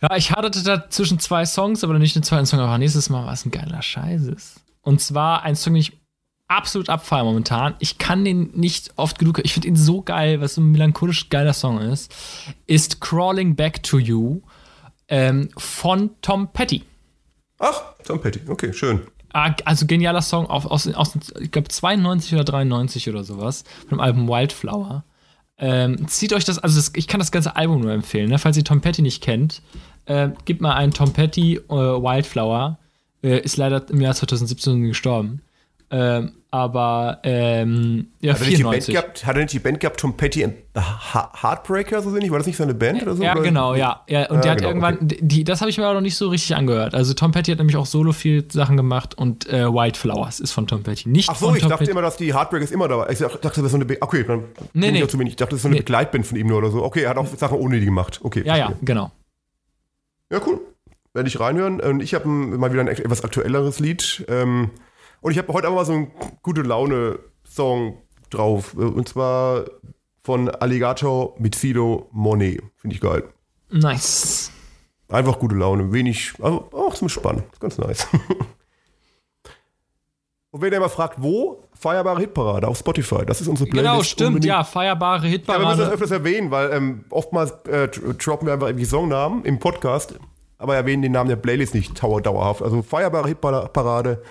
Ja, 0.00 0.16
ich 0.16 0.32
haderte 0.32 0.62
da 0.62 0.88
zwischen 0.88 1.18
zwei 1.18 1.44
Songs, 1.44 1.84
aber 1.84 1.98
nicht 1.98 2.16
den 2.16 2.22
zweiten 2.22 2.46
Song, 2.46 2.58
aber 2.58 2.78
nächstes 2.78 3.10
Mal, 3.10 3.26
was 3.26 3.44
ein 3.44 3.50
geiler 3.50 3.82
Scheiß 3.82 4.22
ist. 4.24 4.62
Und 4.80 5.02
zwar 5.02 5.42
ein 5.42 5.56
Song, 5.56 5.74
den 5.74 5.80
ich 5.80 5.92
absolut 6.48 6.88
abfeiere 6.88 7.24
momentan. 7.24 7.74
Ich 7.80 7.98
kann 7.98 8.24
den 8.24 8.50
nicht 8.54 8.94
oft 8.96 9.18
genug, 9.18 9.40
ich 9.44 9.52
finde 9.52 9.68
ihn 9.68 9.76
so 9.76 10.00
geil, 10.00 10.40
was 10.40 10.54
so 10.54 10.62
ein 10.62 10.70
melancholisch 10.70 11.28
geiler 11.28 11.52
Song 11.52 11.80
ist, 11.80 12.14
ist 12.66 13.02
Crawling 13.02 13.56
Back 13.56 13.82
to 13.82 13.98
You 13.98 14.40
ähm, 15.08 15.50
von 15.58 16.10
Tom 16.22 16.50
Petty. 16.50 16.82
Ach, 17.60 17.82
Tom 18.04 18.20
Petty, 18.20 18.40
okay, 18.48 18.72
schön. 18.72 19.02
Ah, 19.32 19.54
also 19.64 19.86
genialer 19.86 20.22
Song 20.22 20.46
aus, 20.46 20.66
aus, 20.66 20.92
aus 20.94 21.12
ich 21.38 21.52
glaube 21.52 21.68
92 21.68 22.34
oder 22.34 22.42
93 22.42 23.08
oder 23.08 23.22
sowas, 23.22 23.64
von 23.88 23.98
dem 23.98 24.00
Album 24.00 24.28
Wildflower. 24.28 25.04
Ähm, 25.58 26.08
zieht 26.08 26.32
euch 26.32 26.44
das, 26.44 26.58
also 26.58 26.76
das, 26.76 26.90
ich 26.96 27.06
kann 27.06 27.20
das 27.20 27.30
ganze 27.30 27.54
Album 27.54 27.82
nur 27.82 27.92
empfehlen, 27.92 28.30
ne? 28.30 28.38
falls 28.38 28.56
ihr 28.56 28.64
Tom 28.64 28.80
Petty 28.80 29.02
nicht 29.02 29.22
kennt. 29.22 29.62
Äh, 30.06 30.30
gebt 30.46 30.62
mal 30.62 30.74
einen 30.74 30.92
Tom 30.92 31.12
Petty 31.12 31.56
äh, 31.56 31.70
Wildflower. 31.70 32.78
Äh, 33.22 33.40
ist 33.40 33.58
leider 33.58 33.88
im 33.90 34.00
Jahr 34.00 34.14
2017 34.14 34.84
gestorben. 34.84 35.42
Ähm, 35.90 36.32
aber 36.50 37.20
ähm, 37.22 38.08
ja, 38.20 38.34
hat, 38.34 38.40
er 38.40 38.46
94. 38.46 38.94
Gehabt, 38.94 39.26
hat 39.26 39.36
er 39.36 39.42
nicht 39.42 39.52
die 39.52 39.58
Band 39.60 39.78
gehabt, 39.78 40.00
Tom 40.00 40.16
Petty 40.16 40.44
and 40.44 40.54
the 40.74 40.80
Heartbreaker, 40.80 42.02
so 42.02 42.10
nicht? 42.10 42.30
War 42.30 42.38
das 42.38 42.46
nicht 42.46 42.56
seine 42.56 42.74
Band 42.74 43.02
oder 43.02 43.14
so? 43.14 43.22
Ja, 43.22 43.32
oder? 43.32 43.42
genau, 43.42 43.74
ja. 43.74 44.02
ja 44.08 44.28
und 44.30 44.36
ja, 44.36 44.40
der 44.42 44.50
hat 44.50 44.58
genau, 44.58 44.68
irgendwann, 44.70 44.94
okay. 44.96 45.18
die, 45.20 45.44
das 45.44 45.60
habe 45.60 45.70
ich 45.70 45.78
mir 45.78 45.84
aber 45.84 45.94
noch 45.94 46.00
nicht 46.00 46.16
so 46.16 46.28
richtig 46.28 46.56
angehört. 46.56 46.94
Also 46.94 47.14
Tom 47.14 47.30
Petty 47.30 47.52
hat 47.52 47.58
nämlich 47.58 47.76
auch 47.76 47.86
solo 47.86 48.12
viel 48.12 48.50
Sachen 48.50 48.76
gemacht 48.76 49.16
und 49.16 49.48
äh, 49.48 49.72
White 49.72 49.98
Flowers 49.98 50.40
ist 50.40 50.52
von 50.52 50.66
Tom 50.66 50.82
Petty. 50.82 51.08
Nicht 51.08 51.28
Ach 51.30 51.36
so, 51.36 51.54
ich 51.54 51.60
Tom 51.60 51.70
dachte 51.70 51.84
Petty. 51.84 51.92
immer, 51.92 52.02
dass 52.02 52.16
die 52.16 52.34
Heartbreakers 52.34 52.72
immer 52.72 52.88
da 52.88 52.98
war. 52.98 53.10
Ich 53.10 53.18
dachte, 53.18 53.38
das 53.40 53.56
wäre 53.56 53.68
so 53.68 53.76
eine, 53.76 53.84
Be 53.84 53.98
okay, 54.00 54.24
dann 54.24 54.44
nee, 54.72 54.90
nee. 54.90 55.02
Ich, 55.02 55.14
ich 55.14 55.36
dachte, 55.36 55.50
das 55.50 55.58
ist 55.58 55.62
so 55.62 55.68
eine 55.68 55.76
nee. 55.76 55.80
Begleitband 55.80 56.26
von 56.26 56.36
ihm 56.36 56.48
nur 56.48 56.58
oder 56.58 56.70
so. 56.70 56.82
Okay, 56.82 57.02
er 57.02 57.10
hat 57.10 57.18
auch 57.18 57.26
Sachen 57.26 57.58
ohne 57.58 57.78
die 57.78 57.86
gemacht. 57.86 58.20
Okay. 58.22 58.42
Ja, 58.44 58.56
ja, 58.56 58.72
genau. 58.82 59.12
Ja, 60.32 60.40
cool. 60.46 60.60
Werde 61.12 61.28
ich 61.28 61.40
reinhören. 61.40 61.80
Und 61.80 62.02
ich 62.02 62.14
habe 62.14 62.28
mal 62.28 62.72
wieder 62.72 62.82
ein 62.82 62.88
etwas 62.88 63.24
aktuelleres 63.24 63.80
Lied. 63.80 64.24
Ähm, 64.28 64.70
und 65.20 65.32
ich 65.32 65.38
habe 65.38 65.52
heute 65.52 65.66
einfach 65.66 65.80
mal 65.80 65.84
so 65.84 65.92
einen 65.92 66.10
gute 66.42 66.62
Laune-Song 66.62 67.98
drauf. 68.30 68.74
Und 68.74 69.08
zwar 69.08 69.64
von 70.22 70.48
Alligator 70.48 71.34
mit 71.38 71.56
Fido 71.56 72.08
Monet. 72.12 72.62
Finde 72.76 72.94
ich 72.94 73.00
geil. 73.00 73.24
Nice. 73.70 74.50
Einfach 75.08 75.38
gute 75.38 75.56
Laune. 75.56 75.92
Wenig, 75.92 76.34
also 76.40 76.68
auch 76.72 76.94
zum 76.94 77.08
Spannen. 77.08 77.42
Ganz 77.58 77.78
nice. 77.78 78.06
Und 80.52 80.62
wenn 80.62 80.72
ihr 80.72 80.80
mal 80.80 80.88
fragt, 80.88 81.22
wo? 81.22 81.64
Feierbare 81.74 82.20
Hitparade 82.20 82.66
auf 82.66 82.76
Spotify. 82.76 83.24
Das 83.24 83.40
ist 83.40 83.46
unsere 83.46 83.70
Playlist. 83.70 83.92
Genau, 83.92 84.02
stimmt, 84.02 84.28
unbedingt. 84.28 84.48
ja, 84.48 84.64
feierbare 84.64 85.28
Hitparade. 85.28 85.62
Ja, 85.62 85.68
wir 85.68 85.76
müssen 85.76 85.84
das 85.86 85.94
öfters 85.94 86.10
erwähnen, 86.10 86.50
weil 86.50 86.72
ähm, 86.72 87.04
oftmals 87.10 87.52
äh, 87.68 87.88
droppen 87.88 88.46
wir 88.46 88.54
einfach 88.54 88.66
irgendwie 88.66 88.84
Songnamen 88.84 89.44
im 89.44 89.60
Podcast, 89.60 90.18
aber 90.58 90.74
erwähnen 90.74 91.02
den 91.02 91.12
Namen 91.12 91.28
der 91.28 91.36
Playlist 91.36 91.74
nicht 91.74 92.02
dauerhaft. 92.02 92.62
Also 92.62 92.82
feierbare 92.82 93.28
Hitparade 93.28 94.22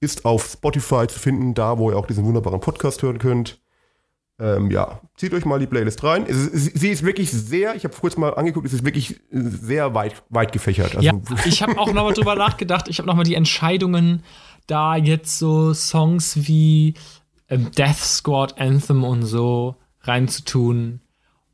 ist 0.00 0.24
auf 0.24 0.46
Spotify 0.46 1.06
zu 1.06 1.18
finden, 1.18 1.54
da 1.54 1.78
wo 1.78 1.90
ihr 1.90 1.96
auch 1.96 2.06
diesen 2.06 2.24
wunderbaren 2.24 2.60
Podcast 2.60 3.02
hören 3.02 3.18
könnt. 3.18 3.60
Ähm, 4.38 4.70
ja, 4.70 5.00
zieht 5.16 5.32
euch 5.32 5.46
mal 5.46 5.58
die 5.58 5.66
Playlist 5.66 6.04
rein. 6.04 6.26
Es 6.28 6.36
ist, 6.36 6.78
sie 6.78 6.90
ist 6.90 7.02
wirklich 7.02 7.30
sehr, 7.30 7.74
ich 7.74 7.84
habe 7.84 7.94
kurz 7.98 8.18
mal 8.18 8.34
angeguckt, 8.34 8.66
es 8.66 8.74
ist 8.74 8.84
wirklich 8.84 9.18
sehr 9.30 9.94
weit, 9.94 10.22
weit 10.28 10.52
gefächert. 10.52 10.94
Also, 10.94 11.06
ja, 11.06 11.14
ich 11.46 11.62
habe 11.62 11.78
auch 11.78 11.90
nochmal 11.92 12.12
drüber 12.12 12.34
nachgedacht. 12.34 12.88
Ich 12.88 12.98
habe 12.98 13.06
nochmal 13.06 13.24
die 13.24 13.34
Entscheidungen, 13.34 14.22
da 14.66 14.96
jetzt 14.96 15.38
so 15.38 15.72
Songs 15.72 16.46
wie 16.46 16.94
ähm, 17.48 17.70
Death 17.72 17.96
Squad 17.96 18.60
Anthem 18.60 19.04
und 19.04 19.22
so 19.22 19.76
reinzutun. 20.02 21.00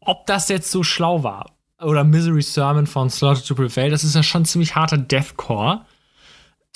Ob 0.01 0.27
das 0.27 0.49
jetzt 0.49 0.71
so 0.71 0.83
schlau 0.83 1.23
war. 1.23 1.53
Oder 1.81 2.03
Misery 2.03 2.43
Sermon 2.43 2.87
von 2.87 3.11
Slaughter 3.11 3.45
to 3.45 3.55
Prevail, 3.55 3.91
das 3.91 4.03
ist 4.03 4.15
ja 4.15 4.23
schon 4.23 4.45
ziemlich 4.45 4.75
harter 4.75 4.99
Deathcore. 4.99 5.85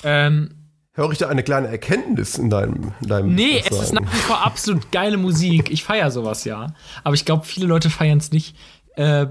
Ähm, 0.04 0.55
Höre 0.96 1.12
ich 1.12 1.18
da 1.18 1.28
eine 1.28 1.42
kleine 1.42 1.68
Erkenntnis 1.68 2.38
in 2.38 2.48
deinem, 2.48 2.94
in 3.02 3.08
deinem 3.08 3.34
Nee, 3.34 3.62
es 3.62 3.78
ist 3.78 3.92
nach 3.92 4.00
wie 4.00 4.16
vor 4.16 4.42
absolut 4.46 4.90
geile 4.90 5.18
Musik. 5.18 5.70
Ich 5.70 5.84
feiere 5.84 6.10
sowas 6.10 6.44
ja. 6.44 6.68
Aber 7.04 7.14
ich 7.14 7.26
glaube, 7.26 7.44
viele 7.44 7.66
Leute 7.66 7.90
feiern 7.90 8.16
es 8.16 8.32
nicht. 8.32 8.56
Äh, 8.94 9.26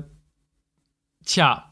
tja. 1.26 1.72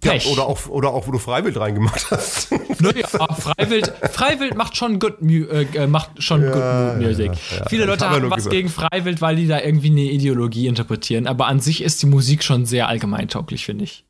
Pech. 0.00 0.26
Ja, 0.26 0.32
oder, 0.32 0.46
auch, 0.46 0.66
oder 0.66 0.90
auch, 0.90 1.06
wo 1.06 1.12
du 1.12 1.18
Freiwild 1.18 1.56
reingemacht 1.58 2.10
hast. 2.10 2.50
Naja, 2.78 3.06
Freiwild, 3.06 3.90
Freiwild 4.12 4.54
macht 4.54 4.76
schon 4.76 4.98
good, 4.98 5.22
äh, 5.22 5.62
äh, 5.62 5.86
macht 5.86 6.22
schon 6.22 6.42
ja, 6.42 6.50
good 6.92 7.02
Music. 7.02 7.32
Ja, 7.56 7.66
Viele 7.70 7.86
Leute 7.86 8.10
haben 8.10 8.28
was 8.28 8.36
gesagt. 8.36 8.52
gegen 8.54 8.68
Freiwild, 8.68 9.22
weil 9.22 9.36
die 9.36 9.46
da 9.46 9.62
irgendwie 9.62 9.90
eine 9.90 10.02
Ideologie 10.02 10.66
interpretieren. 10.66 11.26
Aber 11.26 11.46
an 11.46 11.60
sich 11.60 11.82
ist 11.82 12.02
die 12.02 12.06
Musik 12.06 12.44
schon 12.44 12.66
sehr 12.66 12.88
allgemeintauglich, 12.88 13.64
finde 13.64 13.84
ich. 13.84 14.04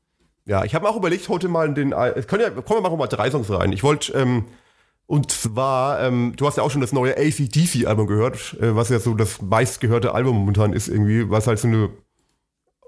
Ja, 0.46 0.64
ich 0.64 0.74
habe 0.74 0.84
mir 0.84 0.90
auch 0.90 0.96
überlegt, 0.96 1.28
heute 1.28 1.46
mal 1.46 1.72
den. 1.72 1.92
Es 1.92 2.26
können 2.26 2.42
ja, 2.42 2.50
kommen 2.50 2.82
wir 2.82 2.96
mal 2.96 3.06
drei 3.06 3.30
Songs 3.30 3.50
rein. 3.50 3.70
Ich 3.72 3.84
wollte. 3.84 4.12
Ähm, 4.14 4.46
und 5.06 5.30
zwar, 5.30 6.02
ähm, 6.02 6.34
du 6.36 6.46
hast 6.46 6.56
ja 6.56 6.62
auch 6.62 6.70
schon 6.70 6.80
das 6.80 6.92
neue 6.92 7.16
ACDC-Album 7.16 8.06
gehört, 8.06 8.56
äh, 8.60 8.74
was 8.74 8.88
ja 8.88 8.98
so 8.98 9.14
das 9.14 9.40
meistgehörte 9.40 10.14
Album 10.14 10.36
momentan 10.36 10.72
ist 10.72 10.88
irgendwie, 10.88 11.30
was 11.30 11.46
halt 11.46 11.58
so 11.58 11.68
eine 11.68 11.90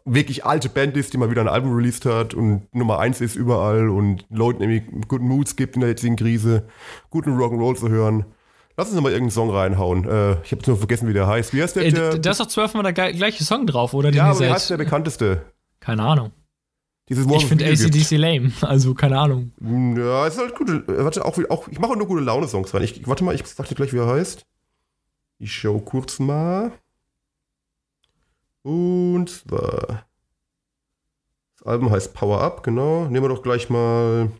wirklich 0.04 0.44
alte 0.44 0.68
Band 0.68 0.96
ist, 0.96 1.12
die 1.12 1.18
mal 1.18 1.30
wieder 1.30 1.42
ein 1.42 1.48
Album 1.48 1.74
released 1.76 2.06
hat 2.06 2.34
und 2.34 2.74
Nummer 2.74 2.98
eins 2.98 3.20
ist 3.20 3.36
überall 3.36 3.88
und 3.88 4.24
Leuten 4.30 4.62
irgendwie 4.62 5.06
guten 5.06 5.28
Moods 5.28 5.54
gibt 5.54 5.76
in 5.76 5.80
der 5.80 5.90
jetzigen 5.90 6.16
Krise, 6.16 6.66
guten 7.10 7.38
Rock'n'Roll 7.38 7.76
zu 7.76 7.88
hören. 7.88 8.24
Lass 8.76 8.90
uns 8.90 9.00
mal 9.00 9.10
irgendeinen 9.10 9.32
Song 9.32 9.50
reinhauen. 9.50 10.08
Äh, 10.08 10.36
ich 10.42 10.52
habe 10.52 10.62
nur 10.66 10.76
vergessen, 10.76 11.08
wie 11.08 11.12
der 11.12 11.26
heißt. 11.26 11.52
Wie 11.52 11.62
heißt 11.62 11.76
der? 11.76 11.84
Äh, 11.84 12.20
da 12.20 12.30
ist 12.30 12.40
doch 12.40 12.46
zwölfmal 12.46 12.82
der 12.92 13.12
gleiche 13.12 13.44
Song 13.44 13.66
drauf, 13.66 13.92
oder? 13.92 14.10
Ja, 14.10 14.30
aber 14.30 14.40
wie 14.40 14.48
heißt 14.48 14.70
der 14.70 14.76
bekannteste? 14.76 15.42
Keine 15.80 16.02
Ahnung. 16.02 16.32
Dieses 17.08 17.26
ich 17.26 17.46
finde 17.46 17.64
ACDC 17.66 18.18
lame, 18.18 18.52
also 18.60 18.94
keine 18.94 19.18
Ahnung. 19.18 19.52
Ja, 19.60 20.26
es 20.26 20.34
ist 20.34 20.40
halt 20.40 20.54
gut. 20.54 20.84
Warte, 20.86 21.24
auch, 21.24 21.38
auch 21.48 21.68
ich 21.68 21.78
mache 21.78 21.96
nur 21.96 22.06
gute 22.06 22.22
Laune-Songs 22.22 22.74
rein. 22.74 22.82
Ich, 22.82 23.06
warte 23.06 23.24
mal, 23.24 23.34
ich 23.34 23.46
sag 23.46 23.66
dir 23.66 23.74
gleich, 23.74 23.92
wie 23.94 23.98
er 23.98 24.06
heißt. 24.06 24.44
Ich 25.38 25.54
schau 25.54 25.78
kurz 25.78 26.18
mal. 26.18 26.72
Und 28.62 29.30
zwar. 29.30 30.04
Das 31.56 31.66
Album 31.66 31.90
heißt 31.90 32.12
Power 32.12 32.42
Up, 32.42 32.62
genau. 32.62 33.04
Nehmen 33.06 33.24
wir 33.24 33.34
doch 33.34 33.42
gleich 33.42 33.70
mal. 33.70 34.30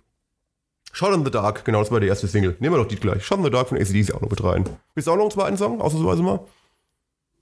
Shot 0.93 1.15
in 1.15 1.25
the 1.25 1.31
Dark, 1.31 1.65
genau, 1.65 1.81
das 1.81 1.91
war 1.91 2.01
die 2.01 2.07
erste 2.07 2.27
Single. 2.29 2.57
Nehmen 2.61 2.75
wir 2.75 2.83
doch 2.83 2.89
die 2.89 2.97
gleich. 2.97 3.25
Shot 3.25 3.39
in 3.39 3.45
the 3.45 3.51
Dark 3.51 3.69
von 3.69 3.79
ACDC 3.79 4.13
auch 4.15 4.21
noch 4.21 4.31
mit 4.31 4.43
rein. 4.43 4.69
Willst 4.95 5.07
du 5.07 5.13
auch 5.13 5.17
noch 5.17 5.23
einen 5.23 5.31
zweiten 5.31 5.57
Song, 5.57 5.81
ausnahmsweise 5.81 6.23
mal? 6.23 6.41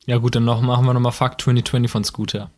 Ja, 0.04 0.18
gut, 0.18 0.36
dann 0.36 0.44
noch, 0.44 0.60
machen 0.62 0.84
wir 0.84 0.94
nochmal 0.94 1.12
Fuck 1.12 1.40
2020 1.40 1.90
von 1.90 2.04
Scooter. 2.04 2.50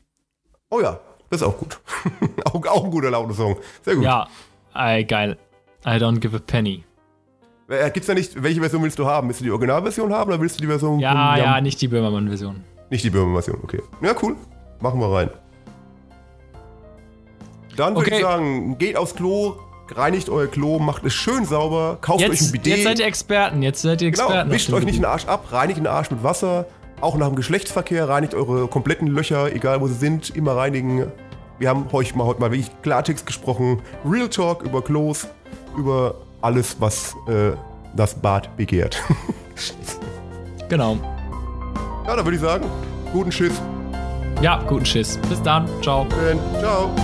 Oh 0.71 0.81
ja, 0.81 1.01
das 1.31 1.41
ist 1.41 1.47
auch 1.47 1.57
gut. 1.57 1.79
auch, 2.45 2.67
auch 2.67 2.85
ein 2.85 2.91
guter 2.91 3.11
Laune-Song. 3.11 3.57
Sehr 3.83 3.97
gut. 3.97 4.05
Ja, 4.05 4.27
ey, 4.75 5.05
geil. 5.05 5.37
I 5.87 5.91
don't 5.91 6.19
give 6.19 6.37
a 6.37 6.41
penny. 6.41 6.85
Äh, 7.69 7.91
gibt's 7.91 8.09
ja 8.09 8.15
nicht, 8.15 8.43
welche 8.43 8.61
Version 8.61 8.83
willst 8.83 8.99
du 8.99 9.07
haben? 9.07 9.29
Willst 9.29 9.41
du 9.41 9.45
die 9.45 9.51
Originalversion 9.51 10.13
haben 10.13 10.31
oder 10.31 10.41
willst 10.41 10.57
du 10.57 10.63
die 10.63 10.67
Version? 10.67 10.99
Ja, 11.01 11.37
ja, 11.37 11.61
nicht 11.61 11.81
die 11.81 11.89
Böhmermann-Version. 11.89 12.65
Nicht 12.91 13.05
die 13.05 13.11
Böhmermann-Version, 13.11 13.61
okay. 13.63 13.83
Ja, 14.01 14.15
cool. 14.23 14.37
Machen 14.81 15.01
wir 15.01 15.13
rein. 15.13 15.31
Dann 17.77 17.95
würde 17.95 18.07
okay. 18.07 18.17
ich 18.17 18.23
sagen, 18.23 18.79
geht 18.79 18.97
aufs 18.97 19.15
Klo, 19.15 19.57
reinigt 19.95 20.31
euer 20.31 20.47
Klo, 20.47 20.79
macht 20.79 21.05
es 21.05 21.15
schön 21.15 21.45
sauber, 21.45 21.99
kauft 22.01 22.21
jetzt, 22.21 22.33
euch 22.33 22.41
ein 22.43 22.53
Bidet. 22.53 22.67
Jetzt 22.67 22.85
seid 22.85 22.99
ihr 22.99 23.07
Experten, 23.07 23.63
jetzt 23.63 23.83
seid 23.83 24.03
ihr 24.03 24.11
genau, 24.11 24.25
Experten. 24.25 24.49
Genau, 24.49 24.55
wischt 24.55 24.73
euch 24.73 24.85
nicht 24.85 24.99
den 24.99 25.05
Arsch 25.05 25.27
ab, 25.27 25.53
reinigt 25.53 25.79
den 25.79 25.87
Arsch 25.87 26.11
mit 26.11 26.23
Wasser, 26.25 26.67
auch 27.01 27.17
nach 27.17 27.29
dem 27.29 27.37
Geschlechtsverkehr 27.37 28.09
reinigt 28.09 28.35
eure 28.35 28.69
kompletten 28.69 29.09
Löcher, 29.09 29.55
egal 29.55 29.81
wo 29.81 29.87
sie 29.87 29.95
sind, 29.95 30.35
immer 30.37 30.57
reinigen. 30.57 31.13
Wir 31.59 31.69
haben 31.69 31.87
euch 31.93 32.15
mal 32.15 32.25
heute 32.25 32.41
mal 32.41 32.51
wirklich 32.51 32.71
Klartext 32.83 33.27
gesprochen. 33.27 33.81
Real 34.05 34.29
Talk 34.29 34.63
über 34.63 34.83
Klos, 34.83 35.27
über 35.77 36.15
alles, 36.41 36.77
was 36.81 37.17
äh, 37.27 37.53
das 37.95 38.15
Bad 38.15 38.57
begehrt. 38.57 39.03
genau. 40.69 40.97
Ja, 42.07 42.17
dann 42.17 42.25
würde 42.25 42.37
ich 42.37 42.43
sagen, 42.43 42.67
guten 43.13 43.33
Schiss. 43.33 43.61
Ja, 44.41 44.63
guten 44.69 44.87
Schiss. 44.87 45.19
Bis 45.29 45.43
dann. 45.43 45.69
Ciao. 45.83 46.07
Ciao. 46.61 46.95